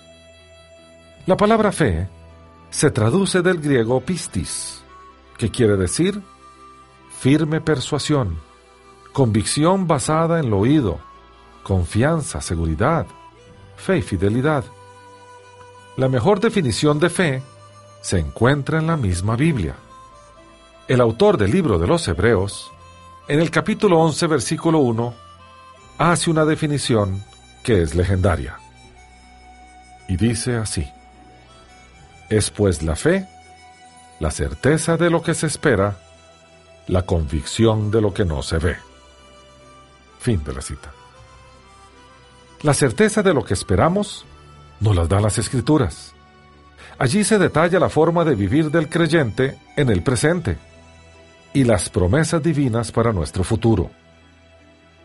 La 1.26 1.36
palabra 1.36 1.72
fe 1.72 2.06
se 2.70 2.90
traduce 2.90 3.42
del 3.42 3.60
griego 3.60 4.00
pistis, 4.00 4.82
que 5.38 5.50
quiere 5.50 5.76
decir 5.76 6.22
firme 7.18 7.60
persuasión, 7.60 8.38
convicción 9.12 9.86
basada 9.86 10.38
en 10.40 10.50
lo 10.50 10.58
oído, 10.58 10.98
confianza, 11.62 12.40
seguridad, 12.40 13.06
fe 13.76 13.98
y 13.98 14.02
fidelidad. 14.02 14.64
La 15.96 16.08
mejor 16.08 16.40
definición 16.40 16.98
de 16.98 17.10
fe 17.10 17.42
se 18.02 18.18
encuentra 18.18 18.78
en 18.78 18.86
la 18.86 18.96
misma 18.96 19.36
Biblia. 19.36 19.74
El 20.86 21.00
autor 21.00 21.38
del 21.38 21.50
libro 21.50 21.78
de 21.78 21.86
los 21.86 22.06
Hebreos, 22.06 22.70
en 23.28 23.40
el 23.40 23.50
capítulo 23.50 23.98
11, 24.00 24.26
versículo 24.26 24.78
1, 24.78 25.14
hace 25.98 26.30
una 26.30 26.44
definición 26.44 27.24
que 27.64 27.82
es 27.82 27.94
legendaria. 27.94 28.58
Y 30.08 30.16
dice 30.16 30.56
así. 30.56 30.86
Es 32.28 32.50
pues 32.50 32.82
la 32.82 32.96
fe, 32.96 33.26
la 34.18 34.30
certeza 34.30 34.96
de 34.96 35.10
lo 35.10 35.22
que 35.22 35.34
se 35.34 35.46
espera, 35.46 35.96
la 36.88 37.02
convicción 37.02 37.90
de 37.90 38.00
lo 38.00 38.12
que 38.12 38.24
no 38.24 38.42
se 38.42 38.58
ve. 38.58 38.76
Fin 40.18 40.42
de 40.44 40.52
la 40.52 40.60
cita. 40.60 40.92
La 42.62 42.74
certeza 42.74 43.22
de 43.22 43.34
lo 43.34 43.44
que 43.44 43.54
esperamos 43.54 44.24
nos 44.80 44.96
las 44.96 45.08
dan 45.08 45.22
las 45.22 45.38
escrituras. 45.38 46.14
Allí 46.98 47.22
se 47.24 47.38
detalla 47.38 47.78
la 47.78 47.90
forma 47.90 48.24
de 48.24 48.34
vivir 48.34 48.70
del 48.70 48.88
creyente 48.88 49.58
en 49.76 49.90
el 49.90 50.02
presente 50.02 50.56
y 51.52 51.64
las 51.64 51.88
promesas 51.90 52.42
divinas 52.42 52.90
para 52.90 53.12
nuestro 53.12 53.44
futuro. 53.44 53.90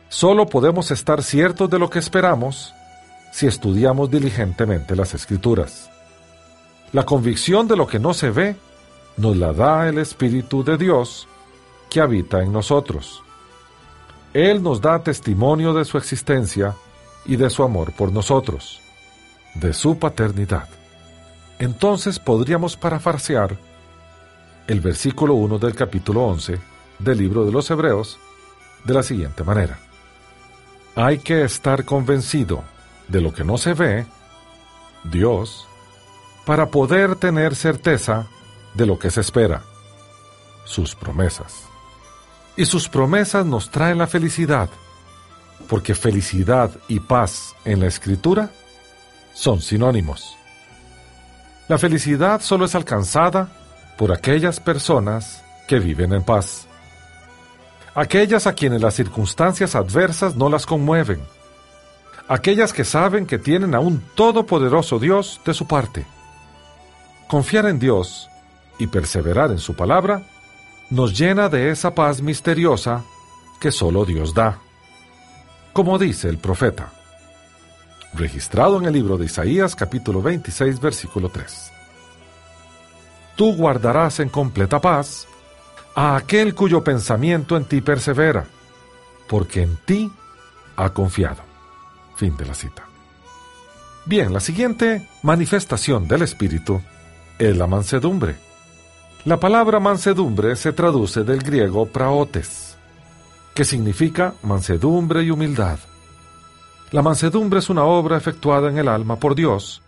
Solo 0.10 0.48
podemos 0.48 0.90
estar 0.92 1.22
ciertos 1.22 1.70
de 1.70 1.80
lo 1.80 1.90
que 1.90 2.00
esperamos 2.00 2.74
si 3.32 3.46
estudiamos 3.46 4.10
diligentemente 4.10 4.96
las 4.96 5.14
escrituras. 5.14 5.91
La 6.94 7.06
convicción 7.06 7.68
de 7.68 7.78
lo 7.78 7.88
que 7.88 8.00
no 8.00 8.14
se 8.14 8.32
ve 8.32 8.56
nos 9.16 9.38
la 9.38 9.54
da 9.54 9.88
el 9.88 9.98
Espíritu 9.98 10.64
de 10.64 10.78
Dios 10.78 11.28
que 11.90 12.02
habita 12.02 12.42
en 12.42 12.52
nosotros. 12.52 13.24
Él 14.34 14.62
nos 14.62 14.82
da 14.82 15.04
testimonio 15.04 15.74
de 15.74 15.86
su 15.86 15.98
existencia 15.98 16.76
y 17.26 17.36
de 17.38 17.50
su 17.50 17.64
amor 17.64 17.94
por 17.94 18.12
nosotros, 18.12 18.82
de 19.56 19.74
su 19.74 20.00
paternidad. 20.00 20.68
Entonces 21.60 22.20
podríamos 22.20 22.76
parafarsear 22.76 23.58
el 24.68 24.82
versículo 24.82 25.36
1 25.36 25.60
del 25.60 25.76
capítulo 25.76 26.26
11 26.26 26.60
del 27.00 27.18
libro 27.18 27.46
de 27.46 27.52
los 27.52 27.70
Hebreos 27.70 28.20
de 28.84 28.94
la 28.94 29.04
siguiente 29.04 29.44
manera. 29.44 29.80
Hay 30.96 31.20
que 31.20 31.44
estar 31.44 31.86
convencido 31.86 32.64
de 33.08 33.22
lo 33.22 33.34
que 33.34 33.44
no 33.44 33.58
se 33.58 33.74
ve, 33.74 34.06
Dios, 35.04 35.68
para 36.46 36.68
poder 36.68 37.16
tener 37.16 37.56
certeza 37.56 38.28
de 38.74 38.86
lo 38.86 38.98
que 38.98 39.12
se 39.12 39.22
espera, 39.22 39.62
sus 40.66 40.96
promesas. 40.96 41.64
Y 42.56 42.66
sus 42.66 42.90
promesas 42.90 43.46
nos 43.46 43.70
traen 43.70 43.98
la 43.98 44.08
felicidad, 44.08 44.70
porque 45.68 45.96
felicidad 45.96 46.72
y 46.88 47.00
paz 47.00 47.56
en 47.64 47.80
la 47.80 47.88
escritura 47.88 48.50
son 49.34 49.62
sinónimos. 49.62 50.36
La 51.68 51.78
felicidad 51.78 52.42
solo 52.42 52.66
es 52.66 52.76
alcanzada 52.76 53.50
por 53.98 54.12
aquellas 54.12 54.60
personas 54.60 55.44
que 55.68 55.80
viven 55.80 56.12
en 56.12 56.24
paz. 56.24 56.68
Aquellas 57.94 58.48
a 58.48 58.54
quienes 58.54 58.82
las 58.82 58.96
circunstancias 58.96 59.76
adversas 59.76 60.36
no 60.36 60.50
las 60.50 60.66
conmueven. 60.66 61.22
Aquellas 62.28 62.74
que 62.74 62.84
saben 62.84 63.26
que 63.26 63.38
tienen 63.38 63.76
a 63.76 63.80
un 63.80 64.02
todopoderoso 64.16 65.00
Dios 65.00 65.40
de 65.46 65.54
su 65.54 65.68
parte 65.68 66.06
Confiar 67.32 67.66
en 67.68 67.80
Dios 67.80 68.30
y 68.78 68.88
perseverar 68.88 69.52
en 69.52 69.58
su 69.58 69.74
palabra 69.74 70.22
nos 70.90 71.18
llena 71.18 71.48
de 71.48 71.70
esa 71.70 71.96
paz 71.96 72.22
misteriosa 72.22 73.06
que 73.62 73.72
solo 73.72 74.04
Dios 74.04 74.34
da. 74.34 74.60
Como 75.72 75.98
dice 75.98 76.28
el 76.28 76.40
profeta, 76.40 76.92
registrado 78.14 78.78
en 78.80 78.86
el 78.86 78.92
libro 78.92 79.18
de 79.18 79.28
Isaías 79.28 79.78
capítulo 79.78 80.22
26 80.22 80.82
versículo 80.82 81.30
3. 81.30 81.72
Tú 83.38 83.56
guardarás 83.56 84.20
en 84.20 84.28
completa 84.28 84.82
paz 84.82 85.26
a 85.96 86.18
aquel 86.18 86.54
cuyo 86.54 86.84
pensamiento 86.84 87.56
en 87.56 87.64
ti 87.64 87.80
persevera, 87.80 88.46
porque 89.30 89.62
en 89.62 89.78
ti 89.86 90.12
ha 90.76 90.90
confiado. 90.90 91.42
Fin 92.18 92.36
de 92.36 92.46
la 92.46 92.56
cita. 92.56 92.84
Bien, 94.06 94.34
la 94.34 94.42
siguiente 94.42 95.08
manifestación 95.24 96.10
del 96.10 96.24
Espíritu 96.24 96.82
es 97.42 97.58
la 97.58 97.66
mansedumbre. 97.66 98.36
La 99.26 99.40
palabra 99.40 99.80
mansedumbre 99.80 100.56
se 100.56 100.74
traduce 100.74 101.24
del 101.24 101.40
griego 101.40 101.88
praotes, 101.88 102.78
que 103.56 103.66
significa 103.66 104.36
mansedumbre 104.44 105.24
y 105.24 105.32
humildad. 105.32 105.80
La 106.92 107.02
mansedumbre 107.02 107.58
es 107.58 107.70
una 107.72 107.84
obra 107.84 108.16
efectuada 108.16 108.70
en 108.70 108.78
el 108.78 108.88
alma 108.88 109.16
por 109.16 109.34
Dios, 109.34 109.82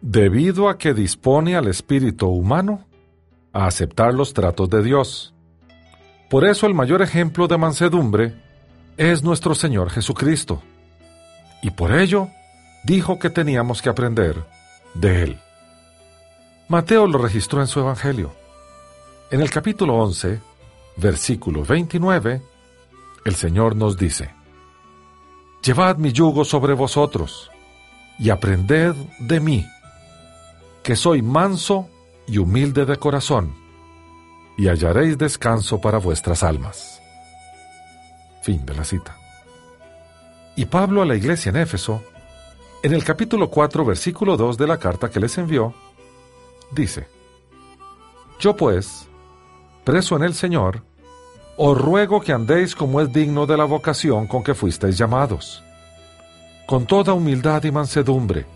debido 0.00 0.68
a 0.68 0.78
que 0.78 0.94
dispone 0.94 1.54
al 1.54 1.68
espíritu 1.68 2.26
humano 2.26 2.86
a 3.52 3.66
aceptar 3.66 4.12
los 4.12 4.34
tratos 4.34 4.68
de 4.68 4.82
Dios. 4.82 5.32
Por 6.28 6.44
eso 6.44 6.66
el 6.66 6.74
mayor 6.74 7.02
ejemplo 7.02 7.46
de 7.46 7.56
mansedumbre 7.56 8.34
es 8.96 9.22
nuestro 9.22 9.54
Señor 9.54 9.90
Jesucristo, 9.90 10.60
y 11.62 11.70
por 11.70 11.92
ello 11.92 12.30
dijo 12.82 13.20
que 13.20 13.30
teníamos 13.30 13.80
que 13.80 13.90
aprender 13.90 14.44
de 14.94 15.22
Él. 15.22 15.38
Mateo 16.68 17.06
lo 17.06 17.18
registró 17.18 17.60
en 17.60 17.66
su 17.66 17.80
Evangelio. 17.80 18.32
En 19.30 19.40
el 19.40 19.50
capítulo 19.50 19.94
11, 19.94 20.40
versículo 20.96 21.64
29, 21.64 22.42
el 23.24 23.34
Señor 23.34 23.76
nos 23.76 23.96
dice, 23.96 24.34
Llevad 25.62 25.96
mi 25.96 26.12
yugo 26.12 26.44
sobre 26.44 26.74
vosotros 26.74 27.50
y 28.18 28.30
aprended 28.30 28.94
de 29.20 29.40
mí, 29.40 29.66
que 30.82 30.96
soy 30.96 31.22
manso 31.22 31.88
y 32.26 32.38
humilde 32.38 32.84
de 32.84 32.96
corazón, 32.96 33.54
y 34.56 34.68
hallaréis 34.68 35.18
descanso 35.18 35.80
para 35.80 35.98
vuestras 35.98 36.42
almas. 36.42 37.00
Fin 38.42 38.64
de 38.64 38.74
la 38.74 38.84
cita. 38.84 39.16
Y 40.56 40.66
Pablo 40.66 41.02
a 41.02 41.06
la 41.06 41.16
iglesia 41.16 41.50
en 41.50 41.56
Éfeso, 41.56 42.02
en 42.82 42.92
el 42.92 43.04
capítulo 43.04 43.48
4, 43.48 43.84
versículo 43.84 44.36
2 44.36 44.58
de 44.58 44.66
la 44.66 44.78
carta 44.78 45.10
que 45.10 45.20
les 45.20 45.38
envió, 45.38 45.74
dice, 46.72 47.08
Yo 48.40 48.56
pues, 48.56 49.08
preso 49.84 50.16
en 50.16 50.24
el 50.24 50.34
Señor, 50.34 50.84
os 51.56 51.78
ruego 51.78 52.20
que 52.20 52.32
andéis 52.32 52.74
como 52.74 53.00
es 53.00 53.12
digno 53.12 53.46
de 53.46 53.56
la 53.56 53.64
vocación 53.64 54.26
con 54.26 54.42
que 54.42 54.54
fuisteis 54.54 54.96
llamados, 54.96 55.62
con 56.66 56.86
toda 56.86 57.12
humildad 57.12 57.62
y 57.64 57.70
mansedumbre, 57.70 58.46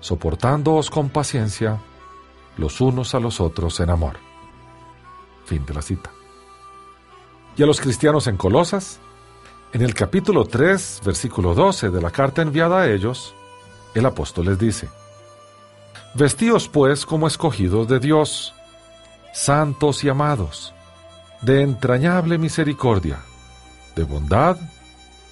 soportándoos 0.00 0.90
con 0.90 1.08
paciencia 1.08 1.80
los 2.56 2.80
unos 2.80 3.14
a 3.14 3.20
los 3.20 3.40
otros 3.40 3.80
en 3.80 3.90
amor. 3.90 4.16
Fin 5.44 5.64
de 5.64 5.74
la 5.74 5.82
cita. 5.82 6.10
Y 7.56 7.62
a 7.62 7.66
los 7.66 7.80
cristianos 7.80 8.26
en 8.26 8.36
Colosas, 8.36 9.00
en 9.72 9.82
el 9.82 9.94
capítulo 9.94 10.44
3, 10.44 11.02
versículo 11.04 11.54
12 11.54 11.90
de 11.90 12.00
la 12.00 12.10
carta 12.10 12.42
enviada 12.42 12.82
a 12.82 12.90
ellos, 12.90 13.34
el 13.94 14.06
apóstol 14.06 14.46
les 14.46 14.58
dice, 14.58 14.88
Vestíos 16.14 16.68
pues 16.68 17.04
como 17.04 17.26
escogidos 17.26 17.86
de 17.86 18.00
Dios, 18.00 18.54
santos 19.32 20.02
y 20.04 20.08
amados, 20.08 20.74
de 21.42 21.62
entrañable 21.62 22.38
misericordia, 22.38 23.18
de 23.94 24.04
bondad, 24.04 24.56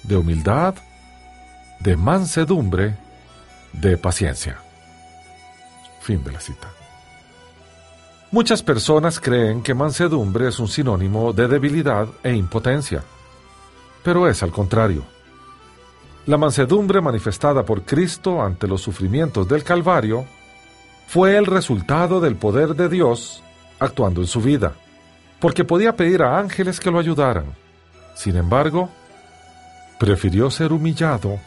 de 0.03 0.15
humildad, 0.15 0.75
de 1.79 1.97
mansedumbre, 1.97 2.95
de 3.73 3.97
paciencia. 3.97 4.57
Fin 6.01 6.23
de 6.23 6.31
la 6.31 6.39
cita. 6.39 6.69
Muchas 8.31 8.61
personas 8.61 9.19
creen 9.19 9.63
que 9.63 9.73
mansedumbre 9.73 10.49
es 10.49 10.59
un 10.59 10.67
sinónimo 10.67 11.33
de 11.33 11.47
debilidad 11.47 12.07
e 12.23 12.33
impotencia, 12.33 13.03
pero 14.03 14.27
es 14.27 14.43
al 14.43 14.51
contrario. 14.51 15.03
La 16.27 16.37
mansedumbre 16.37 17.01
manifestada 17.01 17.63
por 17.63 17.83
Cristo 17.83 18.41
ante 18.41 18.67
los 18.67 18.81
sufrimientos 18.81 19.47
del 19.47 19.63
Calvario 19.63 20.25
fue 21.07 21.37
el 21.37 21.45
resultado 21.45 22.19
del 22.19 22.35
poder 22.35 22.75
de 22.75 22.89
Dios 22.89 23.41
actuando 23.79 24.21
en 24.21 24.27
su 24.27 24.41
vida, 24.41 24.73
porque 25.39 25.63
podía 25.63 25.95
pedir 25.95 26.21
a 26.21 26.37
ángeles 26.37 26.79
que 26.79 26.91
lo 26.91 26.99
ayudaran. 26.99 27.45
Sin 28.13 28.35
embargo, 28.35 28.89
prefirió 29.99 30.51
ser 30.51 30.73
humillado 30.73 31.39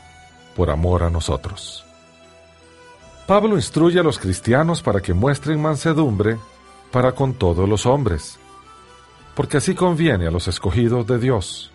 por 0.56 0.70
amor 0.70 1.02
a 1.02 1.11
nosotros. 1.11 1.84
Pablo 3.26 3.54
instruye 3.56 4.00
a 4.00 4.02
los 4.02 4.18
cristianos 4.18 4.82
para 4.82 5.00
que 5.00 5.14
muestren 5.14 5.61
mansedumbre 5.61 6.38
para 6.90 7.12
con 7.12 7.34
todos 7.34 7.68
los 7.68 7.86
hombres, 7.86 8.38
porque 9.34 9.58
así 9.58 9.74
conviene 9.74 10.26
a 10.26 10.30
los 10.30 10.48
escogidos 10.48 11.06
de 11.06 11.18
Dios. 11.18 11.70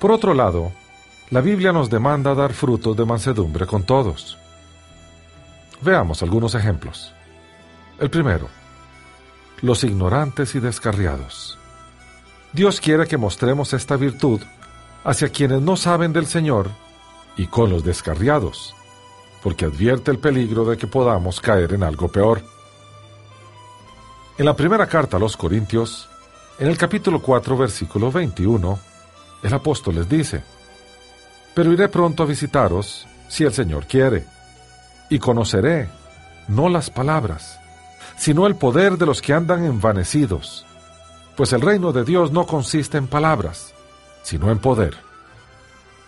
Por 0.00 0.10
otro 0.10 0.34
lado, 0.34 0.72
la 1.30 1.40
Biblia 1.42 1.72
nos 1.72 1.90
demanda 1.90 2.34
dar 2.34 2.54
frutos 2.54 2.96
de 2.96 3.04
mansedumbre 3.04 3.66
con 3.66 3.84
todos. 3.84 4.38
Veamos 5.86 6.20
algunos 6.20 6.56
ejemplos. 6.56 7.12
El 8.00 8.10
primero, 8.10 8.48
los 9.62 9.84
ignorantes 9.84 10.56
y 10.56 10.58
descarriados. 10.58 11.56
Dios 12.52 12.80
quiere 12.80 13.06
que 13.06 13.16
mostremos 13.16 13.72
esta 13.72 13.94
virtud 13.94 14.40
hacia 15.04 15.28
quienes 15.28 15.62
no 15.62 15.76
saben 15.76 16.12
del 16.12 16.26
Señor 16.26 16.70
y 17.36 17.46
con 17.46 17.70
los 17.70 17.84
descarriados, 17.84 18.74
porque 19.44 19.66
advierte 19.66 20.10
el 20.10 20.18
peligro 20.18 20.64
de 20.64 20.76
que 20.76 20.88
podamos 20.88 21.40
caer 21.40 21.74
en 21.74 21.84
algo 21.84 22.08
peor. 22.08 22.42
En 24.38 24.44
la 24.44 24.56
primera 24.56 24.88
carta 24.88 25.18
a 25.18 25.20
los 25.20 25.36
Corintios, 25.36 26.08
en 26.58 26.66
el 26.66 26.76
capítulo 26.76 27.22
4, 27.22 27.56
versículo 27.56 28.10
21, 28.10 28.76
el 29.44 29.54
apóstol 29.54 29.94
les 29.94 30.08
dice, 30.08 30.42
Pero 31.54 31.72
iré 31.72 31.88
pronto 31.88 32.24
a 32.24 32.26
visitaros, 32.26 33.06
si 33.28 33.44
el 33.44 33.54
Señor 33.54 33.86
quiere, 33.86 34.26
y 35.08 35.18
conoceré, 35.18 35.88
no 36.48 36.68
las 36.68 36.90
palabras, 36.90 37.60
sino 38.16 38.46
el 38.46 38.56
poder 38.56 38.98
de 38.98 39.06
los 39.06 39.22
que 39.22 39.32
andan 39.32 39.64
envanecidos, 39.64 40.64
pues 41.36 41.52
el 41.52 41.60
reino 41.60 41.92
de 41.92 42.04
Dios 42.04 42.32
no 42.32 42.46
consiste 42.46 42.98
en 42.98 43.06
palabras, 43.06 43.74
sino 44.22 44.50
en 44.50 44.58
poder. 44.58 44.96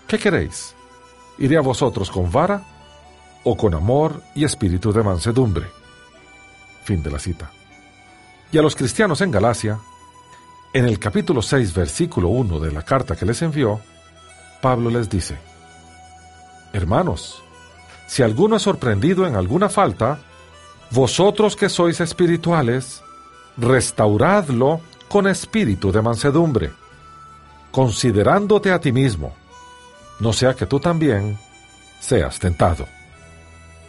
¿Qué 0.07 0.19
queréis? 0.19 0.75
¿Iré 1.39 1.57
a 1.57 1.63
vosotros 1.63 2.11
con 2.11 2.31
vara 2.33 2.63
o 3.45 3.57
con 3.57 3.75
amor 3.75 4.23
y 4.35 4.45
espíritu 4.45 4.93
de 4.93 5.03
mansedumbre? 5.03 5.67
Fin 6.85 7.03
de 7.03 7.11
la 7.11 7.19
cita 7.19 7.51
y 8.51 8.59
a 8.59 8.63
los 8.63 8.77
cristianos 8.77 9.21
en 9.21 9.31
Galacia, 9.31 9.79
en 10.73 10.87
el 10.87 10.99
capítulo 10.99 11.43
6, 11.43 11.75
versículo 11.75 12.29
1 12.29 12.61
de 12.61 12.73
la 12.73 12.83
carta 12.83 13.17
que 13.17 13.27
les 13.27 13.43
envió, 13.43 13.81
Pablo 14.63 14.91
les 14.91 15.09
dice, 15.11 15.39
Hermanos, 16.73 17.43
si 18.09 18.23
alguno 18.25 18.57
es 18.57 18.63
sorprendido 18.63 19.27
en 19.27 19.37
alguna 19.37 19.69
falta, 19.69 20.19
vosotros 20.91 21.55
que 21.55 21.69
sois 21.69 22.01
espirituales, 22.01 23.03
restauradlo 23.59 24.81
con 25.09 25.29
espíritu 25.29 25.93
de 25.93 26.03
mansedumbre, 26.03 26.73
considerándote 27.71 28.73
a 28.73 28.81
ti 28.81 28.91
mismo, 28.91 29.35
no 30.21 30.33
sea 30.33 30.55
que 30.55 30.67
tú 30.67 30.81
también 30.81 31.39
seas 32.01 32.39
tentado. 32.39 32.87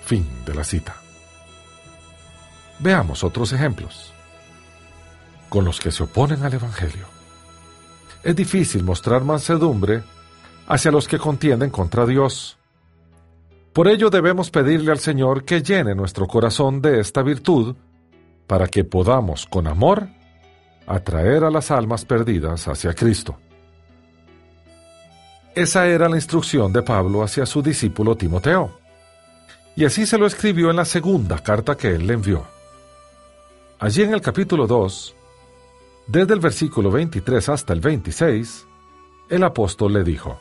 Fin 0.05 0.28
de 0.45 0.53
la 0.53 0.63
cita. 0.63 0.95
Veamos 2.80 3.24
otros 3.24 3.53
ejemplos 3.53 4.13
con 5.47 5.65
los 5.65 5.80
que 5.80 5.91
se 5.91 6.03
oponen 6.03 6.43
al 6.43 6.53
Evangelio. 6.53 7.07
Es 8.22 8.36
difícil 8.36 8.84
mostrar 8.84 9.24
mansedumbre 9.24 10.03
hacia 10.67 10.91
los 10.91 11.07
que 11.07 11.17
contienden 11.17 11.70
contra 11.70 12.05
Dios. 12.05 12.59
Por 13.80 13.88
ello 13.88 14.09
debemos 14.09 14.51
pedirle 14.51 14.91
al 14.91 14.99
Señor 14.99 15.45
que 15.45 15.63
llene 15.63 15.95
nuestro 15.95 16.27
corazón 16.27 16.82
de 16.82 16.99
esta 16.99 17.21
virtud 17.21 17.77
para 18.45 18.67
que 18.67 18.84
podamos, 18.84 19.45
con 19.45 19.67
amor, 19.67 20.09
atraer 20.86 21.45
a 21.45 21.49
las 21.49 21.71
almas 21.71 22.03
perdidas 22.03 22.67
hacia 22.67 22.93
Cristo. 22.93 23.38
Esa 25.55 25.88
era 25.88 26.09
la 26.09 26.17
instrucción 26.17 26.73
de 26.73 26.82
Pablo 26.82 27.23
hacia 27.23 27.45
su 27.45 27.61
discípulo 27.61 28.17
Timoteo, 28.17 28.77
y 29.77 29.86
así 29.86 30.05
se 30.05 30.17
lo 30.17 30.27
escribió 30.27 30.71
en 30.71 30.75
la 30.75 30.84
segunda 30.84 31.39
carta 31.41 31.77
que 31.77 31.95
él 31.95 32.05
le 32.05 32.15
envió. 32.15 32.45
Allí 33.80 34.01
en 34.01 34.13
el 34.13 34.19
capítulo 34.19 34.67
2, 34.67 35.15
desde 36.05 36.34
el 36.34 36.41
versículo 36.41 36.91
23 36.91 37.47
hasta 37.47 37.71
el 37.71 37.80
26, 37.80 38.67
el 39.30 39.41
apóstol 39.41 39.93
le 39.93 40.03
dijo, 40.03 40.38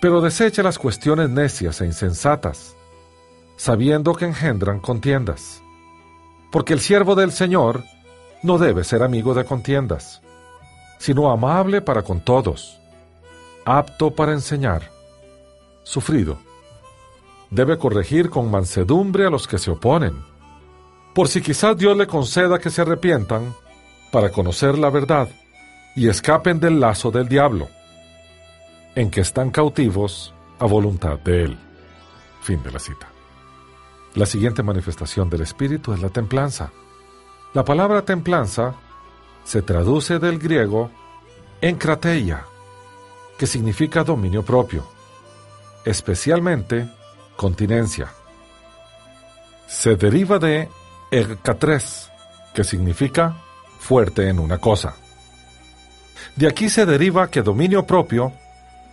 Pero 0.00 0.20
desecha 0.20 0.62
las 0.62 0.78
cuestiones 0.78 1.28
necias 1.28 1.80
e 1.80 1.86
insensatas, 1.86 2.76
sabiendo 3.56 4.14
que 4.14 4.26
engendran 4.26 4.78
contiendas, 4.78 5.62
porque 6.52 6.72
el 6.72 6.80
siervo 6.80 7.14
del 7.14 7.32
Señor 7.32 7.82
no 8.42 8.58
debe 8.58 8.84
ser 8.84 9.02
amigo 9.02 9.34
de 9.34 9.44
contiendas, 9.44 10.22
sino 10.98 11.30
amable 11.30 11.80
para 11.80 12.02
con 12.02 12.20
todos, 12.20 12.78
apto 13.64 14.14
para 14.14 14.32
enseñar, 14.32 14.90
sufrido. 15.82 16.38
Debe 17.50 17.78
corregir 17.78 18.30
con 18.30 18.50
mansedumbre 18.50 19.26
a 19.26 19.30
los 19.30 19.48
que 19.48 19.58
se 19.58 19.70
oponen, 19.70 20.14
por 21.14 21.28
si 21.28 21.42
quizás 21.42 21.76
Dios 21.76 21.96
le 21.96 22.06
conceda 22.06 22.58
que 22.58 22.70
se 22.70 22.82
arrepientan 22.82 23.54
para 24.12 24.30
conocer 24.30 24.78
la 24.78 24.90
verdad 24.90 25.28
y 25.96 26.08
escapen 26.08 26.60
del 26.60 26.78
lazo 26.78 27.10
del 27.10 27.28
diablo, 27.28 27.68
en 28.98 29.12
que 29.12 29.20
están 29.20 29.52
cautivos 29.52 30.34
a 30.58 30.66
voluntad 30.66 31.20
de 31.20 31.44
él. 31.44 31.58
Fin 32.42 32.60
de 32.64 32.72
la 32.72 32.80
cita. 32.80 33.06
La 34.16 34.26
siguiente 34.26 34.64
manifestación 34.64 35.30
del 35.30 35.42
Espíritu 35.42 35.92
es 35.92 36.02
la 36.02 36.08
templanza. 36.08 36.72
La 37.54 37.64
palabra 37.64 38.02
templanza 38.02 38.74
se 39.44 39.62
traduce 39.62 40.18
del 40.18 40.40
griego 40.40 40.90
enkrateia, 41.60 42.44
que 43.38 43.46
significa 43.46 44.02
dominio 44.02 44.44
propio, 44.44 44.84
especialmente 45.84 46.88
continencia. 47.36 48.12
Se 49.68 49.94
deriva 49.94 50.40
de 50.40 50.68
ercatres, 51.12 52.10
que 52.52 52.64
significa 52.64 53.36
fuerte 53.78 54.28
en 54.28 54.40
una 54.40 54.58
cosa. 54.58 54.96
De 56.34 56.48
aquí 56.48 56.68
se 56.68 56.84
deriva 56.84 57.30
que 57.30 57.42
dominio 57.42 57.86
propio 57.86 58.32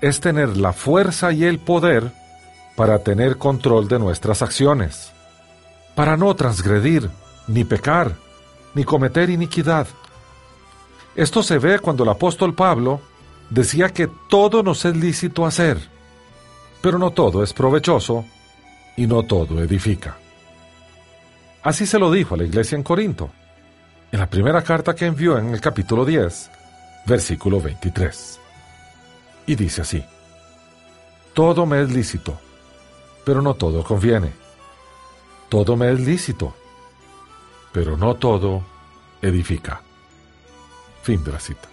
es 0.05 0.19
tener 0.19 0.55
la 0.55 0.71
fuerza 0.71 1.33
y 1.33 1.45
el 1.45 1.57
poder 1.57 2.11
para 2.75 2.99
tener 2.99 3.37
control 3.37 3.87
de 3.87 3.97
nuestras 3.97 4.43
acciones, 4.43 5.11
para 5.95 6.15
no 6.15 6.35
transgredir, 6.35 7.09
ni 7.47 7.63
pecar, 7.63 8.13
ni 8.75 8.83
cometer 8.83 9.31
iniquidad. 9.31 9.87
Esto 11.15 11.41
se 11.41 11.57
ve 11.57 11.79
cuando 11.79 12.03
el 12.03 12.09
apóstol 12.09 12.53
Pablo 12.53 13.01
decía 13.49 13.89
que 13.89 14.07
todo 14.29 14.61
nos 14.61 14.85
es 14.85 14.95
lícito 14.95 15.43
hacer, 15.43 15.79
pero 16.81 16.99
no 16.99 17.09
todo 17.09 17.41
es 17.41 17.51
provechoso 17.53 18.25
y 18.95 19.07
no 19.07 19.23
todo 19.23 19.59
edifica. 19.63 20.17
Así 21.63 21.87
se 21.87 21.97
lo 21.97 22.11
dijo 22.11 22.35
a 22.35 22.37
la 22.37 22.43
iglesia 22.43 22.75
en 22.75 22.83
Corinto 22.83 23.31
en 24.11 24.19
la 24.19 24.29
primera 24.29 24.61
carta 24.61 24.93
que 24.93 25.07
envió 25.07 25.39
en 25.39 25.49
el 25.49 25.59
capítulo 25.59 26.05
10, 26.05 26.51
versículo 27.07 27.59
23. 27.59 28.44
Y 29.47 29.55
dice 29.55 29.81
así, 29.81 30.03
Todo 31.33 31.65
me 31.65 31.81
es 31.81 31.91
lícito, 31.91 32.39
pero 33.23 33.41
no 33.41 33.53
todo 33.55 33.83
conviene. 33.83 34.31
Todo 35.49 35.75
me 35.75 35.91
es 35.91 35.99
lícito, 35.99 36.55
pero 37.71 37.97
no 37.97 38.15
todo 38.15 38.63
edifica. 39.21 39.81
Fin 41.03 41.23
de 41.23 41.31
la 41.31 41.39
cita. 41.39 41.69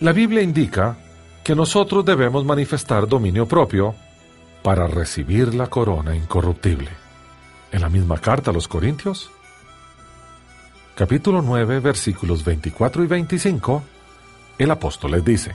La 0.00 0.12
Biblia 0.12 0.42
indica 0.42 0.96
que 1.44 1.54
nosotros 1.54 2.04
debemos 2.04 2.44
manifestar 2.44 3.06
dominio 3.06 3.46
propio 3.46 3.94
para 4.62 4.88
recibir 4.88 5.54
la 5.54 5.68
corona 5.68 6.16
incorruptible. 6.16 6.90
En 7.70 7.82
la 7.82 7.88
misma 7.88 8.18
carta 8.18 8.50
a 8.50 8.54
los 8.54 8.66
Corintios, 8.66 9.30
capítulo 10.96 11.42
9, 11.42 11.78
versículos 11.80 12.44
24 12.44 13.04
y 13.04 13.06
25, 13.06 13.82
el 14.58 14.70
apóstol 14.70 15.12
les 15.12 15.24
dice, 15.24 15.54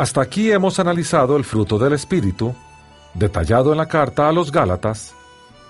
hasta 0.00 0.22
aquí 0.22 0.50
hemos 0.50 0.78
analizado 0.78 1.36
el 1.36 1.44
fruto 1.44 1.78
del 1.78 1.92
Espíritu, 1.92 2.54
detallado 3.12 3.70
en 3.72 3.76
la 3.76 3.86
carta 3.86 4.30
a 4.30 4.32
los 4.32 4.50
Gálatas, 4.50 5.14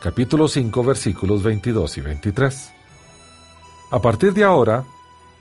capítulo 0.00 0.46
5, 0.46 0.84
versículos 0.84 1.42
22 1.42 1.98
y 1.98 2.00
23. 2.00 2.72
A 3.90 3.98
partir 4.00 4.32
de 4.32 4.44
ahora, 4.44 4.84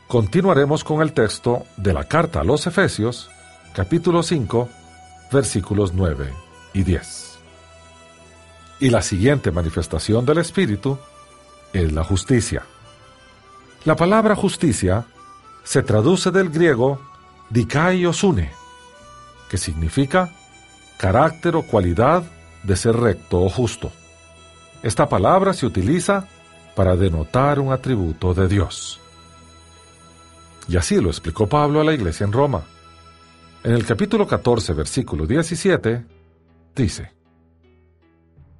continuaremos 0.07 0.83
con 0.83 1.03
el 1.03 1.13
texto 1.13 1.65
de 1.77 1.93
la 1.93 2.05
carta 2.05 2.39
a 2.39 2.43
los 2.43 2.65
Efesios, 2.65 3.29
capítulo 3.75 4.23
5, 4.23 4.67
versículos 5.31 5.93
9 5.93 6.33
y 6.73 6.81
10. 6.81 7.37
Y 8.79 8.89
la 8.89 9.03
siguiente 9.03 9.51
manifestación 9.51 10.25
del 10.25 10.39
Espíritu 10.39 10.97
es 11.73 11.91
la 11.91 12.03
justicia. 12.03 12.63
La 13.85 13.95
palabra 13.95 14.35
justicia 14.35 15.05
se 15.63 15.83
traduce 15.83 16.31
del 16.31 16.49
griego 16.49 16.99
dikai 17.51 18.07
osune, 18.07 18.58
que 19.49 19.57
significa 19.57 20.29
carácter 20.97 21.55
o 21.55 21.63
cualidad 21.63 22.23
de 22.63 22.75
ser 22.75 22.95
recto 22.95 23.41
o 23.41 23.49
justo. 23.49 23.91
Esta 24.83 25.09
palabra 25.09 25.53
se 25.53 25.65
utiliza 25.65 26.27
para 26.75 26.95
denotar 26.95 27.59
un 27.59 27.73
atributo 27.73 28.33
de 28.33 28.47
Dios. 28.47 28.99
Y 30.67 30.77
así 30.77 31.01
lo 31.01 31.09
explicó 31.09 31.47
Pablo 31.47 31.81
a 31.81 31.83
la 31.83 31.93
iglesia 31.93 32.25
en 32.25 32.31
Roma. 32.31 32.63
En 33.63 33.73
el 33.73 33.85
capítulo 33.85 34.25
14, 34.25 34.73
versículo 34.73 35.25
17, 35.25 36.05
dice, 36.75 37.11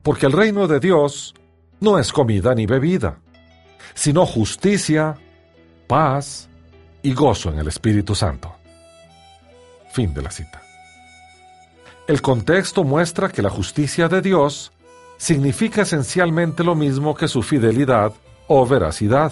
Porque 0.04 0.26
el 0.26 0.34
reino 0.34 0.68
de 0.68 0.80
Dios 0.80 1.34
no 1.80 2.00
es 2.00 2.12
comida 2.12 2.54
ni 2.54 2.66
bebida, 2.66 3.20
sino 3.94 4.26
justicia, 4.26 5.16
paz 5.88 6.50
y 7.02 7.14
gozo 7.14 7.52
en 7.52 7.60
el 7.60 7.68
Espíritu 7.68 8.16
Santo. 8.16 8.54
Fin 9.94 10.14
de 10.14 10.22
la 10.22 10.32
cita. 10.32 10.69
El 12.10 12.24
contexto 12.24 12.84
muestra 12.84 13.30
que 13.30 13.44
la 13.44 13.52
justicia 13.52 14.08
de 14.08 14.24
Dios 14.24 14.72
significa 15.18 15.84
esencialmente 15.84 16.64
lo 16.64 16.74
mismo 16.74 17.14
que 17.14 17.28
su 17.28 17.44
fidelidad 17.44 18.14
o 18.48 18.66
veracidad, 18.66 19.32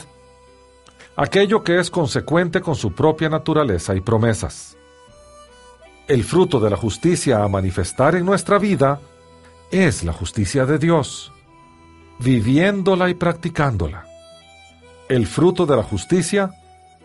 aquello 1.16 1.64
que 1.64 1.80
es 1.80 1.90
consecuente 1.90 2.62
con 2.62 2.76
su 2.76 2.94
propia 2.94 3.30
naturaleza 3.30 3.96
y 3.96 4.02
promesas. 4.02 4.78
El 6.08 6.24
fruto 6.24 6.60
de 6.60 6.70
la 6.70 6.78
justicia 6.78 7.44
a 7.44 7.48
manifestar 7.48 8.14
en 8.14 8.26
nuestra 8.26 8.60
vida 8.60 9.00
es 9.72 10.04
la 10.04 10.14
justicia 10.14 10.68
de 10.68 10.78
Dios, 10.78 11.32
viviéndola 12.20 13.10
y 13.10 13.16
practicándola. 13.16 14.06
El 15.10 15.26
fruto 15.26 15.66
de 15.66 15.78
la 15.78 15.84
justicia 15.84 16.52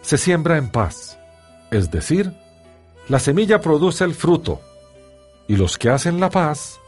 se 0.03 0.18
siembra 0.18 0.59
en 0.59 0.68
paz, 0.68 1.18
es 1.70 1.91
decir, 1.91 2.31
la 3.09 3.18
semilla 3.18 3.62
produce 3.62 4.05
el 4.05 4.14
fruto, 4.14 4.61
y 5.53 5.57
los 5.57 5.76
que 5.76 5.90
hacen 5.90 6.18
la 6.18 6.30
paz 6.30 6.80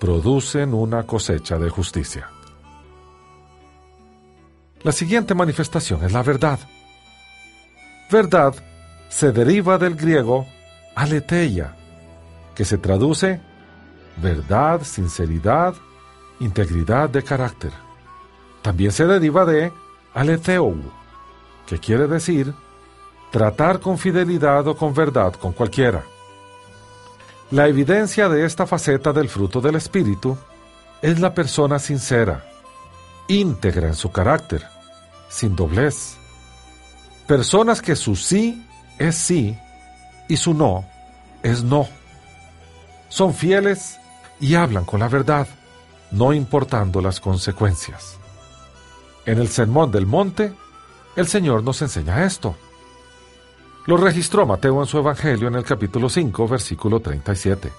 producen 0.00 0.74
una 0.74 1.04
cosecha 1.04 1.56
de 1.56 1.70
justicia. 1.70 2.28
La 4.82 4.90
siguiente 4.90 5.36
manifestación 5.36 6.02
es 6.02 6.12
la 6.12 6.24
verdad. 6.24 6.58
Verdad 8.10 8.56
se 9.08 9.30
deriva 9.30 9.78
del 9.78 9.94
griego 9.94 10.48
aletheia, 10.96 11.76
que 12.56 12.64
se 12.64 12.76
traduce 12.76 13.40
verdad, 14.16 14.82
sinceridad, 14.82 15.76
integridad 16.40 17.08
de 17.08 17.22
carácter. 17.22 17.70
También 18.62 18.90
se 18.90 19.06
deriva 19.06 19.44
de 19.44 19.72
aletheu, 20.12 20.74
que 21.66 21.78
quiere 21.78 22.08
decir 22.08 22.52
tratar 23.30 23.78
con 23.78 23.96
fidelidad 23.96 24.66
o 24.66 24.76
con 24.76 24.92
verdad 24.92 25.34
con 25.34 25.52
cualquiera. 25.52 26.02
La 27.52 27.68
evidencia 27.68 28.30
de 28.30 28.46
esta 28.46 28.66
faceta 28.66 29.12
del 29.12 29.28
fruto 29.28 29.60
del 29.60 29.74
Espíritu 29.74 30.38
es 31.02 31.20
la 31.20 31.34
persona 31.34 31.78
sincera, 31.78 32.46
íntegra 33.28 33.88
en 33.88 33.94
su 33.94 34.10
carácter, 34.10 34.64
sin 35.28 35.54
doblez. 35.54 36.16
Personas 37.26 37.82
que 37.82 37.94
su 37.94 38.16
sí 38.16 38.66
es 38.98 39.16
sí 39.16 39.54
y 40.30 40.38
su 40.38 40.54
no 40.54 40.86
es 41.42 41.62
no. 41.62 41.86
Son 43.10 43.34
fieles 43.34 43.98
y 44.40 44.54
hablan 44.54 44.86
con 44.86 45.00
la 45.00 45.08
verdad, 45.08 45.46
no 46.10 46.32
importando 46.32 47.02
las 47.02 47.20
consecuencias. 47.20 48.16
En 49.26 49.38
el 49.38 49.48
Sermón 49.48 49.90
del 49.90 50.06
Monte, 50.06 50.54
el 51.16 51.28
Señor 51.28 51.62
nos 51.62 51.82
enseña 51.82 52.24
esto. 52.24 52.56
Lo 53.86 53.96
registró 53.96 54.46
Mateo 54.46 54.80
en 54.80 54.86
su 54.86 54.98
Evangelio 54.98 55.48
en 55.48 55.56
el 55.56 55.64
capítulo 55.64 56.08
5, 56.08 56.46
versículo 56.46 57.00
37, 57.00 57.72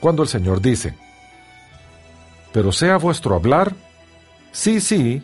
cuando 0.00 0.22
el 0.22 0.28
Señor 0.28 0.60
dice, 0.60 0.94
Pero 2.52 2.70
sea 2.70 2.98
vuestro 2.98 3.34
hablar, 3.34 3.74
sí, 4.52 4.80
sí, 4.80 5.20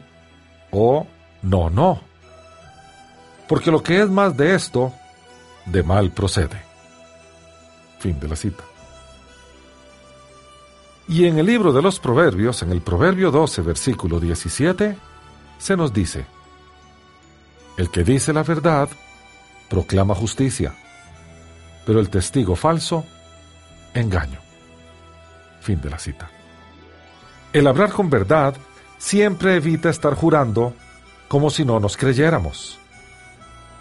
o 0.72 1.07
no, 1.43 1.70
no, 1.70 2.01
porque 3.47 3.70
lo 3.70 3.83
que 3.83 4.01
es 4.03 4.11
más 4.11 4.37
de 4.37 4.55
esto, 4.57 4.93
de 5.64 5.85
mal 5.85 6.11
procede. 6.11 6.61
Fin 8.01 8.18
de 8.18 8.29
la 8.29 8.37
cita. 8.37 8.64
Y 11.07 11.26
en 11.26 11.39
el 11.39 11.47
libro 11.47 11.72
de 11.72 11.83
los 11.83 12.01
Proverbios, 12.01 12.62
en 12.62 12.72
el 12.72 12.83
Proverbio 12.83 13.31
12, 13.31 13.62
versículo 13.62 14.18
17, 14.18 14.99
se 15.59 15.76
nos 15.76 15.93
dice, 15.93 16.26
el 17.76 17.91
que 17.91 18.03
dice 18.03 18.33
la 18.33 18.43
verdad 18.43 18.89
proclama 19.69 20.14
justicia, 20.14 20.75
pero 21.87 22.01
el 22.01 22.11
testigo 22.11 22.57
falso, 22.57 23.05
engaño. 23.95 24.39
Fin 25.61 25.81
de 25.81 25.91
la 25.91 25.99
cita. 25.99 26.31
El 27.53 27.66
hablar 27.66 27.93
con 27.93 28.11
verdad 28.11 28.55
siempre 28.99 29.57
evita 29.57 29.91
estar 29.91 30.14
jurando 30.14 30.75
como 31.29 31.51
si 31.51 31.64
no 31.64 31.81
nos 31.81 31.97
creyéramos. 31.97 32.79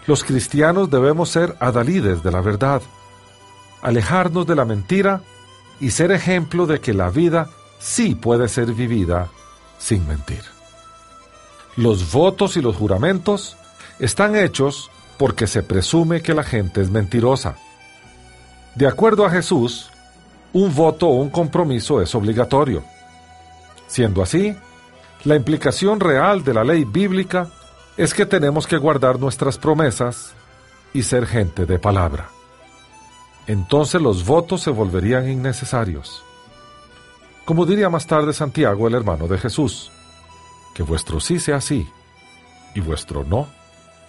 Los 0.06 0.24
cristianos 0.24 0.90
debemos 0.90 1.28
ser 1.30 1.56
adalides 1.60 2.22
de 2.22 2.30
la 2.30 2.40
verdad, 2.40 2.80
alejarnos 3.82 4.46
de 4.46 4.54
la 4.54 4.64
mentira 4.64 5.20
y 5.80 5.90
ser 5.90 6.12
ejemplo 6.12 6.66
de 6.66 6.80
que 6.80 6.94
la 6.94 7.10
vida 7.10 7.48
sí 7.78 8.14
puede 8.14 8.48
ser 8.48 8.72
vivida 8.72 9.28
sin 9.78 10.06
mentir. 10.08 10.42
Los 11.76 12.10
votos 12.10 12.56
y 12.56 12.62
los 12.62 12.76
juramentos 12.76 13.56
están 13.98 14.34
hechos 14.34 14.90
porque 15.18 15.46
se 15.46 15.62
presume 15.62 16.22
que 16.22 16.34
la 16.34 16.44
gente 16.44 16.80
es 16.80 16.90
mentirosa. 16.90 17.56
De 18.74 18.86
acuerdo 18.86 19.26
a 19.26 19.30
Jesús, 19.30 19.90
un 20.52 20.74
voto 20.74 21.08
o 21.08 21.14
un 21.14 21.30
compromiso 21.30 22.00
es 22.00 22.14
obligatorio. 22.14 22.84
Siendo 23.88 24.22
así, 24.22 24.56
la 25.24 25.34
implicación 25.34 25.98
real 25.98 26.44
de 26.44 26.54
la 26.54 26.64
ley 26.64 26.84
bíblica 26.84 27.48
es 27.96 28.14
que 28.14 28.26
tenemos 28.26 28.66
que 28.66 28.76
guardar 28.76 29.18
nuestras 29.18 29.58
promesas 29.58 30.32
y 30.94 31.02
ser 31.02 31.26
gente 31.26 31.66
de 31.66 31.78
palabra. 31.78 32.28
Entonces 33.46 34.00
los 34.00 34.24
votos 34.24 34.62
se 34.62 34.70
volverían 34.70 35.28
innecesarios. 35.28 36.22
Como 37.44 37.66
diría 37.66 37.88
más 37.88 38.06
tarde 38.06 38.32
Santiago, 38.32 38.86
el 38.86 38.94
hermano 38.94 39.26
de 39.26 39.38
Jesús, 39.38 39.90
que 40.74 40.82
vuestro 40.82 41.18
sí 41.18 41.40
sea 41.40 41.60
sí 41.60 41.88
y 42.74 42.80
vuestro 42.80 43.24
no 43.24 43.48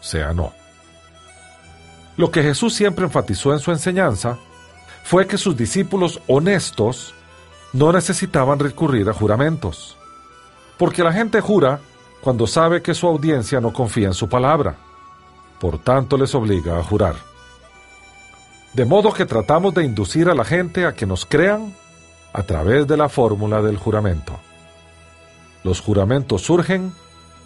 sea 0.01 0.33
no. 0.33 0.58
Lo 2.19 2.31
que 2.31 2.43
Jesús 2.43 2.73
siempre 2.73 3.05
enfatizó 3.05 3.53
en 3.53 3.59
su 3.59 3.71
enseñanza 3.71 4.37
fue 5.05 5.25
que 5.25 5.37
sus 5.37 5.55
discípulos 5.55 6.19
honestos 6.27 7.13
no 7.71 7.93
necesitaban 7.93 8.59
recurrir 8.59 9.07
a 9.07 9.13
juramentos, 9.13 9.95
porque 10.77 11.01
la 11.01 11.13
gente 11.13 11.39
jura 11.39 11.79
cuando 12.19 12.45
sabe 12.45 12.81
que 12.81 12.93
su 12.93 13.07
audiencia 13.07 13.61
no 13.61 13.71
confía 13.71 14.07
en 14.07 14.13
su 14.13 14.27
palabra, 14.27 14.75
por 15.61 15.79
tanto 15.79 16.17
les 16.17 16.35
obliga 16.35 16.77
a 16.77 16.83
jurar. 16.83 17.15
De 18.73 18.83
modo 18.83 19.13
que 19.13 19.25
tratamos 19.25 19.73
de 19.73 19.85
inducir 19.85 20.27
a 20.27 20.35
la 20.35 20.43
gente 20.43 20.85
a 20.85 20.93
que 20.93 21.05
nos 21.05 21.25
crean 21.25 21.73
a 22.33 22.43
través 22.43 22.85
de 22.85 22.97
la 22.97 23.07
fórmula 23.07 23.61
del 23.61 23.77
juramento. 23.77 24.37
Los 25.63 25.79
juramentos 25.79 26.41
surgen 26.41 26.91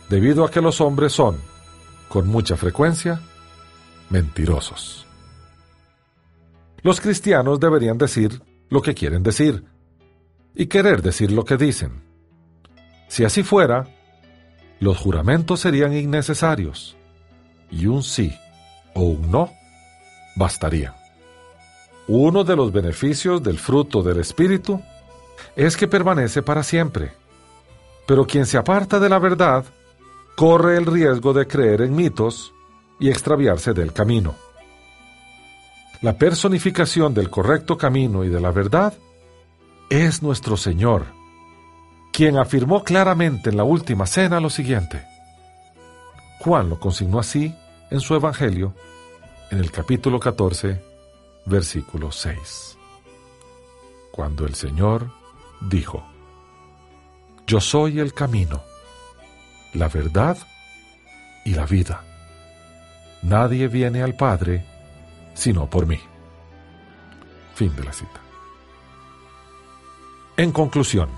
debido 0.10 0.44
a 0.44 0.50
que 0.50 0.62
los 0.62 0.82
hombres 0.82 1.14
son, 1.14 1.38
con 2.10 2.28
mucha 2.28 2.58
frecuencia, 2.58 3.22
mentirosos. 4.10 5.06
Los 6.82 7.00
cristianos 7.00 7.60
deberían 7.60 7.98
decir 7.98 8.42
lo 8.70 8.82
que 8.82 8.94
quieren 8.94 9.24
decir 9.24 9.64
y 10.56 10.68
querer 10.68 11.02
decir 11.02 11.32
lo 11.32 11.46
que 11.46 11.58
dicen. 11.58 12.04
Si 13.08 13.24
así 13.24 13.44
fuera, 13.44 13.88
los 14.80 14.98
juramentos 14.98 15.62
serían 15.62 15.94
innecesarios 15.94 16.98
y 17.72 17.86
un 17.86 18.04
sí 18.04 18.36
o 18.94 19.04
un 19.04 19.32
no 19.32 19.52
bastaría. 20.36 20.96
Uno 22.08 22.44
de 22.44 22.56
los 22.56 22.72
beneficios 22.72 23.42
del 23.42 23.58
fruto 23.58 24.04
del 24.04 24.20
Espíritu 24.20 24.82
es 25.56 25.78
que 25.78 25.88
permanece 25.88 26.42
para 26.42 26.64
siempre, 26.64 27.14
pero 28.06 28.28
quien 28.28 28.46
se 28.46 28.58
aparta 28.58 29.00
de 29.00 29.10
la 29.10 29.20
verdad 29.20 29.64
corre 30.36 30.78
el 30.78 30.86
riesgo 30.86 31.34
de 31.34 31.48
creer 31.48 31.82
en 31.82 31.96
mitos 31.96 32.54
y 33.00 33.10
extraviarse 33.10 33.74
del 33.74 33.94
camino. 33.94 34.36
La 36.02 36.18
personificación 36.18 37.14
del 37.14 37.30
correcto 37.30 37.78
camino 37.78 38.24
y 38.24 38.30
de 38.30 38.42
la 38.42 38.52
verdad 38.52 38.94
es 39.90 40.22
nuestro 40.22 40.58
Señor, 40.58 41.06
quien 42.12 42.38
afirmó 42.38 42.84
claramente 42.84 43.50
en 43.50 43.58
la 43.58 43.64
última 43.64 44.06
cena 44.06 44.40
lo 44.40 44.50
siguiente. 44.50 45.06
Juan 46.40 46.70
lo 46.70 46.80
consignó 46.80 47.20
así 47.20 47.56
en 47.90 48.02
su 48.02 48.16
Evangelio, 48.16 48.74
en 49.50 49.60
el 49.60 49.72
capítulo 49.72 50.20
14, 50.20 50.84
versículo 51.46 52.12
6. 52.12 52.78
Cuando 54.12 54.46
el 54.46 54.56
Señor 54.56 55.10
dijo, 55.62 56.04
Yo 57.48 57.62
soy 57.62 58.00
el 58.00 58.14
camino, 58.14 58.62
la 59.74 59.88
verdad 59.88 60.38
y 61.46 61.52
la 61.52 61.66
vida. 61.66 62.04
Nadie 63.24 63.68
viene 63.68 64.04
al 64.04 64.16
Padre 64.16 64.66
sino 65.34 65.70
por 65.70 65.88
mí. 65.88 66.00
Fin 67.56 67.76
de 67.76 67.84
la 67.84 67.94
cita. 67.94 68.22
En 70.38 70.52
conclusión, 70.52 71.10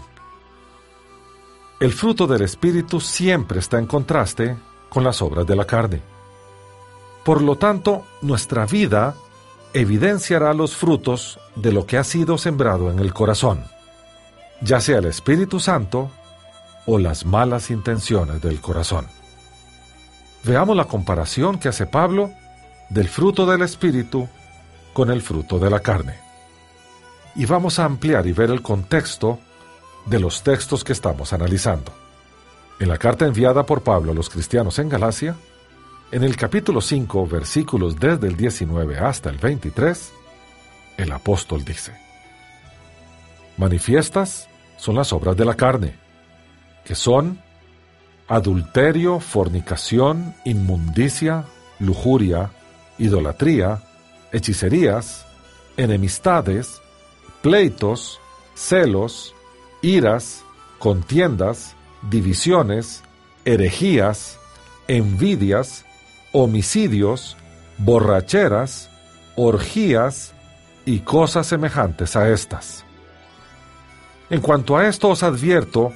el 1.79 1.93
fruto 1.93 2.27
del 2.27 2.41
Espíritu 2.41 2.99
siempre 2.99 3.59
está 3.59 3.79
en 3.79 3.85
contraste 3.85 4.57
con 4.89 5.03
las 5.03 5.21
obras 5.21 5.45
de 5.45 5.55
la 5.55 5.65
carne. 5.65 6.01
Por 7.23 7.41
lo 7.41 7.57
tanto, 7.57 8.05
nuestra 8.21 8.65
vida 8.65 9.15
evidenciará 9.73 10.53
los 10.53 10.75
frutos 10.75 11.39
de 11.55 11.71
lo 11.71 11.85
que 11.85 11.97
ha 11.97 12.03
sido 12.03 12.37
sembrado 12.37 12.91
en 12.91 12.99
el 12.99 13.13
corazón, 13.13 13.65
ya 14.61 14.79
sea 14.79 14.99
el 14.99 15.05
Espíritu 15.05 15.59
Santo 15.59 16.11
o 16.85 16.99
las 16.99 17.25
malas 17.25 17.71
intenciones 17.71 18.41
del 18.41 18.61
corazón. 18.61 19.07
Veamos 20.45 20.77
la 20.77 20.85
comparación 20.85 21.57
que 21.57 21.69
hace 21.69 21.87
Pablo 21.87 22.29
del 22.89 23.09
fruto 23.09 23.47
del 23.47 23.63
Espíritu 23.63 24.29
con 24.93 25.09
el 25.09 25.23
fruto 25.23 25.57
de 25.57 25.71
la 25.71 25.79
carne. 25.79 26.19
Y 27.35 27.47
vamos 27.47 27.79
a 27.79 27.85
ampliar 27.85 28.27
y 28.27 28.31
ver 28.31 28.51
el 28.51 28.61
contexto 28.61 29.39
de 30.05 30.19
los 30.19 30.43
textos 30.43 30.83
que 30.83 30.93
estamos 30.93 31.33
analizando. 31.33 31.91
En 32.79 32.89
la 32.89 32.97
carta 32.99 33.25
enviada 33.25 33.65
por 33.65 33.81
Pablo 33.81 34.11
a 34.11 34.15
los 34.15 34.29
cristianos 34.29 34.77
en 34.77 34.87
Galacia, 34.87 35.35
en 36.11 36.23
el 36.23 36.37
capítulo 36.37 36.79
5, 36.79 37.25
versículos 37.25 37.99
desde 37.99 38.27
el 38.27 38.37
19 38.37 38.99
hasta 38.99 39.31
el 39.31 39.37
23, 39.37 40.13
el 40.97 41.11
apóstol 41.11 41.65
dice, 41.65 41.91
Manifiestas 43.57 44.47
son 44.77 44.95
las 44.95 45.11
obras 45.11 45.35
de 45.35 45.45
la 45.45 45.55
carne, 45.55 45.95
que 46.85 46.93
son 46.93 47.41
adulterio, 48.27 49.19
fornicación, 49.19 50.35
inmundicia, 50.45 51.45
lujuria, 51.79 52.51
idolatría, 52.97 53.83
hechicerías, 54.31 55.25
enemistades, 55.77 56.81
pleitos, 57.41 58.19
celos, 58.55 59.35
iras, 59.81 60.43
contiendas, 60.79 61.75
divisiones, 62.09 63.03
herejías, 63.45 64.39
envidias, 64.87 65.85
homicidios, 66.31 67.37
borracheras, 67.77 68.89
orgías 69.35 70.33
y 70.85 70.99
cosas 70.99 71.47
semejantes 71.47 72.15
a 72.15 72.29
estas. 72.29 72.83
En 74.29 74.41
cuanto 74.41 74.75
a 74.77 74.87
esto 74.87 75.09
os 75.09 75.23
advierto, 75.23 75.93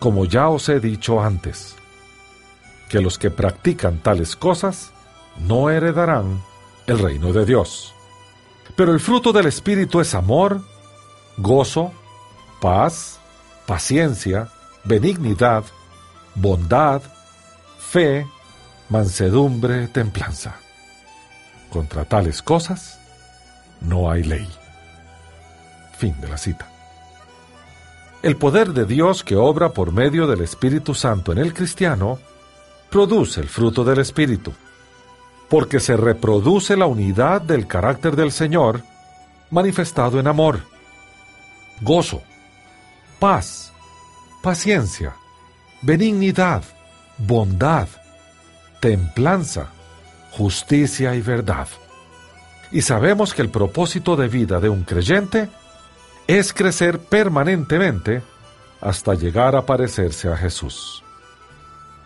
como 0.00 0.24
ya 0.24 0.48
os 0.48 0.68
he 0.68 0.80
dicho 0.80 1.20
antes, 1.22 1.76
que 2.88 3.00
los 3.00 3.18
que 3.18 3.30
practican 3.30 3.98
tales 3.98 4.34
cosas 4.34 4.90
no 5.38 5.70
heredarán 5.70 6.42
el 6.86 6.98
reino 6.98 7.32
de 7.32 7.44
Dios. 7.44 7.94
Pero 8.74 8.92
el 8.92 8.98
fruto 8.98 9.32
del 9.32 9.46
Espíritu 9.46 10.00
es 10.00 10.14
amor, 10.14 10.62
gozo, 11.36 11.92
paz, 12.60 13.20
paciencia, 13.66 14.48
benignidad, 14.84 15.64
bondad, 16.34 17.02
fe, 17.78 18.26
mansedumbre, 18.88 19.86
templanza. 19.88 20.56
Contra 21.70 22.06
tales 22.06 22.42
cosas 22.42 22.98
no 23.82 24.10
hay 24.10 24.24
ley. 24.24 24.48
Fin 25.98 26.18
de 26.22 26.28
la 26.28 26.38
cita. 26.38 26.69
El 28.22 28.36
poder 28.36 28.72
de 28.72 28.84
Dios 28.84 29.24
que 29.24 29.36
obra 29.36 29.70
por 29.70 29.92
medio 29.92 30.26
del 30.26 30.42
Espíritu 30.42 30.94
Santo 30.94 31.32
en 31.32 31.38
el 31.38 31.54
cristiano 31.54 32.18
produce 32.90 33.40
el 33.40 33.48
fruto 33.48 33.82
del 33.84 33.98
Espíritu 34.00 34.52
porque 35.50 35.80
se 35.80 35.96
reproduce 35.96 36.76
la 36.76 36.86
unidad 36.86 37.42
del 37.42 37.66
carácter 37.66 38.14
del 38.14 38.30
Señor 38.30 38.82
manifestado 39.50 40.20
en 40.20 40.28
amor, 40.28 40.60
gozo, 41.80 42.22
paz, 43.18 43.72
paciencia, 44.42 45.16
benignidad, 45.82 46.62
bondad, 47.18 47.88
templanza, 48.80 49.70
justicia 50.30 51.16
y 51.16 51.20
verdad. 51.20 51.66
Y 52.70 52.82
sabemos 52.82 53.34
que 53.34 53.42
el 53.42 53.48
propósito 53.48 54.14
de 54.14 54.28
vida 54.28 54.60
de 54.60 54.68
un 54.68 54.84
creyente 54.84 55.48
es 56.26 56.52
crecer 56.52 56.98
permanentemente 56.98 58.22
hasta 58.80 59.14
llegar 59.14 59.56
a 59.56 59.66
parecerse 59.66 60.28
a 60.28 60.36
Jesús. 60.36 61.02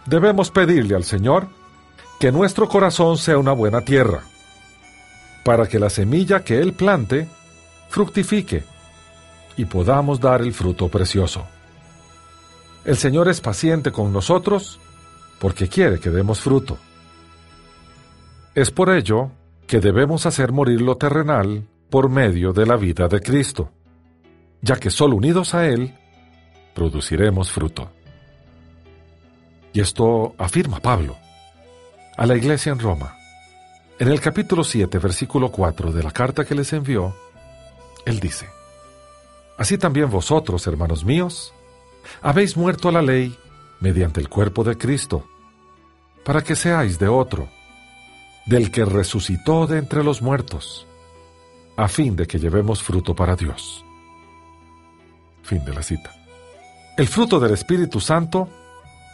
Debemos 0.06 0.50
pedirle 0.50 0.94
al 0.94 1.04
Señor 1.04 1.48
que 2.18 2.32
nuestro 2.32 2.68
corazón 2.68 3.16
sea 3.16 3.38
una 3.38 3.52
buena 3.52 3.82
tierra, 3.82 4.22
para 5.44 5.66
que 5.66 5.78
la 5.78 5.90
semilla 5.90 6.42
que 6.42 6.58
Él 6.58 6.72
plante 6.72 7.28
fructifique 7.88 8.64
y 9.56 9.66
podamos 9.66 10.20
dar 10.20 10.42
el 10.42 10.52
fruto 10.52 10.88
precioso. 10.88 11.46
El 12.84 12.96
Señor 12.96 13.28
es 13.28 13.40
paciente 13.40 13.92
con 13.92 14.12
nosotros 14.12 14.80
porque 15.38 15.68
quiere 15.68 16.00
que 16.00 16.10
demos 16.10 16.40
fruto. 16.40 16.76
Es 18.54 18.70
por 18.70 18.90
ello 18.90 19.30
que 19.66 19.80
debemos 19.80 20.26
hacer 20.26 20.52
morir 20.52 20.80
lo 20.80 20.96
terrenal 20.96 21.66
por 21.90 22.08
medio 22.08 22.52
de 22.52 22.66
la 22.66 22.76
vida 22.76 23.08
de 23.08 23.20
Cristo, 23.20 23.70
ya 24.64 24.76
que 24.76 24.90
solo 24.90 25.16
unidos 25.16 25.54
a 25.54 25.66
Él 25.66 25.94
produciremos 26.74 27.52
fruto. 27.52 27.90
Y 29.74 29.80
esto 29.80 30.34
afirma 30.38 30.80
Pablo 30.80 31.18
a 32.16 32.24
la 32.24 32.34
iglesia 32.34 32.72
en 32.72 32.78
Roma. 32.78 33.14
En 33.98 34.08
el 34.08 34.20
capítulo 34.20 34.64
7, 34.64 34.98
versículo 34.98 35.52
4 35.52 35.92
de 35.92 36.02
la 36.02 36.10
carta 36.10 36.46
que 36.46 36.54
les 36.54 36.72
envió, 36.72 37.14
él 38.06 38.20
dice, 38.20 38.48
Así 39.58 39.76
también 39.76 40.10
vosotros, 40.10 40.66
hermanos 40.66 41.04
míos, 41.04 41.52
habéis 42.22 42.56
muerto 42.56 42.88
a 42.88 42.92
la 42.92 43.02
ley 43.02 43.36
mediante 43.80 44.20
el 44.20 44.30
cuerpo 44.30 44.64
de 44.64 44.78
Cristo, 44.78 45.28
para 46.24 46.42
que 46.42 46.56
seáis 46.56 46.98
de 46.98 47.08
otro, 47.08 47.50
del 48.46 48.70
que 48.70 48.84
resucitó 48.86 49.66
de 49.66 49.78
entre 49.78 50.02
los 50.02 50.22
muertos, 50.22 50.86
a 51.76 51.86
fin 51.86 52.16
de 52.16 52.26
que 52.26 52.38
llevemos 52.38 52.82
fruto 52.82 53.14
para 53.14 53.36
Dios. 53.36 53.84
Fin 55.44 55.64
de 55.64 55.72
la 55.72 55.82
cita. 55.82 56.10
El 56.96 57.06
fruto 57.06 57.38
del 57.38 57.52
Espíritu 57.52 58.00
Santo 58.00 58.48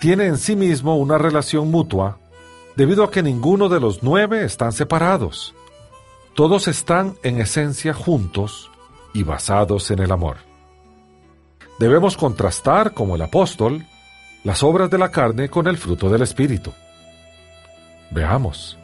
tiene 0.00 0.26
en 0.26 0.38
sí 0.38 0.56
mismo 0.56 0.96
una 0.96 1.18
relación 1.18 1.70
mutua 1.70 2.18
debido 2.76 3.04
a 3.04 3.10
que 3.10 3.22
ninguno 3.22 3.68
de 3.68 3.80
los 3.80 4.02
nueve 4.02 4.44
están 4.44 4.72
separados. 4.72 5.54
Todos 6.34 6.68
están 6.68 7.16
en 7.22 7.40
esencia 7.40 7.92
juntos 7.92 8.70
y 9.12 9.24
basados 9.24 9.90
en 9.90 9.98
el 9.98 10.12
amor. 10.12 10.36
Debemos 11.80 12.16
contrastar, 12.16 12.92
como 12.92 13.16
el 13.16 13.22
apóstol, 13.22 13.84
las 14.44 14.62
obras 14.62 14.90
de 14.90 14.98
la 14.98 15.10
carne 15.10 15.48
con 15.48 15.66
el 15.66 15.76
fruto 15.76 16.08
del 16.08 16.22
Espíritu. 16.22 16.72
Veamos. 18.10 18.78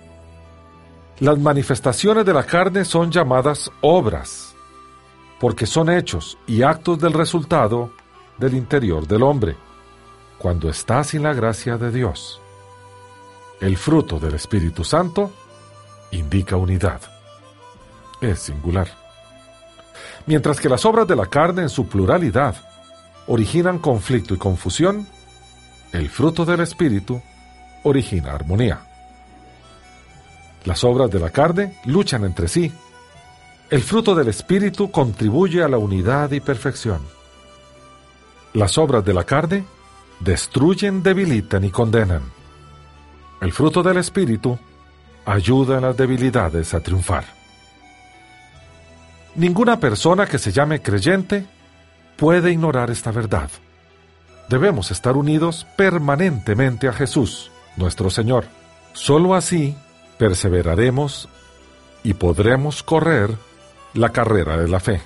Las 1.21 1.39
manifestaciones 1.39 2.27
de 2.27 2.35
la 2.35 2.45
carne 2.45 2.85
son 2.85 3.11
llamadas 3.11 3.71
obras, 3.83 4.56
porque 5.41 5.67
son 5.67 5.91
hechos 5.91 6.39
y 6.47 6.63
actos 6.63 6.99
del 6.99 7.13
resultado 7.13 7.93
del 8.39 8.55
interior 8.55 9.07
del 9.07 9.23
hombre, 9.23 9.57
cuando 10.39 10.69
está 10.69 11.03
sin 11.05 11.23
la 11.23 11.33
gracia 11.33 11.77
de 11.77 11.91
Dios 11.91 12.41
el 13.61 13.77
fruto 13.77 14.19
del 14.19 14.35
Espíritu 14.35 14.85
Santo 14.85 15.33
indica 16.11 16.57
unidad. 16.57 17.01
Es 18.21 18.41
singular. 18.41 18.89
Mientras 20.27 20.61
que 20.61 20.69
las 20.69 20.85
obras 20.85 21.07
de 21.07 21.17
la 21.17 21.27
carne 21.27 21.63
en 21.63 21.69
su 21.69 21.87
pluralidad 21.87 22.57
originan 23.27 23.79
conflicto 23.79 24.35
y 24.35 24.39
confusión, 24.39 25.07
el 25.93 26.11
fruto 26.11 26.45
del 26.45 26.61
Espíritu 26.61 27.21
origina 27.85 28.33
armonía. 28.33 28.81
Las 30.65 30.83
obras 30.85 31.11
de 31.11 31.21
la 31.21 31.31
carne 31.31 31.79
luchan 31.85 32.25
entre 32.25 32.49
sí. 32.49 32.73
El 33.69 33.83
fruto 33.83 34.15
del 34.15 34.29
Espíritu 34.29 34.93
contribuye 34.93 35.61
a 35.61 35.69
la 35.69 35.77
unidad 35.77 36.31
y 36.31 36.39
perfección. 36.39 37.01
Las 38.53 38.79
obras 38.79 39.05
de 39.05 39.13
la 39.13 39.25
carne 39.25 39.65
destruyen, 40.21 41.03
debilitan 41.03 41.65
y 41.65 41.71
condenan. 41.71 42.23
El 43.41 43.53
fruto 43.53 43.83
del 43.83 43.97
Espíritu 43.97 44.57
ayuda 45.25 45.79
a 45.79 45.81
las 45.81 45.97
debilidades 45.97 46.75
a 46.75 46.81
triunfar. 46.81 47.25
Ninguna 49.35 49.81
persona 49.81 50.27
que 50.27 50.39
se 50.39 50.53
llame 50.53 50.81
creyente 50.81 51.45
puede 52.17 52.53
ignorar 52.53 52.91
esta 52.91 53.11
verdad. 53.11 53.51
Debemos 54.49 54.93
estar 54.93 55.17
unidos 55.17 55.67
permanentemente 55.77 56.87
a 56.87 56.93
Jesús, 56.93 57.51
nuestro 57.77 58.11
Señor. 58.11 58.45
Solo 58.93 59.35
así 59.35 59.77
perseveraremos 60.19 61.29
y 62.05 62.15
podremos 62.15 62.85
correr 62.85 63.37
la 63.97 64.11
carrera 64.11 64.57
de 64.57 64.69
la 64.69 64.81
fe. 64.81 65.01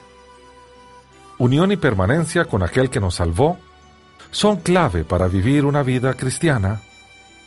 Unión 1.38 1.72
y 1.72 1.76
permanencia 1.76 2.44
con 2.44 2.62
aquel 2.62 2.90
que 2.90 3.00
nos 3.00 3.14
salvó 3.14 3.58
son 4.30 4.58
clave 4.58 5.04
para 5.04 5.26
vivir 5.26 5.64
una 5.64 5.82
vida 5.82 6.14
cristiana 6.14 6.82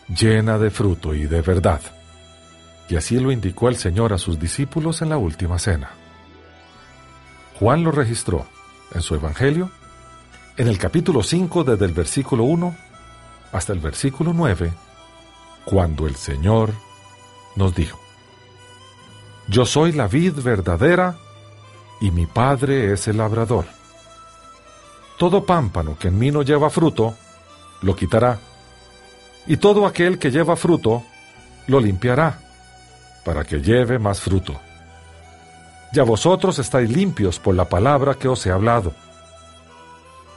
llena 0.07 0.57
de 0.57 0.69
fruto 0.69 1.13
y 1.13 1.25
de 1.25 1.41
verdad. 1.41 1.81
Y 2.89 2.95
así 2.95 3.19
lo 3.19 3.31
indicó 3.31 3.69
el 3.69 3.77
Señor 3.77 4.13
a 4.13 4.17
sus 4.17 4.39
discípulos 4.39 5.01
en 5.01 5.09
la 5.09 5.17
última 5.17 5.59
cena. 5.59 5.91
Juan 7.59 7.83
lo 7.83 7.91
registró 7.91 8.45
en 8.93 9.01
su 9.01 9.15
Evangelio, 9.15 9.69
en 10.57 10.67
el 10.67 10.77
capítulo 10.77 11.23
5 11.23 11.63
desde 11.63 11.85
el 11.85 11.93
versículo 11.93 12.43
1 12.43 12.75
hasta 13.51 13.73
el 13.73 13.79
versículo 13.79 14.33
9, 14.33 14.73
cuando 15.65 16.07
el 16.07 16.15
Señor 16.15 16.73
nos 17.55 17.73
dijo, 17.75 17.99
Yo 19.47 19.65
soy 19.65 19.91
la 19.91 20.07
vid 20.07 20.33
verdadera 20.33 21.15
y 22.03 22.11
mi 22.11 22.25
Padre 22.25 22.91
es 22.91 23.07
el 23.07 23.15
labrador. 23.15 23.63
Todo 25.17 25.45
pámpano 25.45 25.97
que 25.97 26.09
en 26.09 26.19
mí 26.19 26.31
no 26.31 26.41
lleva 26.41 26.69
fruto, 26.69 27.15
lo 27.81 27.95
quitará, 27.95 28.39
y 29.47 29.55
todo 29.55 29.85
aquel 29.85 30.19
que 30.19 30.29
lleva 30.29 30.57
fruto, 30.57 31.01
lo 31.67 31.79
limpiará, 31.79 32.41
para 33.23 33.45
que 33.45 33.61
lleve 33.61 33.99
más 33.99 34.19
fruto. 34.19 34.59
Ya 35.93 36.03
vosotros 36.03 36.59
estáis 36.59 36.89
limpios 36.89 37.39
por 37.39 37.55
la 37.55 37.69
palabra 37.69 38.15
que 38.15 38.27
os 38.27 38.45
he 38.45 38.51
hablado. 38.51 38.91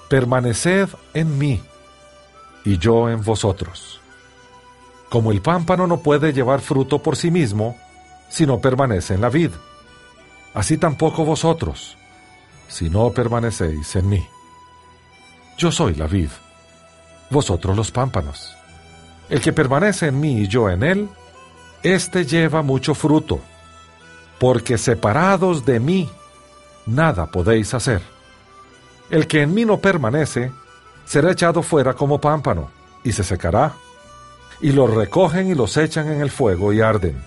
Permaneced 0.09 0.91
en 1.15 1.37
mí, 1.37 1.61
y 2.65 2.79
yo 2.79 3.09
en 3.09 3.25
vosotros. 3.25 4.01
Como 5.09 5.33
el 5.33 5.43
pámpano 5.43 5.89
no 5.89 5.99
puede 5.99 6.33
llevar 6.33 6.61
fruto 6.61 7.03
por 7.03 7.17
sí 7.17 7.33
mismo, 7.33 7.77
si 8.29 8.47
no 8.47 8.61
permanece 8.61 9.15
en 9.15 9.21
la 9.21 9.31
vid, 9.31 9.51
así 10.57 10.79
tampoco 10.79 11.23
vosotros, 11.23 11.99
si 12.67 12.89
no 12.89 13.11
permanecéis 13.11 13.95
en 13.95 14.09
mí. 14.09 14.27
Yo 15.59 15.71
soy 15.71 15.95
la 15.95 16.07
vid, 16.07 16.31
vosotros 17.29 17.77
los 17.77 17.91
pámpanos. 17.91 18.57
El 19.29 19.43
que 19.43 19.53
permanece 19.53 20.07
en 20.07 20.19
mí 20.19 20.41
y 20.41 20.49
yo 20.49 20.71
en 20.71 20.83
él, 20.83 21.11
éste 21.83 22.25
lleva 22.25 22.63
mucho 22.63 22.95
fruto, 22.95 23.39
porque 24.39 24.79
separados 24.79 25.67
de 25.67 25.79
mí, 25.79 26.09
nada 26.87 27.27
podéis 27.27 27.75
hacer. 27.75 28.01
El 29.11 29.27
que 29.27 29.43
en 29.43 29.53
mí 29.53 29.67
no 29.67 29.79
permanece, 29.79 30.53
será 31.05 31.33
echado 31.33 31.63
fuera 31.63 31.93
como 31.93 32.19
pámpano, 32.19 32.71
y 33.05 33.13
se 33.13 33.25
secará, 33.25 33.75
y 34.63 34.73
los 34.73 34.89
recogen 34.89 35.49
y 35.49 35.55
los 35.55 35.77
echan 35.77 36.11
en 36.11 36.23
el 36.23 36.31
fuego 36.31 36.73
y 36.73 36.81
arden. 36.81 37.23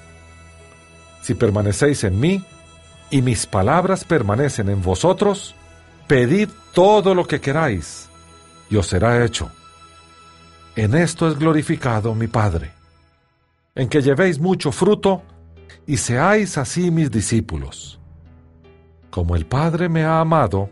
Si 1.22 1.36
permanecéis 1.36 2.04
en 2.06 2.20
mí, 2.20 2.44
y 3.12 3.22
mis 3.22 3.46
palabras 3.46 4.04
permanecen 4.04 4.70
en 4.70 4.82
vosotros, 4.82 5.56
pedid 6.08 6.50
todo 6.74 7.16
lo 7.16 7.26
que 7.26 7.42
queráis, 7.42 8.10
y 8.70 8.76
os 8.76 8.88
será 8.88 9.24
hecho. 9.24 9.52
En 10.76 10.96
esto 10.96 11.28
es 11.28 11.38
glorificado 11.38 12.14
mi 12.16 12.28
Padre, 12.28 12.72
en 13.76 13.90
que 13.90 14.02
llevéis 14.02 14.40
mucho 14.40 14.72
fruto 14.72 15.24
y 15.88 15.98
seáis 15.98 16.58
así 16.58 16.92
mis 16.92 17.10
discípulos. 17.10 18.00
Como 19.10 19.36
el 19.36 19.46
Padre 19.46 19.90
me 19.90 20.04
ha 20.04 20.20
amado, 20.20 20.70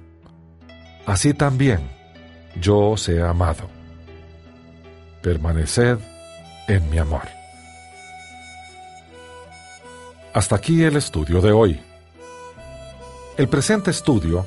así 1.06 1.34
también 1.34 1.80
yo 2.62 2.92
os 2.92 3.10
he 3.10 3.22
amado. 3.22 3.68
Permaneced 5.22 5.98
en 6.68 6.90
mi 6.90 7.00
amor. 7.00 7.28
Hasta 10.34 10.56
aquí 10.56 10.84
el 10.84 10.98
estudio 10.98 11.42
de 11.42 11.52
hoy. 11.52 11.87
El 13.38 13.48
presente 13.48 13.92
estudio 13.92 14.46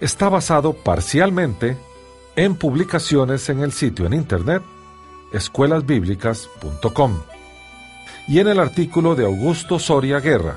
está 0.00 0.28
basado 0.28 0.72
parcialmente 0.72 1.76
en 2.34 2.56
publicaciones 2.56 3.48
en 3.48 3.60
el 3.60 3.70
sitio 3.72 4.06
en 4.06 4.14
internet 4.14 4.62
escuelasbíblicas.com 5.32 7.18
y 8.26 8.40
en 8.40 8.48
el 8.48 8.58
artículo 8.58 9.14
de 9.14 9.24
Augusto 9.24 9.78
Soria 9.78 10.18
Guerra. 10.18 10.56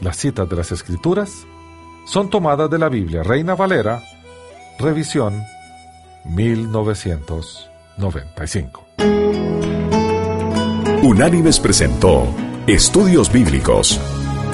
Las 0.00 0.18
citas 0.18 0.46
de 0.48 0.56
las 0.56 0.70
Escrituras 0.70 1.46
son 2.06 2.28
tomadas 2.28 2.68
de 2.70 2.78
la 2.78 2.88
Biblia 2.88 3.22
Reina 3.22 3.54
Valera, 3.54 4.02
revisión 4.78 5.42
1995. 6.24 8.86
Unánimes 11.02 11.58
presentó 11.58 12.28
Estudios 12.66 13.32
Bíblicos, 13.32 13.98